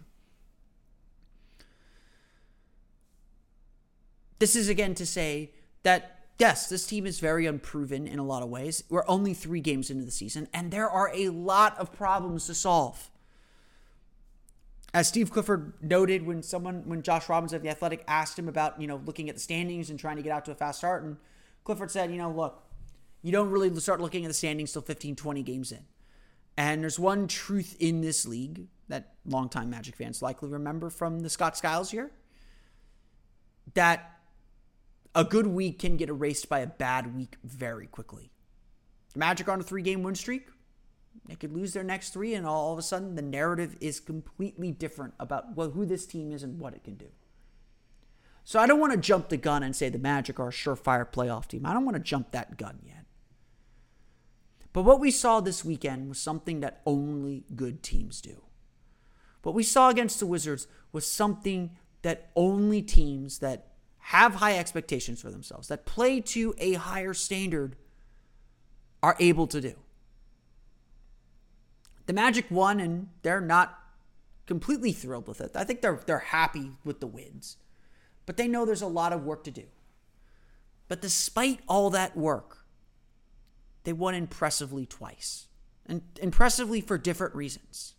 This 4.38 4.55
is 4.55 4.69
again 4.69 4.93
to 4.95 5.08
say 5.08 5.51
that 5.81 6.27
yes, 6.38 6.69
this 6.69 6.86
team 6.86 7.08
is 7.08 7.19
very 7.19 7.47
unproven 7.47 8.08
in 8.08 8.19
a 8.19 8.23
lot 8.23 8.43
of 8.43 8.49
ways. 8.49 8.84
We're 8.89 9.08
only 9.08 9.34
three 9.34 9.62
games 9.62 9.89
into 9.89 10.05
the 10.05 10.12
season, 10.12 10.47
and 10.53 10.69
there 10.69 10.89
are 10.89 11.10
a 11.15 11.29
lot 11.29 11.75
of 11.79 11.91
problems 11.91 12.45
to 12.45 12.53
solve 12.53 13.10
as 14.95 15.10
Steve 15.10 15.29
Clifford 15.29 15.73
noted 15.81 16.25
when 16.25 16.41
someone 16.41 16.84
when 16.86 17.01
Josh 17.03 17.27
Robbins 17.27 17.51
of 17.51 17.62
the 17.62 17.67
Athletic 17.67 18.05
asked 18.08 18.39
him 18.39 18.47
about 18.47 18.79
you 18.79 18.88
know 18.88 19.01
looking 19.05 19.27
at 19.27 19.36
the 19.36 19.41
standings 19.41 19.89
and 19.89 19.99
trying 19.99 20.15
to 20.15 20.23
get 20.23 20.31
out 20.31 20.45
to 20.45 20.51
a 20.51 20.55
fast 20.55 20.79
start, 20.79 21.03
and 21.03 21.17
Clifford 21.65 21.91
said, 21.91 22.12
you 22.12 22.17
know, 22.17 22.31
look, 22.31 22.63
you 23.21 23.34
don't 23.34 23.51
really 23.51 23.77
start 23.81 23.99
looking 23.99 24.23
at 24.23 24.29
the 24.29 24.34
standings 24.34 24.71
till 24.71 24.81
15, 24.81 25.17
20 25.17 25.43
games 25.43 25.73
in. 25.73 25.84
And 26.55 26.81
there's 26.81 26.97
one 26.97 27.27
truth 27.27 27.75
in 27.77 27.99
this 27.99 28.26
league 28.26 28.67
that 28.88 29.15
longtime 29.26 29.69
Magic 29.69 29.97
fans 29.97 30.22
likely 30.22 30.47
remember 30.47 30.89
from 30.89 31.19
the 31.19 31.30
Scott 31.30 31.57
Skiles 31.57 31.91
year 31.91 32.11
that 33.74 34.19
a 35.13 35.26
good 35.26 35.47
week 35.47 35.80
can 35.80 35.97
get 35.97 36.07
erased 36.07 36.47
by 36.47 36.59
a 36.59 36.67
bad 36.67 37.13
week 37.13 37.36
very 37.43 37.88
quickly. 37.88 38.32
Magic 39.13 39.49
on 39.49 39.59
a 39.59 39.63
three 39.63 39.82
game 39.82 40.03
win 40.03 40.15
streak. 40.15 40.47
They 41.28 41.36
could 41.36 41.53
lose 41.53 41.74
their 41.74 41.84
next 41.84 42.09
three, 42.09 42.34
and 42.34 42.45
all 42.45 42.74
of 42.74 42.80
a 42.80 42.84
sudden, 42.84 43.16
the 43.16 43.22
narrative 43.22 43.76
is 43.82 43.99
completely 43.99 44.72
different 44.72 45.13
about 45.20 45.55
well, 45.55 45.72
who 45.72 45.86
this 45.86 46.05
team 46.05 46.32
is 46.32 46.43
and 46.43 46.59
what 46.59 46.74
it 46.74 46.84
can 46.84 46.95
do. 46.95 47.07
So 48.43 48.59
I 48.59 48.68
don't 48.68 48.80
want 48.80 48.93
to 48.93 48.99
jump 48.99 49.30
the 49.30 49.38
gun 49.38 49.63
and 49.63 49.76
say 49.76 49.89
the 49.89 49.97
Magic 49.97 50.39
are 50.39 50.49
a 50.49 50.51
surefire 50.51 51.09
playoff 51.11 51.47
team. 51.47 51.66
I 51.66 51.74
don't 51.74 51.84
want 51.84 51.97
to 51.97 52.03
jump 52.03 52.32
that 52.32 52.57
gun 52.57 52.80
yet. 52.86 53.05
But 54.72 54.84
what 54.84 54.99
we 54.99 55.09
saw 55.09 55.39
this 55.39 55.66
weekend 55.66 56.09
was 56.09 56.20
something 56.20 56.59
that 56.59 56.82
only 56.86 57.45
good 57.55 57.82
teams 57.82 58.22
do. 58.22 58.43
What 59.41 59.55
we 59.55 59.63
saw 59.63 59.89
against 59.89 60.20
the 60.20 60.28
Wizards 60.28 60.68
was 60.91 61.07
something 61.07 61.72
that 62.01 62.30
only 62.36 62.82
teams 62.82 63.39
that 63.39 63.74
have 63.97 64.36
high 64.36 64.57
expectations 64.57 65.22
for 65.22 65.32
themselves, 65.32 65.68
that 65.70 65.86
play 65.86 66.22
to 66.22 66.53
a 66.59 66.74
higher 66.74 67.13
standard, 67.13 67.76
are 69.01 69.16
able 69.20 69.47
to 69.47 69.61
do. 69.61 69.74
The 72.06 72.14
Magic 72.14 72.45
won, 72.49 72.80
and 72.80 73.10
they're 73.24 73.41
not 73.41 73.80
completely 74.45 74.91
thrilled 74.91 75.28
with 75.28 75.41
it. 75.41 75.51
I 75.56 75.64
think 75.64 75.82
they're 75.82 76.01
they're 76.06 76.20
happy 76.20 76.72
with 76.84 76.99
the 76.99 77.08
wins. 77.08 77.58
But 78.26 78.38
they 78.38 78.47
know 78.47 78.66
there's 78.66 78.82
a 78.82 78.88
lot 78.88 79.14
of 79.14 79.24
work 79.24 79.43
to 79.45 79.51
do. 79.51 79.66
But 80.88 81.01
despite 81.01 81.62
all 81.68 81.89
that 81.91 82.16
work, 82.16 82.66
they 83.84 83.93
won 83.93 84.16
impressively 84.16 84.86
twice. 84.86 85.47
And 85.86 86.01
impressively 86.22 86.82
for 86.82 86.97
different 86.97 87.36
reasons. 87.36 87.93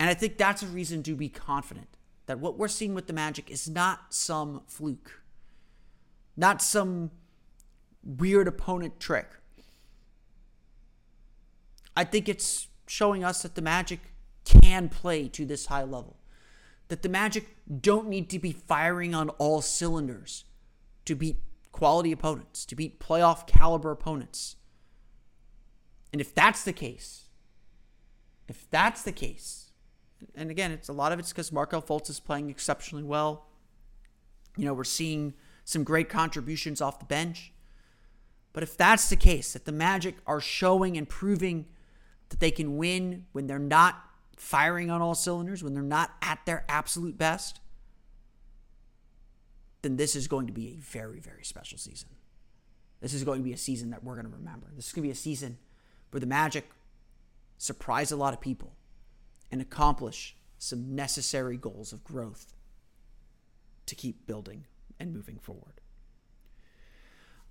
And 0.00 0.08
I 0.08 0.14
think 0.14 0.36
that's 0.36 0.62
a 0.62 0.66
reason 0.66 1.02
to 1.04 1.14
be 1.14 1.28
confident 1.28 1.96
that 2.26 2.38
what 2.38 2.58
we're 2.58 2.68
seeing 2.68 2.94
with 2.94 3.06
the 3.06 3.12
Magic 3.12 3.50
is 3.50 3.68
not 3.68 4.12
some 4.12 4.62
fluke, 4.66 5.22
not 6.36 6.62
some 6.62 7.10
weird 8.04 8.46
opponent 8.46 9.00
trick. 9.00 9.28
I 11.98 12.04
think 12.04 12.28
it's 12.28 12.68
showing 12.86 13.24
us 13.24 13.42
that 13.42 13.56
the 13.56 13.60
Magic 13.60 13.98
can 14.44 14.88
play 14.88 15.26
to 15.30 15.44
this 15.44 15.66
high 15.66 15.82
level. 15.82 16.16
That 16.86 17.02
the 17.02 17.08
Magic 17.08 17.56
don't 17.80 18.08
need 18.08 18.30
to 18.30 18.38
be 18.38 18.52
firing 18.52 19.16
on 19.16 19.30
all 19.30 19.60
cylinders 19.60 20.44
to 21.06 21.16
beat 21.16 21.38
quality 21.72 22.12
opponents, 22.12 22.64
to 22.66 22.76
beat 22.76 23.00
playoff 23.00 23.48
caliber 23.48 23.90
opponents. 23.90 24.54
And 26.12 26.20
if 26.20 26.32
that's 26.32 26.62
the 26.62 26.72
case, 26.72 27.24
if 28.46 28.70
that's 28.70 29.02
the 29.02 29.10
case, 29.10 29.72
and 30.36 30.52
again, 30.52 30.70
it's 30.70 30.88
a 30.88 30.92
lot 30.92 31.10
of 31.10 31.18
it's 31.18 31.30
because 31.30 31.50
Markelle 31.50 31.82
Fultz 31.82 32.08
is 32.08 32.20
playing 32.20 32.48
exceptionally 32.48 33.02
well. 33.02 33.48
You 34.56 34.66
know, 34.66 34.72
we're 34.72 34.84
seeing 34.84 35.34
some 35.64 35.82
great 35.82 36.08
contributions 36.08 36.80
off 36.80 37.00
the 37.00 37.06
bench. 37.06 37.52
But 38.52 38.62
if 38.62 38.76
that's 38.76 39.08
the 39.08 39.16
case, 39.16 39.52
that 39.54 39.64
the 39.64 39.72
Magic 39.72 40.14
are 40.28 40.40
showing 40.40 40.96
and 40.96 41.08
proving 41.08 41.66
that 42.28 42.40
they 42.40 42.50
can 42.50 42.76
win 42.76 43.26
when 43.32 43.46
they're 43.46 43.58
not 43.58 44.02
firing 44.36 44.90
on 44.90 45.02
all 45.02 45.14
cylinders, 45.14 45.62
when 45.62 45.74
they're 45.74 45.82
not 45.82 46.10
at 46.22 46.40
their 46.46 46.64
absolute 46.68 47.18
best, 47.18 47.60
then 49.82 49.96
this 49.96 50.14
is 50.16 50.28
going 50.28 50.46
to 50.46 50.52
be 50.52 50.68
a 50.68 50.76
very, 50.76 51.20
very 51.20 51.44
special 51.44 51.78
season. 51.78 52.08
This 53.00 53.14
is 53.14 53.24
going 53.24 53.40
to 53.40 53.44
be 53.44 53.52
a 53.52 53.58
season 53.58 53.90
that 53.90 54.02
we're 54.02 54.14
going 54.14 54.26
to 54.26 54.36
remember. 54.36 54.66
This 54.74 54.86
is 54.86 54.92
going 54.92 55.02
to 55.02 55.08
be 55.08 55.12
a 55.12 55.16
season 55.16 55.58
where 56.10 56.20
the 56.20 56.26
Magic 56.26 56.68
surprise 57.56 58.10
a 58.10 58.16
lot 58.16 58.34
of 58.34 58.40
people 58.40 58.74
and 59.50 59.60
accomplish 59.60 60.36
some 60.58 60.94
necessary 60.94 61.56
goals 61.56 61.92
of 61.92 62.02
growth 62.04 62.54
to 63.86 63.94
keep 63.94 64.26
building 64.26 64.66
and 64.98 65.12
moving 65.12 65.38
forward. 65.38 65.80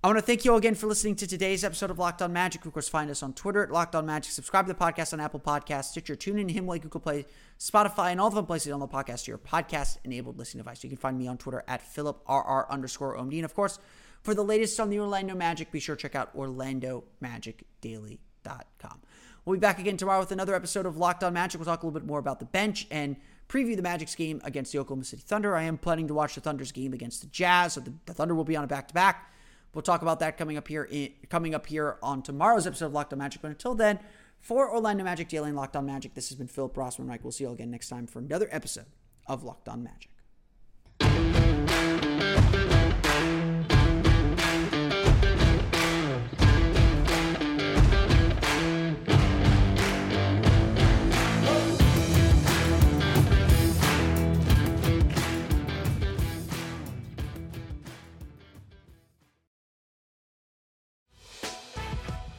I 0.02 0.06
want 0.06 0.16
to 0.16 0.22
thank 0.22 0.44
you 0.44 0.52
all 0.52 0.58
again 0.58 0.76
for 0.76 0.86
listening 0.86 1.16
to 1.16 1.26
today's 1.26 1.64
episode 1.64 1.90
of 1.90 1.98
Locked 1.98 2.22
On 2.22 2.32
Magic. 2.32 2.64
Of 2.64 2.72
course, 2.72 2.88
find 2.88 3.10
us 3.10 3.20
on 3.20 3.32
Twitter 3.32 3.64
at 3.64 3.72
Locked 3.72 3.96
On 3.96 4.06
Magic. 4.06 4.30
Subscribe 4.30 4.68
to 4.68 4.72
the 4.72 4.78
podcast 4.78 5.12
on 5.12 5.18
Apple 5.18 5.40
Podcasts, 5.40 5.86
Stitcher, 5.86 6.14
TuneIn, 6.14 6.52
Himalaya, 6.52 6.78
Google 6.78 7.00
Play, 7.00 7.26
Spotify, 7.58 8.12
and 8.12 8.20
all 8.20 8.30
the 8.30 8.36
fun 8.36 8.46
places 8.46 8.72
on 8.72 8.78
the 8.78 8.86
podcast 8.86 9.24
to 9.24 9.32
your 9.32 9.38
podcast-enabled 9.38 10.38
listening 10.38 10.62
device. 10.62 10.84
You 10.84 10.90
can 10.90 10.98
find 10.98 11.18
me 11.18 11.26
on 11.26 11.36
Twitter 11.36 11.64
at 11.66 11.82
PhilipRR 11.82 12.70
underscore 12.70 13.16
OMD. 13.16 13.38
And 13.38 13.44
of 13.44 13.56
course, 13.56 13.80
for 14.22 14.34
the 14.34 14.44
latest 14.44 14.78
on 14.78 14.88
the 14.88 15.00
Orlando 15.00 15.34
Magic, 15.34 15.72
be 15.72 15.80
sure 15.80 15.96
to 15.96 16.02
check 16.02 16.14
out 16.14 16.32
OrlandoMagicDaily.com. 16.36 19.00
We'll 19.44 19.56
be 19.56 19.60
back 19.60 19.80
again 19.80 19.96
tomorrow 19.96 20.20
with 20.20 20.30
another 20.30 20.54
episode 20.54 20.86
of 20.86 20.96
Locked 20.96 21.24
On 21.24 21.32
Magic. 21.32 21.58
We'll 21.58 21.66
talk 21.66 21.82
a 21.82 21.86
little 21.86 21.98
bit 21.98 22.06
more 22.06 22.20
about 22.20 22.38
the 22.38 22.44
bench 22.44 22.86
and 22.92 23.16
preview 23.48 23.74
the 23.74 23.82
Magic's 23.82 24.14
game 24.14 24.40
against 24.44 24.70
the 24.70 24.78
Oklahoma 24.78 25.06
City 25.06 25.24
Thunder. 25.26 25.56
I 25.56 25.64
am 25.64 25.76
planning 25.76 26.06
to 26.06 26.14
watch 26.14 26.36
the 26.36 26.40
Thunder's 26.40 26.70
game 26.70 26.92
against 26.92 27.20
the 27.20 27.26
Jazz, 27.26 27.72
so 27.72 27.80
the, 27.80 27.92
the 28.06 28.14
Thunder 28.14 28.36
will 28.36 28.44
be 28.44 28.54
on 28.54 28.62
a 28.62 28.68
back-to-back. 28.68 29.32
We'll 29.74 29.82
talk 29.82 30.02
about 30.02 30.20
that 30.20 30.38
coming 30.38 30.56
up 30.56 30.66
here 30.68 30.88
in, 30.90 31.12
coming 31.28 31.54
up 31.54 31.66
here 31.66 31.98
on 32.02 32.22
tomorrow's 32.22 32.66
episode 32.66 32.86
of 32.86 32.92
Locked 32.92 33.12
On 33.12 33.18
Magic. 33.18 33.42
But 33.42 33.50
until 33.50 33.74
then, 33.74 34.00
for 34.40 34.70
Orlando 34.70 35.04
Magic 35.04 35.28
Daily 35.28 35.48
and 35.48 35.56
Locked 35.56 35.76
On 35.76 35.84
Magic, 35.86 36.14
this 36.14 36.28
has 36.28 36.38
been 36.38 36.48
Philip 36.48 36.74
Rossman-Reich. 36.74 37.22
We'll 37.22 37.32
see 37.32 37.44
you 37.44 37.48
all 37.48 37.54
again 37.54 37.70
next 37.70 37.88
time 37.88 38.06
for 38.06 38.18
another 38.18 38.48
episode 38.50 38.86
of 39.26 39.44
Locked 39.44 39.68
On 39.68 39.82
Magic. 39.82 40.10